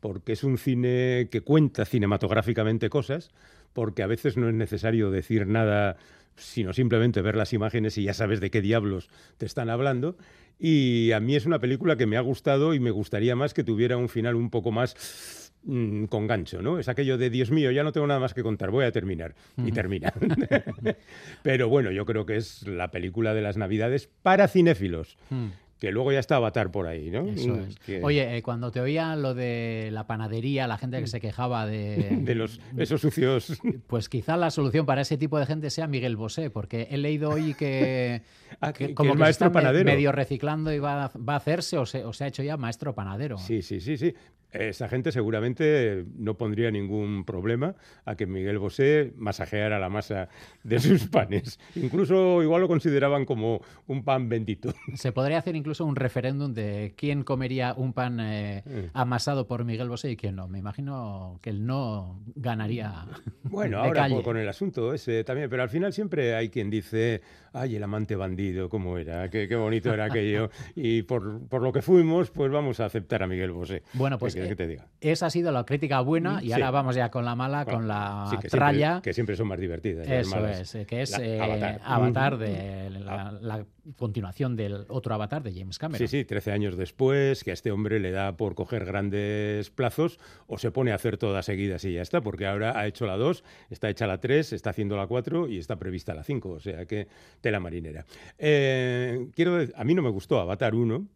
porque 0.00 0.32
es 0.32 0.42
un 0.42 0.58
cine 0.58 1.28
que 1.30 1.40
cuenta 1.40 1.84
cinematográficamente 1.84 2.90
cosas, 2.90 3.30
porque 3.72 4.02
a 4.02 4.08
veces 4.08 4.36
no 4.36 4.48
es 4.48 4.54
necesario 4.54 5.10
decir 5.12 5.46
nada, 5.46 5.96
sino 6.36 6.72
simplemente 6.72 7.22
ver 7.22 7.36
las 7.36 7.52
imágenes 7.52 7.96
y 7.96 8.02
ya 8.02 8.12
sabes 8.12 8.40
de 8.40 8.50
qué 8.50 8.60
diablos 8.60 9.08
te 9.38 9.46
están 9.46 9.70
hablando. 9.70 10.16
Y 10.58 11.12
a 11.12 11.20
mí 11.20 11.36
es 11.36 11.46
una 11.46 11.58
película 11.58 11.96
que 11.96 12.06
me 12.06 12.16
ha 12.16 12.20
gustado 12.20 12.74
y 12.74 12.80
me 12.80 12.90
gustaría 12.90 13.36
más 13.36 13.54
que 13.54 13.64
tuviera 13.64 13.96
un 13.96 14.08
final 14.08 14.34
un 14.34 14.50
poco 14.50 14.72
más 14.72 15.43
Mm, 15.66 16.04
con 16.06 16.26
gancho, 16.26 16.60
¿no? 16.60 16.78
Es 16.78 16.88
aquello 16.88 17.16
de, 17.16 17.30
Dios 17.30 17.50
mío, 17.50 17.70
ya 17.70 17.82
no 17.82 17.92
tengo 17.92 18.06
nada 18.06 18.20
más 18.20 18.34
que 18.34 18.42
contar, 18.42 18.70
voy 18.70 18.84
a 18.84 18.92
terminar. 18.92 19.34
Y 19.56 19.72
termina. 19.72 20.12
Pero 21.42 21.68
bueno, 21.68 21.90
yo 21.90 22.04
creo 22.04 22.26
que 22.26 22.36
es 22.36 22.66
la 22.66 22.90
película 22.90 23.32
de 23.32 23.40
las 23.40 23.56
Navidades 23.56 24.10
para 24.22 24.48
cinéfilos. 24.48 25.16
Mm 25.30 25.48
que 25.84 25.92
luego 25.92 26.12
ya 26.12 26.18
está 26.18 26.36
Avatar 26.36 26.70
por 26.70 26.86
ahí, 26.86 27.10
¿no? 27.10 27.24
Mm, 27.24 28.04
Oye, 28.04 28.38
eh, 28.38 28.42
cuando 28.42 28.70
te 28.70 28.80
oía 28.80 29.16
lo 29.16 29.34
de 29.34 29.90
la 29.92 30.06
panadería, 30.06 30.66
la 30.66 30.78
gente 30.78 30.98
que 30.98 31.06
se 31.06 31.20
quejaba 31.20 31.66
de... 31.66 32.08
de 32.22 32.34
los, 32.34 32.58
esos 32.78 33.02
sucios... 33.02 33.60
Pues 33.86 34.08
quizá 34.08 34.36
la 34.38 34.50
solución 34.50 34.86
para 34.86 35.02
ese 35.02 35.18
tipo 35.18 35.38
de 35.38 35.44
gente 35.44 35.68
sea 35.68 35.86
Miguel 35.86 36.16
Bosé, 36.16 36.48
porque 36.48 36.88
he 36.90 36.96
leído 36.96 37.30
hoy 37.30 37.54
que, 37.54 38.22
ah, 38.60 38.72
como 38.94 39.12
que 39.12 39.18
maestro 39.18 39.52
panadero. 39.52 39.84
medio 39.84 40.10
reciclando 40.10 40.72
y 40.72 40.78
va, 40.78 41.04
a 41.04 41.36
hacerse 41.36 41.76
o 41.76 41.84
se, 41.84 42.02
o 42.04 42.12
se 42.12 42.24
ha 42.24 42.26
hecho 42.28 42.42
ya 42.42 42.56
maestro 42.56 42.94
panadero. 42.94 43.36
Sí, 43.36 43.60
sí, 43.60 43.80
sí, 43.80 43.98
sí. 43.98 44.14
Esa 44.54 44.88
gente 44.88 45.10
seguramente 45.10 46.04
no 46.16 46.34
pondría 46.34 46.70
ningún 46.70 47.24
problema 47.24 47.74
a 48.04 48.14
que 48.14 48.26
Miguel 48.26 48.58
Bosé 48.58 49.12
masajeara 49.16 49.80
la 49.80 49.88
masa 49.88 50.28
de 50.62 50.78
sus 50.78 51.06
panes. 51.08 51.58
Incluso 51.74 52.40
igual 52.42 52.60
lo 52.60 52.68
consideraban 52.68 53.24
como 53.24 53.60
un 53.88 54.04
pan 54.04 54.28
bendito. 54.28 54.72
Se 54.94 55.10
podría 55.10 55.38
hacer 55.38 55.56
incluso 55.56 55.84
un 55.84 55.96
referéndum 55.96 56.54
de 56.54 56.94
quién 56.96 57.24
comería 57.24 57.74
un 57.76 57.92
pan 57.92 58.20
eh, 58.20 58.62
mm. 58.64 58.96
amasado 58.96 59.48
por 59.48 59.64
Miguel 59.64 59.88
Bosé 59.88 60.12
y 60.12 60.16
quién 60.16 60.36
no. 60.36 60.46
Me 60.46 60.60
imagino 60.60 61.40
que 61.42 61.50
el 61.50 61.66
no 61.66 62.20
ganaría. 62.34 63.06
Bueno, 63.44 63.78
ahora 63.78 64.08
con 64.22 64.36
el 64.36 64.48
asunto 64.48 64.94
ese 64.94 65.22
también, 65.22 65.48
pero 65.48 65.62
al 65.62 65.68
final 65.68 65.92
siempre 65.92 66.34
hay 66.34 66.48
quien 66.48 66.70
dice, 66.70 67.20
ay, 67.52 67.76
el 67.76 67.82
amante 67.82 68.16
bandido, 68.16 68.68
¿cómo 68.68 68.98
era? 68.98 69.28
Qué, 69.30 69.54
bonito 69.54 69.92
era 69.92 70.06
aquello. 70.06 70.50
Y 70.76 71.02
por, 71.02 71.46
por, 71.46 71.62
lo 71.62 71.72
que 71.72 71.82
fuimos, 71.82 72.30
pues 72.30 72.50
vamos 72.50 72.80
a 72.80 72.86
aceptar 72.86 73.22
a 73.22 73.26
Miguel 73.26 73.52
Bosé. 73.52 73.82
Bueno, 73.92 74.18
pues 74.18 74.34
eh, 74.52 74.56
te 74.56 74.66
diga? 74.66 74.86
esa 75.00 75.26
ha 75.26 75.30
sido 75.30 75.52
la 75.52 75.64
crítica 75.64 76.00
buena 76.00 76.42
y 76.42 76.52
ahora 76.52 76.70
vamos 76.70 76.96
ya 76.96 77.10
con 77.10 77.24
la 77.24 77.34
mala, 77.34 77.64
con 77.64 77.88
la 77.88 78.38
que 78.40 78.48
tralla. 78.48 78.92
Siempre, 78.92 79.10
que 79.10 79.14
siempre 79.14 79.36
son 79.36 79.48
más 79.48 79.58
divertidas. 79.58 80.08
Eso 80.08 80.46
es, 80.46 80.74
eh, 80.74 80.86
que 80.86 81.02
es 81.02 81.14
Avatar, 81.14 82.38
de 82.38 82.90
la, 82.90 83.32
la, 83.40 83.64
continuación 83.96 84.56
del 84.56 84.86
otro 84.88 85.14
Avatar 85.14 85.42
de 85.42 85.52
James 85.52 85.78
Cameron. 85.78 86.08
Sí, 86.08 86.18
sí, 86.18 86.24
13 86.24 86.52
años 86.52 86.76
después, 86.76 87.44
que 87.44 87.50
a 87.50 87.54
este 87.54 87.70
hombre 87.70 88.00
le 88.00 88.12
da 88.12 88.36
por 88.36 88.54
coger 88.54 88.84
grandes 88.86 89.70
plazos 89.70 90.18
o 90.46 90.56
se 90.58 90.70
pone 90.70 90.92
a 90.92 90.94
hacer 90.94 91.18
todas 91.18 91.44
seguidas 91.44 91.84
y 91.84 91.92
ya 91.94 92.02
está, 92.02 92.22
porque 92.22 92.46
ahora 92.46 92.78
ha 92.78 92.86
hecho 92.86 93.06
la 93.06 93.16
2, 93.16 93.44
está 93.70 93.90
hecha 93.90 94.06
la 94.06 94.18
3, 94.18 94.54
está 94.54 94.70
haciendo 94.70 94.96
la 94.96 95.06
4 95.06 95.48
y 95.48 95.58
está 95.58 95.76
prevista 95.76 96.14
la 96.14 96.24
5, 96.24 96.48
o 96.48 96.60
sea 96.60 96.86
que 96.86 97.08
tela 97.40 97.60
marinera. 97.60 98.06
Eh, 98.38 99.28
quiero 99.34 99.58
a 99.74 99.84
mí 99.84 99.94
no 99.94 100.02
me 100.02 100.10
gustó 100.10 100.40
Avatar 100.40 100.74
1, 100.74 101.06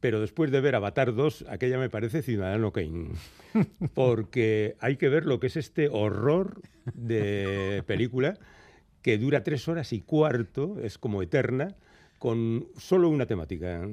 pero 0.00 0.20
después 0.20 0.50
de 0.50 0.60
ver 0.60 0.74
Avatar 0.74 1.14
2, 1.14 1.46
aquella 1.48 1.78
me 1.78 1.90
parece 1.90 2.22
Ciudadano 2.22 2.72
Kane. 2.72 3.10
Porque 3.94 4.76
hay 4.80 4.96
que 4.96 5.08
ver 5.08 5.26
lo 5.26 5.40
que 5.40 5.48
es 5.48 5.56
este 5.56 5.88
horror 5.88 6.60
de 6.94 7.82
película 7.86 8.38
que 9.02 9.18
dura 9.18 9.42
tres 9.42 9.68
horas 9.68 9.92
y 9.92 10.00
cuarto, 10.00 10.78
es 10.82 10.98
como 10.98 11.22
eterna, 11.22 11.76
con 12.18 12.68
solo 12.76 13.08
una 13.08 13.26
temática. 13.26 13.86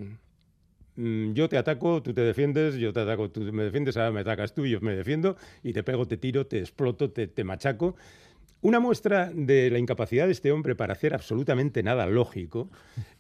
Mm, 0.96 1.34
yo 1.34 1.50
te 1.50 1.58
ataco, 1.58 2.02
tú 2.02 2.14
te 2.14 2.22
defiendes, 2.22 2.76
yo 2.76 2.94
te 2.94 3.02
ataco, 3.02 3.30
tú 3.30 3.42
me 3.42 3.64
defiendes, 3.64 3.98
ahora 3.98 4.12
me 4.12 4.22
atacas 4.22 4.54
tú, 4.54 4.66
yo 4.66 4.80
me 4.82 4.96
defiendo, 4.96 5.38
y 5.64 5.74
te 5.74 5.84
pego, 5.84 6.08
te 6.08 6.18
tiro, 6.18 6.48
te 6.48 6.60
exploto, 6.60 7.12
te, 7.12 7.28
te 7.28 7.44
machaco. 7.44 7.96
Una 8.66 8.80
muestra 8.80 9.30
de 9.32 9.70
la 9.70 9.78
incapacidad 9.78 10.26
de 10.26 10.32
este 10.32 10.52
hombre 10.52 10.74
para 10.74 10.94
hacer 10.94 11.14
absolutamente 11.14 11.84
nada 11.84 12.08
lógico 12.08 12.68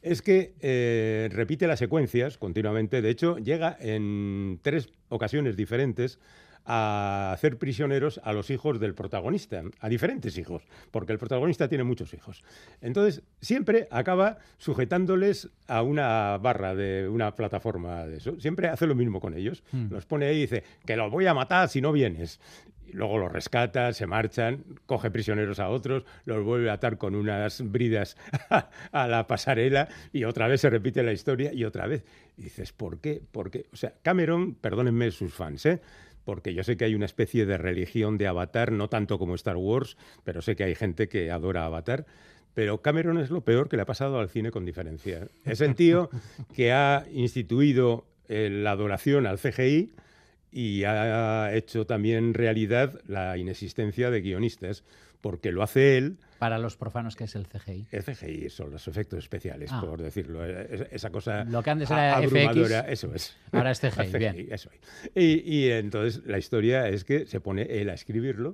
es 0.01 0.23
que 0.23 0.55
eh, 0.59 1.29
repite 1.31 1.67
las 1.67 1.77
secuencias 1.77 2.39
continuamente. 2.39 3.03
De 3.03 3.11
hecho, 3.11 3.37
llega 3.37 3.77
en 3.79 4.59
tres 4.63 4.89
ocasiones 5.07 5.55
diferentes 5.55 6.17
a 6.65 7.31
hacer 7.31 7.59
prisioneros 7.59 8.19
a 8.23 8.33
los 8.33 8.49
hijos 8.49 8.79
del 8.79 8.95
protagonista, 8.95 9.61
a 9.79 9.87
diferentes 9.87 10.35
hijos, 10.39 10.63
porque 10.89 11.13
el 11.13 11.19
protagonista 11.19 11.67
tiene 11.67 11.83
muchos 11.83 12.15
hijos. 12.15 12.43
Entonces, 12.81 13.21
siempre 13.39 13.87
acaba 13.91 14.39
sujetándoles 14.57 15.51
a 15.67 15.83
una 15.83 16.39
barra 16.39 16.73
de 16.73 17.07
una 17.07 17.35
plataforma 17.35 18.07
de 18.07 18.17
eso. 18.17 18.39
Siempre 18.39 18.67
hace 18.67 18.87
lo 18.87 18.95
mismo 18.95 19.21
con 19.21 19.35
ellos. 19.35 19.63
Hmm. 19.71 19.91
Los 19.91 20.07
pone 20.07 20.25
ahí 20.25 20.37
y 20.37 20.41
dice, 20.41 20.63
que 20.87 20.95
los 20.95 21.11
voy 21.11 21.27
a 21.27 21.35
matar 21.35 21.69
si 21.69 21.81
no 21.81 21.91
vienes. 21.91 22.39
Luego 22.91 23.17
los 23.17 23.31
rescata, 23.31 23.91
se 23.93 24.07
marchan, 24.07 24.63
coge 24.86 25.11
prisioneros 25.11 25.59
a 25.59 25.69
otros, 25.69 26.05
los 26.25 26.43
vuelve 26.43 26.69
a 26.69 26.73
atar 26.73 26.97
con 26.97 27.15
unas 27.15 27.61
bridas 27.69 28.17
a 28.91 29.07
la 29.07 29.27
pasarela 29.27 29.88
y 30.13 30.23
otra 30.23 30.47
vez 30.47 30.61
se 30.61 30.69
repite 30.69 31.03
la 31.03 31.13
historia 31.13 31.53
y 31.53 31.65
otra 31.65 31.88
vez. 31.88 32.05
Y 32.38 32.43
dices, 32.43 32.71
¿por 32.71 32.99
qué? 32.99 33.21
Porque, 33.31 33.65
o 33.73 33.75
sea, 33.75 33.93
Cameron, 34.01 34.55
perdónenme 34.55 35.11
sus 35.11 35.33
fans, 35.33 35.65
¿eh? 35.65 35.81
porque 36.25 36.53
yo 36.53 36.63
sé 36.63 36.75
que 36.75 36.86
hay 36.86 36.95
una 36.95 37.05
especie 37.05 37.45
de 37.45 37.57
religión 37.57 38.17
de 38.17 38.27
Avatar, 38.27 38.71
no 38.71 38.89
tanto 38.89 39.17
como 39.17 39.36
Star 39.36 39.55
Wars, 39.55 39.95
pero 40.23 40.41
sé 40.41 40.55
que 40.55 40.63
hay 40.63 40.75
gente 40.75 41.07
que 41.07 41.31
adora 41.31 41.65
Avatar. 41.65 42.05
Pero 42.53 42.81
Cameron 42.81 43.17
es 43.19 43.29
lo 43.29 43.41
peor 43.41 43.69
que 43.69 43.75
le 43.75 43.83
ha 43.83 43.86
pasado 43.86 44.19
al 44.19 44.29
cine 44.29 44.49
con 44.49 44.65
diferencia. 44.65 45.27
Es 45.43 45.61
el 45.61 45.75
tío 45.75 46.09
que 46.53 46.71
ha 46.71 47.05
instituido 47.11 48.05
eh, 48.27 48.49
la 48.49 48.71
adoración 48.71 49.27
al 49.27 49.38
CGI 49.38 49.93
y 50.56 50.86
ha 50.86 51.53
hecho 51.53 51.86
también 51.86 52.34
realidad 52.34 53.01
la 53.08 53.38
inexistencia 53.38 54.10
de 54.10 54.22
guionistas 54.22 54.86
porque 55.20 55.51
lo 55.51 55.62
hace 55.64 55.97
él. 55.97 56.18
Para 56.39 56.58
los 56.60 56.78
profanos, 56.78 57.18
¿qué 57.18 57.26
es 57.26 57.36
el 57.36 57.45
CGI? 57.45 57.88
El 57.91 58.03
CGI 58.03 58.49
son 58.49 58.72
los 58.72 58.88
efectos 58.88 59.20
especiales, 59.20 59.70
ah. 59.74 59.82
por 59.82 60.01
decirlo. 60.01 60.45
Esa 60.45 61.10
cosa. 61.10 61.43
Lo 61.43 61.62
que 61.62 61.72
antes 61.72 61.91
era 61.91 62.16
abrumadora. 62.16 62.82
eso 62.82 63.14
es. 63.14 63.36
Ahora 63.51 63.72
es 63.72 63.82
CGI, 63.82 64.12
bien. 64.18 64.47
Eso 64.49 64.70
y, 65.14 65.41
y 65.43 65.72
entonces 65.72 66.22
la 66.26 66.38
historia 66.38 66.88
es 66.88 67.03
que 67.03 67.26
se 67.26 67.41
pone 67.41 67.64
él 67.64 67.89
a 67.89 67.93
escribirlo 67.93 68.53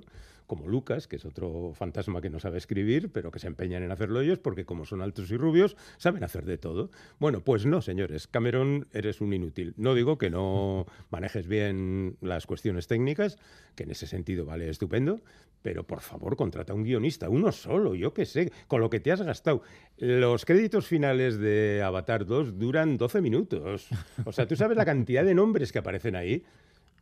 como 0.52 0.68
Lucas, 0.68 1.08
que 1.08 1.16
es 1.16 1.24
otro 1.24 1.72
fantasma 1.72 2.20
que 2.20 2.28
no 2.28 2.38
sabe 2.38 2.58
escribir, 2.58 3.10
pero 3.10 3.30
que 3.30 3.38
se 3.38 3.46
empeñan 3.46 3.84
en 3.84 3.90
hacerlo 3.90 4.20
ellos 4.20 4.38
porque 4.38 4.66
como 4.66 4.84
son 4.84 5.00
altos 5.00 5.30
y 5.30 5.38
rubios, 5.38 5.78
saben 5.96 6.24
hacer 6.24 6.44
de 6.44 6.58
todo. 6.58 6.90
Bueno, 7.18 7.40
pues 7.40 7.64
no, 7.64 7.80
señores, 7.80 8.26
Cameron, 8.26 8.86
eres 8.92 9.22
un 9.22 9.32
inútil. 9.32 9.72
No 9.78 9.94
digo 9.94 10.18
que 10.18 10.28
no 10.28 10.84
manejes 11.10 11.48
bien 11.48 12.18
las 12.20 12.46
cuestiones 12.46 12.86
técnicas, 12.86 13.38
que 13.74 13.84
en 13.84 13.92
ese 13.92 14.06
sentido 14.06 14.44
vale 14.44 14.68
estupendo, 14.68 15.22
pero 15.62 15.86
por 15.86 16.02
favor, 16.02 16.36
contrata 16.36 16.74
un 16.74 16.84
guionista, 16.84 17.30
uno 17.30 17.50
solo, 17.50 17.94
yo 17.94 18.12
qué 18.12 18.26
sé, 18.26 18.52
con 18.68 18.82
lo 18.82 18.90
que 18.90 19.00
te 19.00 19.10
has 19.10 19.22
gastado. 19.22 19.62
Los 19.96 20.44
créditos 20.44 20.86
finales 20.86 21.38
de 21.38 21.80
Avatar 21.82 22.26
2 22.26 22.58
duran 22.58 22.98
12 22.98 23.22
minutos. 23.22 23.88
O 24.26 24.32
sea, 24.32 24.46
tú 24.46 24.54
sabes 24.54 24.76
la 24.76 24.84
cantidad 24.84 25.24
de 25.24 25.34
nombres 25.34 25.72
que 25.72 25.78
aparecen 25.78 26.14
ahí. 26.14 26.44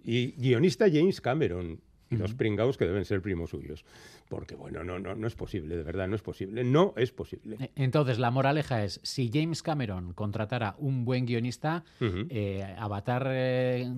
Y 0.05 0.37
guionista 0.41 0.87
James 0.89 1.21
Cameron 1.21 1.81
y 2.11 2.17
dos 2.17 2.35
pringaos 2.35 2.77
que 2.77 2.85
deben 2.87 3.05
ser 3.05 3.23
primos 3.23 3.51
suyos. 3.51 3.85
Porque, 4.29 4.55
bueno, 4.57 4.83
no, 4.85 4.99
no, 4.99 5.15
no 5.15 5.27
es 5.27 5.35
posible, 5.37 5.77
de 5.77 5.83
verdad, 5.85 6.09
no 6.09 6.17
es 6.17 6.23
posible. 6.23 6.65
No 6.65 6.93
es 6.97 7.13
posible. 7.13 7.57
Eh, 7.61 7.71
Entonces, 7.77 8.19
la 8.19 8.31
moraleja 8.31 8.85
es, 8.85 9.01
si 9.03 9.31
James 9.33 9.63
Cameron 9.63 10.13
contratara 10.13 10.75
un 10.79 11.05
buen 11.05 11.25
guionista, 11.27 11.85
eh, 12.01 12.75
Avatar, 12.79 13.27
eh, 13.31 13.89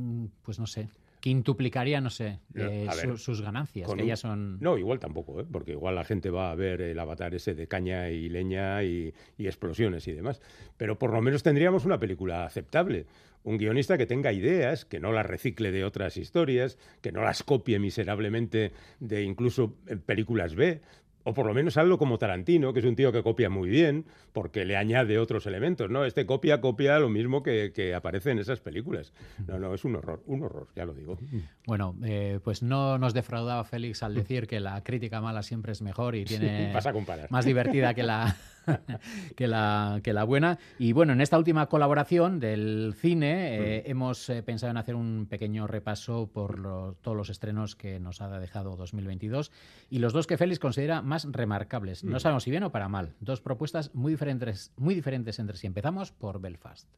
pues 0.42 0.58
no 0.58 0.66
sé, 0.66 0.88
quintuplicaría, 1.20 2.00
no 2.00 2.10
sé, 2.10 2.40
eh, 2.54 2.86
ver, 2.88 3.10
su- 3.12 3.16
sus 3.16 3.42
ganancias, 3.42 3.88
que 3.94 4.02
un- 4.02 4.08
ya 4.08 4.16
son... 4.16 4.58
No, 4.60 4.76
igual 4.76 4.98
tampoco, 4.98 5.40
¿eh? 5.40 5.46
porque 5.50 5.70
igual 5.72 5.94
la 5.94 6.04
gente 6.04 6.30
va 6.30 6.50
a 6.50 6.54
ver 6.56 6.80
el 6.82 6.98
avatar 6.98 7.32
ese 7.34 7.54
de 7.54 7.68
caña 7.68 8.10
y 8.10 8.28
leña 8.28 8.82
y, 8.82 9.14
y 9.38 9.46
explosiones 9.46 10.08
y 10.08 10.12
demás. 10.12 10.40
Pero 10.76 10.98
por 10.98 11.12
lo 11.12 11.22
menos 11.22 11.42
tendríamos 11.44 11.84
una 11.84 11.98
película 12.00 12.44
aceptable. 12.44 13.06
Un 13.44 13.58
guionista 13.58 13.98
que 13.98 14.06
tenga 14.06 14.32
ideas, 14.32 14.84
que 14.84 15.00
no 15.00 15.12
las 15.12 15.26
recicle 15.26 15.72
de 15.72 15.84
otras 15.84 16.16
historias, 16.16 16.78
que 17.00 17.10
no 17.12 17.22
las 17.22 17.42
copie 17.42 17.78
miserablemente 17.78 18.72
de 19.00 19.22
incluso 19.22 19.74
eh, 19.88 19.96
películas 19.96 20.54
B. 20.54 20.80
O 21.24 21.34
por 21.34 21.46
lo 21.46 21.54
menos 21.54 21.76
algo 21.76 21.98
como 21.98 22.18
Tarantino, 22.18 22.72
que 22.72 22.80
es 22.80 22.84
un 22.84 22.96
tío 22.96 23.12
que 23.12 23.22
copia 23.22 23.48
muy 23.48 23.68
bien, 23.68 24.06
porque 24.32 24.64
le 24.64 24.76
añade 24.76 25.18
otros 25.20 25.46
elementos, 25.46 25.88
¿no? 25.88 26.04
Este 26.04 26.26
copia, 26.26 26.60
copia 26.60 26.98
lo 26.98 27.08
mismo 27.08 27.44
que, 27.44 27.70
que 27.72 27.94
aparece 27.94 28.32
en 28.32 28.40
esas 28.40 28.58
películas. 28.58 29.12
No, 29.46 29.56
no, 29.60 29.72
es 29.72 29.84
un 29.84 29.94
horror, 29.94 30.20
un 30.26 30.42
horror, 30.42 30.66
ya 30.74 30.84
lo 30.84 30.94
digo. 30.94 31.18
Bueno, 31.64 31.94
eh, 32.02 32.40
pues 32.42 32.64
no 32.64 32.98
nos 32.98 33.14
defraudaba 33.14 33.62
Félix 33.62 34.02
al 34.02 34.16
decir 34.16 34.48
que 34.48 34.58
la 34.58 34.82
crítica 34.82 35.20
mala 35.20 35.44
siempre 35.44 35.70
es 35.70 35.80
mejor 35.80 36.16
y 36.16 36.24
tiene 36.24 36.66
Sí, 36.66 36.74
vas 36.74 36.86
a 36.86 36.92
comparar. 36.92 37.30
más 37.30 37.44
divertida 37.44 37.94
que 37.94 38.02
la, 38.02 38.36
que, 39.36 39.46
la, 39.48 40.00
que 40.02 40.12
la 40.12 40.24
buena. 40.24 40.58
Y 40.78 40.92
bueno, 40.92 41.12
en 41.12 41.20
esta 41.20 41.38
última 41.38 41.66
colaboración 41.68 42.40
del 42.40 42.94
cine 42.96 43.56
eh, 43.78 43.82
hemos 43.86 44.28
eh, 44.28 44.42
pensado 44.42 44.70
en 44.70 44.76
hacer 44.76 44.94
un 44.94 45.26
pequeño 45.28 45.66
repaso 45.66 46.28
por 46.32 46.58
lo- 46.58 46.94
todos 47.02 47.16
los 47.16 47.30
estrenos 47.30 47.76
que 47.76 47.98
nos 48.00 48.20
ha 48.20 48.28
dejado 48.38 48.76
2022 48.76 49.50
y 49.90 49.98
los 49.98 50.12
dos 50.12 50.26
que 50.26 50.36
Félix 50.36 50.58
considera 50.58 51.02
más 51.02 51.26
remarcables. 51.30 52.04
No 52.04 52.16
Mm. 52.16 52.20
sabemos 52.20 52.42
si 52.44 52.50
bien 52.50 52.62
o 52.64 52.72
para 52.72 52.88
mal. 52.88 53.14
Dos 53.20 53.40
propuestas 53.40 53.94
muy 53.94 54.12
diferentes, 54.12 54.72
muy 54.76 54.94
diferentes 54.94 55.38
entre 55.38 55.56
sí. 55.56 55.66
Empezamos 55.66 56.12
por 56.12 56.40
Belfast. 56.40 56.88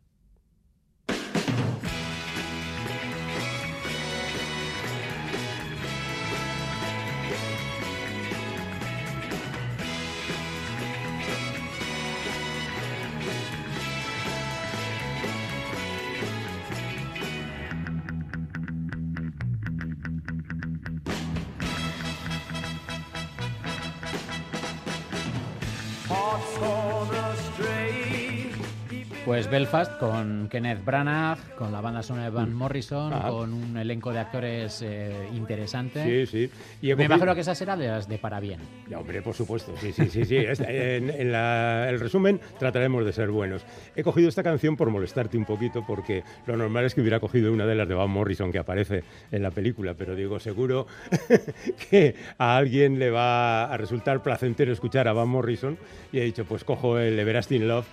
Pues 29.24 29.48
Belfast 29.50 29.98
con 29.98 30.48
Kenneth 30.50 30.84
Branagh, 30.84 31.38
con 31.56 31.72
la 31.72 31.80
banda 31.80 32.02
sonora 32.02 32.24
de 32.26 32.30
Van 32.30 32.52
Morrison, 32.52 33.10
Ajá. 33.10 33.30
con 33.30 33.54
un 33.54 33.74
elenco 33.78 34.12
de 34.12 34.18
actores 34.18 34.82
eh, 34.82 35.28
interesante. 35.34 36.26
Sí, 36.26 36.50
sí. 36.50 36.50
Y 36.82 36.94
Me 36.94 37.04
imagino 37.04 37.34
que 37.34 37.40
esa 37.40 37.54
será 37.54 37.74
de 37.74 37.88
las 37.88 38.06
de 38.06 38.18
para 38.18 38.38
bien. 38.38 38.60
Ya, 38.86 38.98
hombre, 38.98 39.22
por 39.22 39.32
supuesto, 39.34 39.72
sí, 39.80 39.92
sí, 39.92 40.10
sí. 40.10 40.26
sí. 40.26 40.36
En 40.36 41.08
en 41.08 41.32
la- 41.32 41.88
el 41.88 42.00
resumen 42.00 42.38
trataremos 42.58 43.02
de 43.06 43.14
ser 43.14 43.30
buenos. 43.30 43.64
He 43.96 44.02
cogido 44.02 44.28
esta 44.28 44.42
canción 44.42 44.76
por 44.76 44.90
molestarte 44.90 45.38
un 45.38 45.46
poquito, 45.46 45.84
porque 45.86 46.22
lo 46.46 46.58
normal 46.58 46.84
es 46.84 46.94
que 46.94 47.00
hubiera 47.00 47.18
cogido 47.18 47.50
una 47.50 47.64
de 47.64 47.76
las 47.76 47.88
de 47.88 47.94
Van 47.94 48.10
Morrison 48.10 48.52
que 48.52 48.58
aparece 48.58 49.04
en 49.32 49.42
la 49.42 49.50
película, 49.52 49.94
pero 49.94 50.14
digo, 50.14 50.38
seguro 50.38 50.86
que 51.90 52.14
a 52.36 52.58
alguien 52.58 52.98
le 52.98 53.08
va 53.10 53.72
a 53.72 53.76
resultar 53.78 54.22
placentero 54.22 54.70
escuchar 54.70 55.08
a 55.08 55.14
Van 55.14 55.28
Morrison, 55.28 55.78
y 56.12 56.18
he 56.18 56.24
dicho, 56.24 56.44
pues 56.44 56.62
cojo 56.62 56.98
el 56.98 57.18
Everlasting 57.18 57.66
Love, 57.66 57.86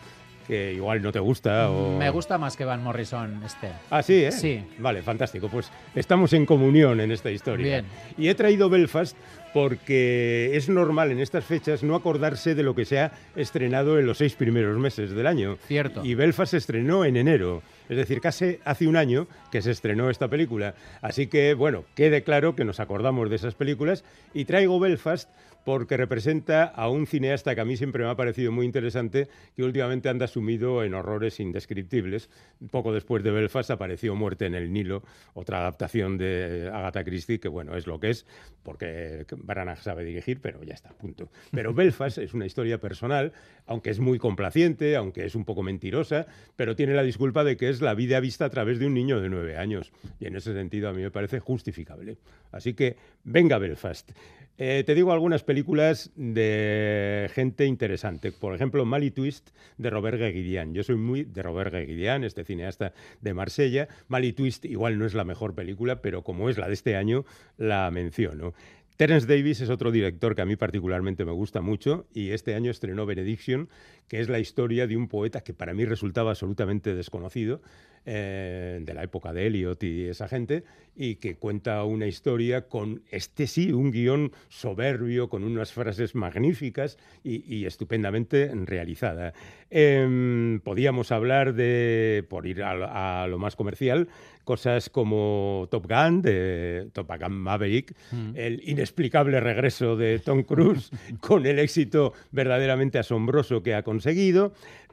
que 0.52 0.74
igual 0.74 1.02
no 1.02 1.14
te 1.14 1.20
gusta. 1.20 1.72
O... 1.72 1.98
Me 1.98 2.10
gusta 2.10 2.38
más 2.38 2.58
que 2.58 2.66
Van 2.66 2.84
Morrison 2.84 3.42
este. 3.46 3.70
Ah, 3.90 4.04
sí, 4.04 4.26
¿eh? 4.26 4.34
Sí. 4.34 4.62
Vale, 4.80 5.02
fantástico. 5.02 5.48
Pues 5.48 5.72
estamos 5.96 6.34
en 6.34 6.46
comunión 6.46 7.00
en 7.00 7.10
esta 7.14 7.32
historia. 7.32 7.66
Bien. 7.66 7.86
Y 8.18 8.28
he 8.28 8.36
traído 8.36 8.70
Belfast 8.70 9.16
porque 9.54 10.52
es 10.54 10.68
normal 10.68 11.10
en 11.12 11.22
estas 11.22 11.46
fechas 11.46 11.84
no 11.84 11.96
acordarse 11.96 12.54
de 12.54 12.64
lo 12.64 12.76
que 12.76 12.84
se 12.84 13.00
ha 13.00 13.14
estrenado 13.38 13.98
en 13.98 14.06
los 14.06 14.18
seis 14.18 14.36
primeros 14.36 14.78
meses 14.78 15.12
del 15.12 15.26
año. 15.26 15.58
Cierto. 15.68 16.04
Y 16.04 16.16
Belfast 16.16 16.52
se 16.52 16.58
estrenó 16.58 17.06
en 17.06 17.16
enero. 17.16 17.62
Es 17.88 17.96
decir, 17.96 18.20
casi 18.20 18.60
hace 18.66 18.88
un 18.88 18.98
año 18.98 19.28
que 19.54 19.62
se 19.62 19.72
estrenó 19.72 20.10
esta 20.10 20.28
película. 20.28 20.76
Así 21.02 21.28
que, 21.28 21.54
bueno, 21.54 21.86
quede 21.96 22.24
claro 22.24 22.58
que 22.58 22.66
nos 22.66 22.82
acordamos 22.82 23.30
de 23.30 23.38
esas 23.38 23.56
películas. 23.56 24.04
Y 24.34 24.44
traigo 24.44 24.82
Belfast 24.82 25.30
porque 25.64 25.98
representa 25.98 26.64
a 26.64 26.90
un 26.90 27.08
cineasta 27.08 27.56
que 27.56 27.62
a 27.62 27.66
mí 27.66 27.78
siempre 27.78 28.04
me 28.04 28.10
ha 28.10 28.16
parecido 28.16 28.52
muy 28.52 28.66
interesante, 28.66 29.28
que 29.56 29.64
últimamente 29.64 30.10
anda 30.10 30.28
sumido 30.28 30.84
en 30.84 30.94
horrores 30.94 31.40
indescriptibles. 31.40 32.30
Poco 32.72 32.94
después 32.94 33.24
de 33.24 33.32
Belfast 33.32 33.72
apareció 33.72 34.16
Muerte 34.16 34.46
en 34.46 34.56
el 34.56 34.72
Nilo, 34.72 35.04
otra 35.34 35.60
adaptación 35.60 36.18
de 36.18 36.70
Agatha 36.74 37.04
Christie, 37.04 37.40
que 37.40 37.48
bueno, 37.48 37.76
es 37.76 37.88
lo 37.88 38.00
que 38.00 38.10
es, 38.10 38.26
porque 38.64 39.26
Branagh 39.38 39.80
sabe 39.80 40.04
dirigir, 40.04 40.42
pero 40.42 40.64
ya 40.64 40.74
está, 40.74 40.90
punto. 40.90 41.30
Pero 41.52 41.74
Belfast 41.82 42.18
es 42.18 42.34
una 42.34 42.46
historia 42.46 42.80
personal, 42.80 43.34
aunque 43.66 43.90
es 43.90 44.00
muy 44.00 44.20
complaciente, 44.20 44.96
aunque 44.96 45.26
es 45.26 45.36
un 45.36 45.46
poco 45.46 45.64
mentirosa, 45.64 46.26
pero 46.56 46.76
tiene 46.76 46.94
la 46.94 47.04
disculpa 47.04 47.44
de 47.44 47.58
que 47.58 47.70
es 47.70 47.82
la 47.82 47.94
vida 47.94 48.20
vista 48.20 48.46
a 48.46 48.50
través 48.50 48.80
de 48.80 48.88
un 48.88 48.94
niño 48.94 49.22
de 49.22 49.30
nueve 49.30 49.58
años. 49.58 49.92
Y 50.20 50.26
en 50.26 50.36
ese 50.36 50.54
sentido 50.54 50.90
a 50.90 50.94
mí 50.94 51.02
me 51.02 51.12
parece 51.12 51.40
justificable. 51.40 52.18
Así 52.52 52.74
que 52.74 52.98
venga 53.24 53.58
Belfast. 53.58 54.12
Eh, 54.58 54.84
te 54.86 54.94
digo 54.94 55.12
algunas 55.12 55.44
películas 55.44 56.12
de 56.16 57.30
gente 57.34 57.66
interesante. 57.66 58.32
Por 58.32 58.54
ejemplo, 58.54 58.86
Mali 58.86 59.10
Twist 59.10 59.50
de 59.78 59.90
Robert 59.90 60.20
Guéguidian. 60.20 60.74
Yo 60.74 60.84
soy 60.84 60.98
muy 60.98 61.24
de 61.24 61.42
Robert 61.42 61.74
Guéguidian, 61.74 62.24
este 62.24 62.44
cineasta 62.44 62.94
de 63.22 63.34
Marsella. 63.34 63.88
Mali 64.08 64.34
Twist 64.34 64.66
igual 64.66 65.00
no 65.00 65.06
es 65.06 65.14
la 65.14 65.24
mejor 65.24 65.56
película, 65.56 66.02
pero 66.02 66.24
como 66.24 66.50
es 66.50 66.58
la 66.58 66.68
de 66.68 66.74
este 66.74 66.96
año, 66.96 67.26
la 67.58 67.90
menciono. 67.92 68.54
Terence 69.02 69.26
Davis 69.26 69.62
es 69.62 69.72
otro 69.72 69.90
director 69.90 70.36
que 70.36 70.44
a 70.44 70.46
mí 70.46 70.56
particularmente 70.56 71.26
me 71.26 71.32
gusta 71.32 71.62
mucho 71.62 72.06
y 72.14 72.30
este 72.30 72.54
año 72.54 72.70
estrenó 72.70 73.08
Benediction, 73.08 73.68
que 74.12 74.20
es 74.20 74.28
la 74.28 74.40
historia 74.40 74.88
de 74.88 74.98
un 74.98 75.08
poeta 75.08 75.40
que 75.40 75.54
para 75.54 75.74
mí 75.74 75.86
resultaba 75.86 76.32
absolutamente 76.32 76.94
desconocido, 76.94 77.62
eh, 78.06 78.80
de 78.84 78.94
la 78.94 79.04
época 79.04 79.32
de 79.32 79.48
Eliot 79.48 79.82
y 79.84 80.06
esa 80.10 80.28
gente, 80.28 80.64
y 80.98 81.16
que 81.16 81.36
cuenta 81.36 81.82
una 81.86 82.08
historia 82.08 82.68
con 82.68 83.04
este 83.10 83.48
sí, 83.48 83.72
un 83.72 83.90
guion 83.92 84.34
soberbio, 84.50 85.30
con 85.30 85.46
unas 85.46 85.72
frases 85.72 86.14
magníficas 86.14 86.98
y, 87.24 87.42
y 87.56 87.66
estupendamente 87.66 88.52
realizada. 88.66 89.34
Em, 89.70 90.60
podíamos 90.60 91.14
hablar 91.14 91.54
de, 91.54 92.26
por 92.28 92.46
ir 92.48 92.64
a, 92.64 92.74
lo- 92.76 92.88
a 92.90 93.28
lo 93.28 93.40
más 93.40 93.56
comercial, 93.56 94.10
cosas 94.44 94.90
como 94.90 95.68
Top 95.72 95.88
Gun, 95.88 96.22
de 96.22 96.90
Top 96.92 97.10
Gun 97.18 97.34
Maverick, 97.40 97.96
Mm. 98.12 98.32
el 98.36 98.62
inexplicable 98.68 99.40
regreso 99.40 99.96
de 99.96 100.20
Tom 100.20 100.44
Cruise 100.44 100.90
con 101.22 101.46
el 101.46 101.60
éxito 101.60 102.12
verdaderamente 102.32 103.00
asombroso 103.00 103.64
que 103.64 103.74
ha 103.76 103.84
conseguido. 103.84 104.01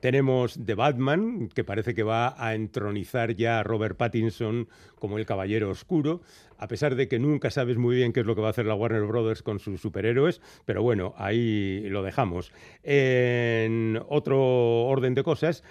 Tenemos 0.01 0.59
The 0.65 0.75
Batman, 0.75 1.49
que 1.49 1.65
parece 1.65 1.95
que 1.95 2.05
va 2.05 2.35
a 2.39 2.55
entronizar 2.55 3.35
ya 3.35 3.59
a 3.59 3.63
Robert 3.65 3.97
Pattinson 3.97 4.69
como 4.99 5.19
el 5.19 5.27
Caballero 5.27 5.71
Oscuro, 5.71 6.21
a 6.57 6.69
pesar 6.69 6.95
de 6.97 7.09
que 7.09 7.19
nunca 7.19 7.51
sabes 7.51 7.77
muy 7.79 7.97
bien 7.97 8.13
qué 8.13 8.21
es 8.21 8.27
lo 8.27 8.35
que 8.35 8.41
va 8.41 8.49
a 8.49 8.51
hacer 8.51 8.67
la 8.67 8.75
Warner 8.75 9.05
Brothers 9.05 9.43
con 9.43 9.59
sus 9.61 9.81
superhéroes, 9.81 10.41
pero 10.65 10.83
bueno, 10.83 11.15
ahí 11.17 11.89
lo 11.89 12.03
dejamos. 12.03 12.53
En 12.83 14.01
otro 14.09 14.39
orden 14.87 15.15
de 15.15 15.23
cosas, 15.23 15.63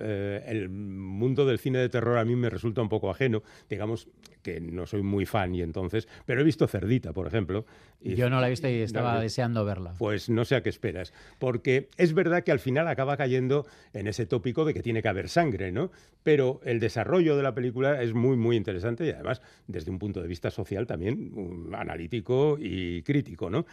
eh, 0.00 0.44
el 0.46 0.68
mundo 0.68 1.46
del 1.46 1.58
cine 1.58 1.78
de 1.78 1.88
terror 1.88 2.18
a 2.18 2.24
mí 2.24 2.36
me 2.36 2.48
resulta 2.50 2.80
un 2.82 2.88
poco 2.88 3.10
ajeno, 3.10 3.42
digamos 3.68 4.08
que 4.42 4.60
no 4.60 4.86
soy 4.86 5.02
muy 5.02 5.26
fan 5.26 5.54
y 5.56 5.62
entonces, 5.62 6.06
pero 6.24 6.40
he 6.40 6.44
visto 6.44 6.68
Cerdita, 6.68 7.12
por 7.12 7.26
ejemplo. 7.26 7.66
y- 8.00 8.14
Yo 8.14 8.30
no 8.30 8.40
la 8.40 8.46
he 8.46 8.50
visto 8.50 8.68
y 8.68 8.74
estaba 8.82 9.14
No, 9.14 9.20
deseando 9.20 9.64
verla. 9.64 9.94
pues 9.98 10.28
no 10.30 10.44
sé 10.44 10.54
a 10.54 10.62
qué 10.62 10.68
esperas. 10.68 11.12
Porque 11.40 11.88
es 11.96 12.14
verdad 12.14 12.44
que 12.44 12.52
al 12.52 12.60
final 12.60 12.86
acaba 12.86 13.16
cayendo 13.16 13.66
en 13.92 14.06
ese 14.06 14.26
tópico 14.26 14.64
de 14.64 14.74
que 14.74 14.82
tiene 14.82 15.02
que 15.02 15.08
haber 15.08 15.28
sangre, 15.28 15.72
¿no? 15.72 15.90
Pero 16.22 16.60
el 16.64 16.78
desarrollo 16.78 17.36
de 17.36 17.42
la 17.42 17.54
película 17.54 18.00
es 18.02 18.14
muy, 18.14 18.36
muy 18.36 18.54
interesante 18.56 18.75
y 18.82 19.10
además 19.10 19.42
desde 19.66 19.90
un 19.90 19.98
punto 19.98 20.20
de 20.20 20.28
vista 20.28 20.50
social 20.50 20.86
también 20.86 21.30
um, 21.34 21.74
analítico 21.74 22.58
y 22.60 23.02
crítico, 23.02 23.50
¿no? 23.50 23.66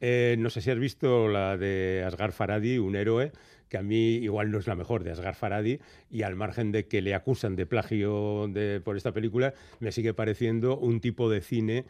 Eh, 0.00 0.36
no 0.38 0.48
sé 0.50 0.60
si 0.60 0.70
has 0.70 0.78
visto 0.78 1.28
la 1.28 1.56
de 1.56 2.04
Asghar 2.06 2.32
Faradi, 2.32 2.78
un 2.78 2.94
héroe 2.94 3.32
que 3.68 3.76
a 3.78 3.82
mí 3.82 4.14
igual 4.16 4.50
no 4.50 4.58
es 4.58 4.66
la 4.66 4.74
mejor 4.74 5.04
de 5.04 5.10
Asghar 5.10 5.34
Faradi 5.34 5.78
y 6.10 6.22
al 6.22 6.36
margen 6.36 6.72
de 6.72 6.86
que 6.86 7.02
le 7.02 7.14
acusan 7.14 7.54
de 7.56 7.66
plagio 7.66 8.48
de- 8.48 8.80
por 8.80 8.96
esta 8.96 9.12
película, 9.12 9.52
me 9.80 9.92
sigue 9.92 10.14
pareciendo 10.14 10.78
un 10.78 11.00
tipo 11.00 11.28
de 11.28 11.40
cine 11.40 11.84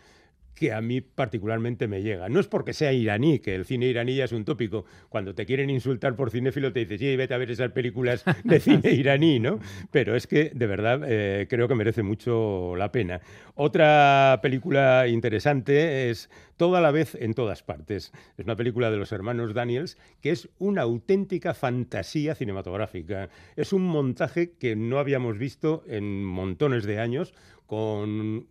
que 0.58 0.72
a 0.72 0.80
mí 0.80 1.00
particularmente 1.00 1.88
me 1.88 2.02
llega. 2.02 2.28
No 2.28 2.40
es 2.40 2.48
porque 2.48 2.72
sea 2.72 2.92
iraní, 2.92 3.38
que 3.38 3.54
el 3.54 3.64
cine 3.64 3.86
iraní 3.86 4.16
ya 4.16 4.24
es 4.24 4.32
un 4.32 4.44
tópico. 4.44 4.84
Cuando 5.08 5.34
te 5.34 5.46
quieren 5.46 5.70
insultar 5.70 6.16
por 6.16 6.30
cinéfilo 6.30 6.72
te 6.72 6.80
dices, 6.80 7.00
sí, 7.00 7.16
vete 7.16 7.34
a 7.34 7.38
ver 7.38 7.50
esas 7.50 7.70
películas 7.72 8.24
de 8.44 8.60
cine 8.60 8.92
iraní, 8.92 9.40
¿no? 9.40 9.60
Pero 9.90 10.16
es 10.16 10.26
que, 10.26 10.50
de 10.54 10.66
verdad, 10.66 11.02
eh, 11.06 11.46
creo 11.48 11.68
que 11.68 11.74
merece 11.74 12.02
mucho 12.02 12.74
la 12.76 12.92
pena. 12.92 13.20
Otra 13.54 14.40
película 14.42 15.06
interesante 15.08 16.10
es 16.10 16.28
Toda 16.58 16.80
la 16.80 16.90
vez 16.90 17.14
en 17.14 17.34
todas 17.34 17.62
partes. 17.62 18.12
Es 18.36 18.44
una 18.44 18.56
película 18.56 18.90
de 18.90 18.96
los 18.96 19.12
hermanos 19.12 19.54
Daniels 19.54 19.96
que 20.20 20.30
es 20.30 20.48
una 20.58 20.82
auténtica 20.82 21.54
fantasía 21.54 22.34
cinematográfica. 22.34 23.28
Es 23.54 23.72
un 23.72 23.82
montaje 23.82 24.54
que 24.58 24.74
no 24.74 24.98
habíamos 24.98 25.38
visto 25.38 25.84
en 25.86 26.24
montones 26.24 26.84
de 26.84 26.98
años 26.98 27.32
con 27.68 28.48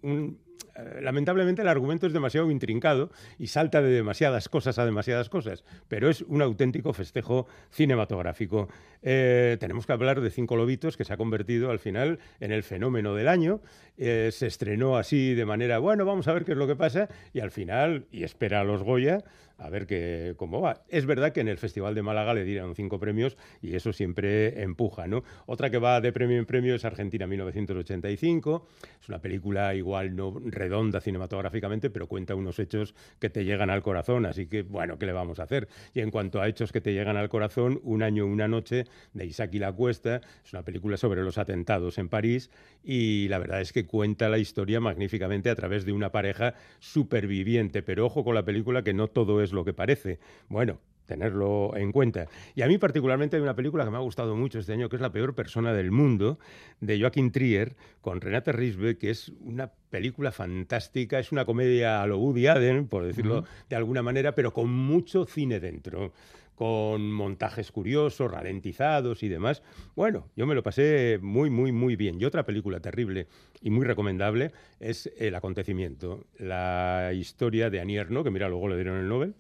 eh, 0.78 1.02
lamentablemente 1.02 1.62
el 1.62 1.68
argumento 1.68 2.06
es 2.08 2.14
demasiado 2.14 2.52
intrincado 2.52 3.10
y 3.40 3.48
salta 3.48 3.82
de 3.82 3.90
demasiadas 3.90 4.48
cosas 4.48 4.78
a 4.78 4.86
demasiadas 4.86 5.28
cosas, 5.30 5.64
pero 5.88 6.10
es 6.10 6.22
un 6.22 6.42
auténtico 6.42 6.94
festejo 6.94 7.48
cinematográfico. 7.72 8.70
Eh, 9.02 9.58
tenemos 9.60 9.86
que 9.86 9.94
hablar 9.94 10.22
de 10.22 10.30
Cinco 10.30 10.56
Lobitos, 10.56 10.96
que 10.96 11.04
se 11.04 11.14
ha 11.14 11.18
convertido 11.18 11.72
al 11.72 11.80
final 11.80 12.20
en 12.40 12.52
el 12.52 12.64
fenómeno 12.64 13.16
del 13.16 13.28
año. 13.28 13.62
Eh, 13.98 14.30
se 14.32 14.48
estrenó 14.48 14.98
así 14.98 15.34
de 15.34 15.46
manera, 15.46 15.80
bueno, 15.80 16.06
vamos 16.06 16.28
a 16.28 16.34
ver 16.34 16.46
qué 16.46 16.52
es 16.52 16.58
lo 16.58 16.68
que 16.68 16.76
pasa, 16.76 17.10
y 17.34 17.40
al 17.40 17.50
final, 17.52 18.06
y 18.12 18.24
espera 18.24 18.62
a 18.62 18.64
los 18.64 18.84
Goya, 18.84 19.24
a 19.58 19.70
ver 19.70 19.88
qué, 19.88 20.34
cómo 20.38 20.62
va. 20.62 20.84
Es 20.88 21.06
verdad 21.06 21.32
que 21.32 21.42
en 21.42 21.48
el 21.48 21.58
Festival 21.58 21.96
de 21.96 22.04
Málaga 22.04 22.34
le 22.34 22.44
dieron 22.44 22.76
cinco 22.76 23.00
premios 23.00 23.38
y 23.62 23.76
eso 23.76 23.94
siempre 23.94 24.62
empuja, 24.62 25.08
¿no? 25.08 25.24
Otra 25.46 25.70
que 25.70 25.78
va 25.78 26.00
de 26.02 26.12
premio 26.12 26.38
en 26.38 26.46
premio 26.46 26.76
es 26.76 26.86
Argentina 26.86 27.28
1985. 27.28 28.68
Es 29.02 29.10
una 29.10 29.20
película 29.20 29.74
igual 29.76 30.16
no 30.16 30.40
redonda 30.46 31.02
cinematográficamente, 31.02 31.90
pero 31.90 32.08
cuenta 32.08 32.36
unos 32.36 32.60
hechos 32.60 32.94
que 33.20 33.30
te 33.30 33.46
llegan 33.46 33.70
al 33.70 33.82
corazón, 33.82 34.26
así 34.26 34.48
que, 34.48 34.64
bueno, 34.64 34.98
¿qué 34.98 35.06
le 35.06 35.14
vamos 35.14 35.40
a 35.40 35.44
hacer? 35.44 35.68
Y 35.94 36.02
en 36.02 36.12
cuanto 36.12 36.42
a 36.42 36.48
hechos 36.48 36.72
que 36.72 36.82
te 36.82 36.94
llegan 36.94 37.18
al 37.18 37.30
corazón, 37.30 37.80
Un 37.84 38.04
año, 38.04 38.26
una 38.26 38.48
noche 38.48 38.86
de 39.14 39.26
Isaac 39.26 39.52
y 39.54 39.60
la 39.60 39.72
Cuesta, 39.72 40.22
es 40.44 40.54
una 40.54 40.64
película 40.64 40.98
sobre 40.98 41.24
los 41.24 41.38
atentados 41.38 41.98
en 41.98 42.10
París 42.10 42.50
y 42.84 43.28
la 43.30 43.40
verdad 43.40 43.62
es 43.62 43.74
que 43.74 43.86
cuenta 43.86 44.30
la 44.30 44.38
historia 44.38 44.80
magníficamente 44.80 45.50
a 45.50 45.56
través 45.56 45.86
de 45.86 45.92
una 45.92 46.12
pareja 46.12 46.54
superviviente, 46.80 47.82
pero 47.82 48.06
ojo 48.06 48.24
con 48.24 48.36
la 48.36 48.46
película 48.46 48.84
que 48.84 48.94
no 48.94 49.08
todo 49.08 49.42
es 49.42 49.47
lo 49.54 49.66
que 49.66 49.74
parece. 49.74 50.20
Bueno, 50.50 50.80
tenerlo 51.08 51.76
en 51.76 51.92
cuenta. 51.92 52.28
Y 52.54 52.62
a 52.62 52.68
mí 52.68 52.78
particularmente 52.78 53.38
hay 53.38 53.42
una 53.42 53.56
película 53.56 53.84
que 53.84 53.90
me 53.90 53.98
ha 53.98 54.02
gustado 54.02 54.36
mucho 54.36 54.60
este 54.60 54.74
año, 54.74 54.90
que 54.90 54.98
es 54.98 55.02
La 55.02 55.12
peor 55.12 55.34
persona 55.34 55.74
del 55.74 55.92
mundo, 55.92 56.38
de 56.82 57.00
Joaquín 57.00 57.32
Trier, 57.32 57.76
con 58.02 58.22
Renate 58.22 58.52
Risbe, 58.52 58.98
que 58.98 59.10
es 59.10 59.32
una 59.40 59.72
película 59.90 60.32
fantástica, 60.32 61.18
es 61.18 61.32
una 61.32 61.46
comedia 61.46 62.04
a 62.04 62.08
lo 62.08 62.20
Woody 62.20 62.48
Allen, 62.48 62.88
por 62.88 63.06
decirlo 63.06 63.46
de 63.70 63.76
alguna 63.76 64.04
manera, 64.04 64.36
pero 64.36 64.54
con 64.54 64.70
mucho 64.70 65.26
cine 65.26 65.60
dentro 65.60 66.12
con 66.58 67.12
montajes 67.12 67.72
curiosos, 67.72 68.32
ralentizados 68.32 69.22
y 69.22 69.30
demás. 69.30 69.62
Bueno, 69.96 70.28
yo 70.36 70.48
me 70.48 70.56
lo 70.56 70.64
pasé 70.64 71.20
muy, 71.22 71.52
muy, 71.52 71.72
muy 71.72 71.96
bien. 71.96 72.20
Y 72.20 72.26
otra 72.26 72.48
película 72.48 72.80
terrible 72.80 73.28
y 73.62 73.70
muy 73.70 73.86
recomendable 73.86 74.52
es 74.80 75.12
El 75.18 75.36
acontecimiento, 75.36 76.26
la 76.38 77.12
historia 77.14 77.70
de 77.70 77.80
Annie 77.80 77.98
que 77.98 78.32
mira, 78.32 78.48
luego 78.48 78.68
le 78.68 78.76
dieron 78.76 78.98
el 79.00 79.10
Nobel, 79.10 79.34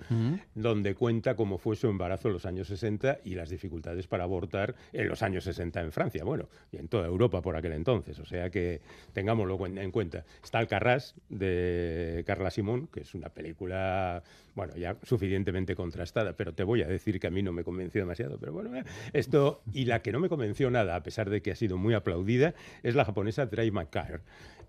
donde 0.56 0.96
cuenta 0.96 1.36
cómo 1.36 1.58
fue 1.58 1.76
su 1.76 1.88
embarazo 1.88 2.30
en 2.30 2.34
los 2.34 2.46
años 2.46 2.68
60 2.68 3.20
y 3.24 3.36
las 3.36 3.50
dificultades 3.50 4.08
para 4.08 4.24
abortar 4.24 4.76
en 4.94 5.08
los 5.08 5.22
años 5.22 5.44
60 5.44 5.82
en 5.82 5.92
Francia, 5.92 6.24
bueno, 6.24 6.50
y 6.72 6.78
en 6.78 6.88
toda 6.88 7.06
Europa 7.06 7.42
por 7.42 7.56
aquel 7.56 7.74
entonces. 7.74 8.18
O 8.20 8.26
sea 8.26 8.50
que 8.50 8.82
tengámoslo 9.14 9.64
en 9.68 9.92
cuenta. 9.92 10.26
Está 10.44 10.60
Alcarrás 10.60 11.16
de 11.30 12.24
Carla 12.26 12.50
Simón, 12.50 12.88
que 12.88 13.02
es 13.02 13.14
una 13.14 13.30
película, 13.30 14.24
bueno, 14.56 14.76
ya 14.76 14.98
suficientemente 15.04 15.76
contrastada, 15.76 16.34
pero 16.34 16.54
te 16.54 16.64
voy 16.64 16.82
a 16.82 16.88
decir 16.88 17.20
que 17.20 17.28
a 17.28 17.32
mí 17.32 17.44
no 17.44 17.52
me 17.52 17.64
convenció 17.64 18.02
demasiado, 18.02 18.40
pero 18.40 18.54
bueno, 18.54 18.76
eh, 18.76 18.84
esto, 19.14 19.62
y 19.72 19.86
la 19.86 20.02
que 20.02 20.12
no 20.12 20.20
me 20.20 20.30
convenció 20.30 20.72
nada, 20.72 20.96
a 20.96 21.04
pesar 21.04 21.30
de 21.30 21.42
que 21.42 21.52
ha 21.52 21.56
sido 21.56 21.78
muy 21.78 21.94
aplaudida, 21.94 22.56
es 22.84 22.96
la 22.96 23.06
japonesa 23.06 23.46
Drive 23.46 23.72
My 23.72 23.86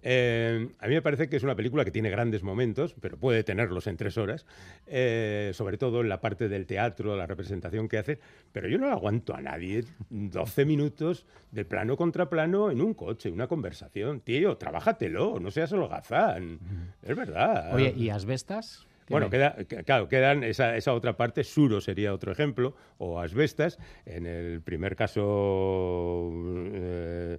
Eh, 0.03 0.69
a 0.79 0.87
mí 0.87 0.95
me 0.95 1.03
parece 1.03 1.29
que 1.29 1.37
es 1.37 1.43
una 1.43 1.57
película 1.57 1.85
que 1.85 1.91
tiene 1.91 2.11
grandes 2.11 2.43
momentos, 2.43 2.95
pero 3.01 3.19
puede 3.19 3.43
tenerlos 3.43 3.87
en 3.89 3.97
tres 3.97 4.17
horas, 4.17 4.47
eh, 4.87 5.51
sobre 5.55 5.77
todo 5.77 6.03
en 6.03 6.09
la 6.09 6.21
parte 6.21 6.49
del 6.49 6.67
teatro, 6.67 7.17
la 7.17 7.27
representación 7.27 7.89
que 7.89 7.99
hace, 7.99 8.19
pero 8.53 8.69
yo 8.69 8.79
no 8.79 8.91
aguanto 8.91 9.35
a 9.35 9.41
nadie 9.41 9.85
12 10.11 10.65
minutos 10.65 11.27
de 11.51 11.65
plano 11.65 11.97
contra 11.97 12.29
plano 12.29 12.71
en 12.71 12.81
un 12.81 12.95
coche, 12.95 13.31
una 13.31 13.49
conversación. 13.49 14.21
Tío, 14.21 14.57
trabájatelo, 14.57 15.41
no 15.41 15.51
seas 15.51 15.73
holgazán. 15.73 16.61
Es 17.03 17.17
verdad. 17.17 17.75
Oye, 17.75 17.93
¿y 17.97 18.11
asbestas? 18.11 18.87
Bueno, 19.09 19.31
queda, 19.31 19.57
claro, 19.87 20.07
quedan 20.07 20.45
esa, 20.45 20.77
esa, 20.77 20.93
otra 20.93 21.17
parte, 21.17 21.43
Suro 21.43 21.81
sería 21.81 22.13
otro 22.13 22.31
ejemplo, 22.31 22.75
o 22.99 23.21
Asbestas. 23.21 23.79
En 24.05 24.27
el 24.27 24.61
primer 24.61 24.97
caso, 24.97 26.31
eh, 26.75 27.39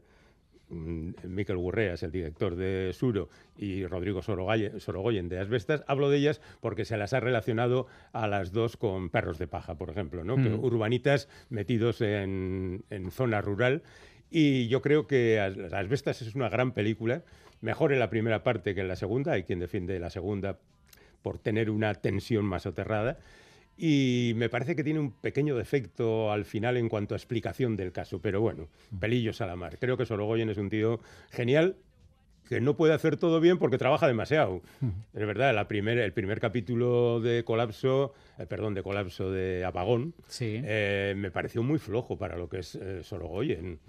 Miquel 0.69 1.57
Gurrea 1.57 1.93
es 1.93 2.03
el 2.03 2.11
director 2.11 2.55
de 2.55 2.91
Suro 2.93 3.29
y 3.57 3.85
Rodrigo 3.85 4.21
Sorogoyen 4.21 5.29
de 5.29 5.39
Asbestas. 5.39 5.83
Hablo 5.87 6.09
de 6.09 6.17
ellas 6.17 6.41
porque 6.61 6.85
se 6.85 6.97
las 6.97 7.13
ha 7.13 7.19
relacionado 7.19 7.87
a 8.13 8.27
las 8.27 8.51
dos 8.51 8.77
con 8.77 9.09
Perros 9.09 9.39
de 9.39 9.47
Paja, 9.47 9.75
por 9.75 9.89
ejemplo, 9.89 10.23
¿no? 10.23 10.37
Mm. 10.37 10.63
urbanitas 10.63 11.27
metidos 11.49 12.01
en, 12.01 12.83
en 12.89 13.11
zona 13.11 13.41
rural. 13.41 13.83
Y 14.29 14.67
yo 14.67 14.81
creo 14.81 15.07
que 15.07 15.39
Asbestas 15.39 16.21
es 16.21 16.35
una 16.35 16.49
gran 16.49 16.73
película, 16.73 17.23
mejor 17.61 17.93
en 17.93 17.99
la 17.99 18.09
primera 18.09 18.43
parte 18.43 18.75
que 18.75 18.81
en 18.81 18.87
la 18.87 18.95
segunda. 18.95 19.33
Hay 19.33 19.43
quien 19.43 19.59
defiende 19.59 19.99
la 19.99 20.09
segunda 20.09 20.59
por 21.21 21.39
tener 21.39 21.69
una 21.69 21.93
tensión 21.95 22.45
más 22.45 22.65
aterrada. 22.65 23.17
Y 23.81 24.33
me 24.35 24.49
parece 24.49 24.75
que 24.75 24.83
tiene 24.83 24.99
un 24.99 25.11
pequeño 25.11 25.55
defecto 25.55 26.33
al 26.33 26.43
final 26.43 26.75
en 26.75 26.89
cuanto 26.89 27.15
a 27.15 27.17
explicación 27.17 27.77
del 27.77 27.93
caso, 27.93 28.19
pero 28.21 28.41
bueno, 28.41 28.67
pelillos 28.99 29.39
a 29.39 29.47
la 29.47 29.55
mar. 29.55 29.77
Creo 29.79 29.95
que 29.95 30.05
Sorogoyen 30.05 30.49
es 30.49 30.57
un 30.57 30.69
tío 30.69 30.99
genial 31.31 31.77
que 32.49 32.59
no 32.59 32.75
puede 32.75 32.95
hacer 32.95 33.15
todo 33.15 33.39
bien 33.39 33.59
porque 33.59 33.77
trabaja 33.77 34.07
demasiado. 34.07 34.63
Es 35.13 35.27
verdad, 35.27 35.53
la 35.53 35.67
primer, 35.67 35.99
el 35.99 36.13
primer 36.13 36.39
capítulo 36.39 37.19
de 37.19 37.43
Colapso, 37.43 38.15
eh, 38.39 38.47
perdón, 38.47 38.73
de 38.73 38.81
Colapso 38.81 39.29
de 39.29 39.63
Apagón, 39.63 40.15
eh, 40.39 41.13
me 41.15 41.29
pareció 41.29 41.61
muy 41.61 41.77
flojo 41.77 42.17
para 42.17 42.37
lo 42.37 42.49
que 42.49 42.59
es 42.59 42.73
eh, 42.73 43.03
Sorogoyen. 43.03 43.79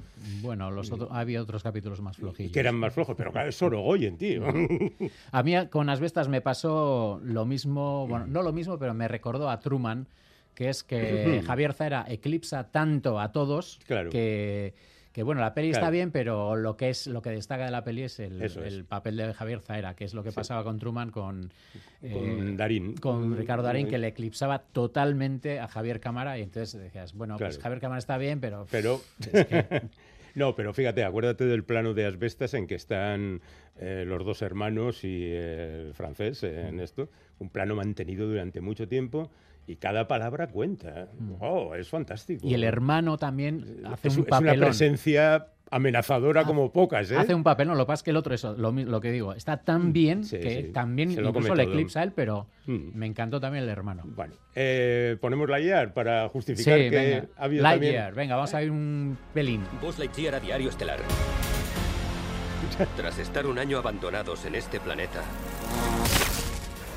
Bueno, 0.42 0.70
los 0.70 0.92
había 1.10 1.40
otros 1.40 1.62
capítulos 1.62 2.02
más 2.02 2.18
flojillos. 2.18 2.52
Que 2.52 2.60
eran 2.60 2.74
más 2.74 2.92
flojos, 2.92 3.16
pero 3.16 3.32
claro, 3.32 3.48
es 3.48 3.56
Sorogoyen, 3.56 4.18
tío. 4.18 4.42
a 5.32 5.42
mí 5.42 5.54
con 5.70 5.88
Asbestas 5.88 6.28
me 6.28 6.42
pasó 6.42 7.18
lo 7.24 7.46
mismo, 7.46 8.06
bueno, 8.08 8.26
no 8.26 8.42
lo 8.42 8.52
mismo, 8.52 8.78
pero 8.78 8.92
me 8.92 9.08
recordó 9.08 9.48
a 9.48 9.58
Truman, 9.58 10.06
que 10.54 10.68
es 10.68 10.84
que 10.84 11.42
Javier 11.46 11.72
Zara 11.72 12.04
eclipsa 12.06 12.70
tanto 12.70 13.18
a 13.18 13.32
todos 13.32 13.80
que 13.86 14.74
que 15.12 15.22
bueno, 15.22 15.40
la 15.40 15.54
peli 15.54 15.70
está 15.70 15.90
bien, 15.90 16.10
pero 16.10 16.56
lo 16.56 16.76
que 16.76 16.90
es 16.90 17.06
lo 17.06 17.20
que 17.22 17.30
destaca 17.30 17.64
de 17.64 17.70
la 17.70 17.82
peli 17.82 18.02
es 18.02 18.20
el, 18.20 18.84
papel 18.88 19.16
de 19.16 19.32
Javier 19.34 19.60
Zaera, 19.60 19.94
que 19.94 20.04
es 20.04 20.14
lo 20.14 20.22
que 20.22 20.32
pasaba 20.32 20.62
con 20.62 20.78
Truman 20.78 21.10
con, 21.10 21.50
eh, 22.02 22.54
Darín. 22.56 22.96
Con 22.96 23.36
Ricardo 23.36 23.64
Darín, 23.64 23.88
que 23.88 23.98
le 23.98 24.08
eclipsaba 24.08 24.60
totalmente 24.60 25.58
a 25.58 25.66
Javier 25.68 26.00
Cámara 26.00 26.38
y 26.38 26.42
entonces 26.42 26.80
decías, 26.80 27.14
bueno, 27.14 27.36
pues 27.38 27.58
Javier 27.58 27.80
Cámara 27.80 27.98
está 27.98 28.18
bien, 28.18 28.40
pero... 28.40 28.66
Pero... 28.70 29.00
No, 30.34 30.54
pero 30.54 30.72
fíjate, 30.72 31.04
acuérdate 31.04 31.44
del 31.44 31.64
plano 31.64 31.94
de 31.94 32.06
Asbestas 32.06 32.54
en 32.54 32.66
que 32.66 32.76
están 32.76 33.40
eh, 33.78 34.04
los 34.06 34.24
dos 34.24 34.42
hermanos 34.42 35.04
y 35.04 35.26
el 35.32 35.92
francés 35.94 36.42
en 36.42 36.80
esto. 36.80 37.08
Un 37.38 37.50
plano 37.50 37.74
mantenido 37.74 38.28
durante 38.28 38.60
mucho 38.60 38.86
tiempo 38.86 39.30
y 39.70 39.76
cada 39.76 40.08
palabra 40.08 40.48
cuenta. 40.48 41.08
Mm. 41.16 41.34
Oh, 41.40 41.74
es 41.76 41.88
fantástico. 41.88 42.46
Y 42.46 42.54
el 42.54 42.64
hermano 42.64 43.18
también 43.18 43.82
hace 43.84 44.08
es, 44.08 44.16
un 44.16 44.24
papelón. 44.24 44.54
Es 44.54 44.58
una 44.58 44.66
presencia 44.66 45.46
amenazadora 45.70 46.44
como 46.44 46.72
pocas, 46.72 47.08
¿eh? 47.12 47.16
Hace 47.16 47.32
un 47.32 47.44
papel, 47.44 47.68
no, 47.68 47.76
lo 47.76 47.84
que 47.84 47.88
pasa 47.88 48.00
es 48.00 48.02
que 48.02 48.10
el 48.10 48.16
otro, 48.16 48.34
eso, 48.34 48.54
lo, 48.54 49.00
que 49.00 49.12
digo, 49.12 49.34
está 49.34 49.58
tan 49.58 49.90
mm, 49.90 49.92
bien 49.92 50.28
que 50.28 50.70
también 50.74 51.12
incluso 51.12 51.54
le 51.54 51.62
eclipsa 51.62 52.00
a 52.00 52.02
él, 52.02 52.12
pero 52.12 52.48
mm. 52.66 52.90
me 52.94 53.06
encantó 53.06 53.40
también 53.40 53.62
el 53.62 53.70
hermano. 53.70 54.02
Bueno, 54.04 54.34
eh, 54.56 55.16
ponemos 55.20 55.48
Lightyear 55.48 55.94
para 55.94 56.28
justificar 56.28 56.76
que 56.76 56.90
venga. 56.90 57.26
ha 57.36 57.44
habido 57.44 57.62
Lightyear, 57.62 58.14
venga, 58.14 58.34
vamos 58.34 58.52
a 58.52 58.58
ver 58.58 58.72
un 58.72 59.16
pelín. 59.32 59.62
Buzz 59.80 60.00
Lightyear 60.00 60.34
a 60.34 60.40
Diario 60.40 60.70
Estelar. 60.70 60.98
Tras 62.96 63.18
estar 63.20 63.46
un 63.46 63.58
año 63.60 63.78
abandonados 63.78 64.44
en 64.46 64.56
este 64.56 64.80
planeta, 64.80 65.22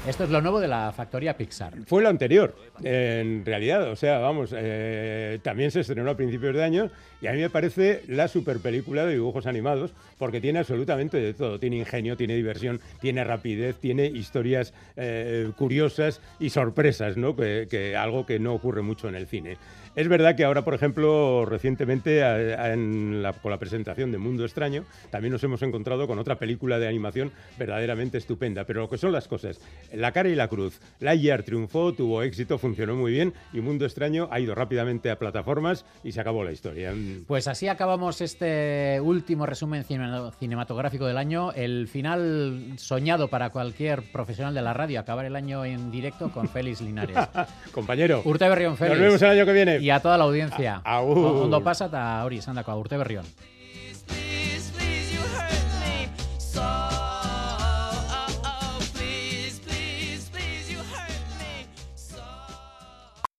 esto 0.07 0.25
es 0.25 0.29
lo 0.29 0.41
nuevo 0.41 0.59
de 0.59 0.67
la 0.67 0.91
factoría 0.91 1.37
Pixar. 1.37 1.73
Fue 1.85 2.01
lo 2.01 2.09
anterior, 2.09 2.55
en 2.83 3.45
realidad. 3.45 3.89
O 3.89 3.95
sea, 3.95 4.19
vamos, 4.19 4.53
eh, 4.55 5.39
también 5.43 5.71
se 5.71 5.79
estrenó 5.79 6.09
a 6.11 6.17
principios 6.17 6.53
de 6.55 6.63
año 6.63 6.89
y 7.21 7.27
a 7.27 7.31
mí 7.31 7.39
me 7.39 7.49
parece 7.49 8.01
la 8.07 8.27
super 8.27 8.59
película 8.59 9.05
de 9.05 9.13
dibujos 9.13 9.45
animados 9.45 9.93
porque 10.17 10.41
tiene 10.41 10.59
absolutamente 10.59 11.17
de 11.17 11.33
todo. 11.33 11.57
Tiene 11.59 11.77
ingenio, 11.77 12.17
tiene 12.17 12.35
diversión, 12.35 12.81
tiene 12.99 13.23
rapidez, 13.23 13.77
tiene 13.77 14.07
historias 14.07 14.73
eh, 14.97 15.51
curiosas 15.57 16.19
y 16.39 16.49
sorpresas, 16.49 17.15
¿no? 17.15 17.35
Que, 17.35 17.95
algo 17.97 18.25
que 18.25 18.39
no 18.39 18.53
ocurre 18.53 18.81
mucho 18.81 19.07
en 19.07 19.15
el 19.15 19.27
cine. 19.27 19.57
Es 19.95 20.07
verdad 20.07 20.35
que 20.35 20.43
ahora, 20.43 20.63
por 20.63 20.73
ejemplo, 20.73 21.45
recientemente, 21.45 22.23
a- 22.23 22.33
a- 22.35 22.73
en 22.73 23.21
la- 23.21 23.33
con 23.33 23.51
la 23.51 23.57
presentación 23.59 24.11
de 24.11 24.17
Mundo 24.17 24.43
Extraño, 24.43 24.85
también 25.11 25.31
nos 25.31 25.43
hemos 25.43 25.61
encontrado 25.61 26.07
con 26.07 26.17
otra 26.19 26.37
película 26.39 26.79
de 26.79 26.87
animación 26.87 27.31
verdaderamente 27.59 28.17
estupenda. 28.17 28.63
Pero 28.65 28.81
lo 28.81 28.89
que 28.89 28.97
son 28.97 29.11
las 29.11 29.27
cosas, 29.27 29.59
La 29.93 30.11
cara 30.11 30.29
y 30.29 30.35
la 30.35 30.47
cruz. 30.47 30.79
Lightyear 30.99 31.43
triunfó, 31.43 31.93
tuvo 31.93 32.23
éxito, 32.23 32.57
funcionó 32.57 32.95
muy 32.95 33.11
bien 33.11 33.33
y 33.53 33.61
Mundo 33.61 33.85
Extraño 33.85 34.27
ha 34.31 34.39
ido 34.39 34.55
rápidamente 34.55 35.11
a 35.11 35.17
plataformas 35.19 35.85
y 36.03 36.11
se 36.11 36.19
acabó 36.21 36.43
la 36.43 36.51
historia. 36.51 36.93
Pues 37.27 37.47
así 37.47 37.67
acabamos 37.67 38.21
este 38.21 38.99
último 39.01 39.45
resumen 39.45 39.83
cine- 39.83 40.31
cinematográfico 40.39 41.05
del 41.05 41.17
año, 41.17 41.51
el 41.53 41.87
final 41.87 42.73
soñado 42.77 43.27
para 43.29 43.49
cualquier 43.51 44.01
profesional 44.11 44.53
de 44.53 44.61
la 44.61 44.73
radio, 44.73 44.99
acabar 44.99 45.25
el 45.25 45.35
año 45.35 45.63
en 45.65 45.91
directo 45.91 46.31
con 46.31 46.47
Félix 46.49 46.81
Linares. 46.81 47.15
Compañero. 47.73 48.21
Urte 48.25 48.47
Berrión, 48.49 48.75
Félix. 48.77 48.97
Nos 48.97 49.05
vemos 49.07 49.21
el 49.21 49.29
año 49.29 49.45
que 49.45 49.53
viene. 49.53 49.82
Y 49.83 49.89
a 49.89 49.99
toda 49.99 50.17
la 50.17 50.23
audiencia. 50.23 50.81
Agur. 50.85 51.43
Ondo 51.43 51.59
pasa 51.61 51.89
eta 51.91 52.23
hori 52.23 52.37
izan 52.39 52.55
dako, 52.55 52.77
urte 52.79 52.95
berrión. 52.95 53.25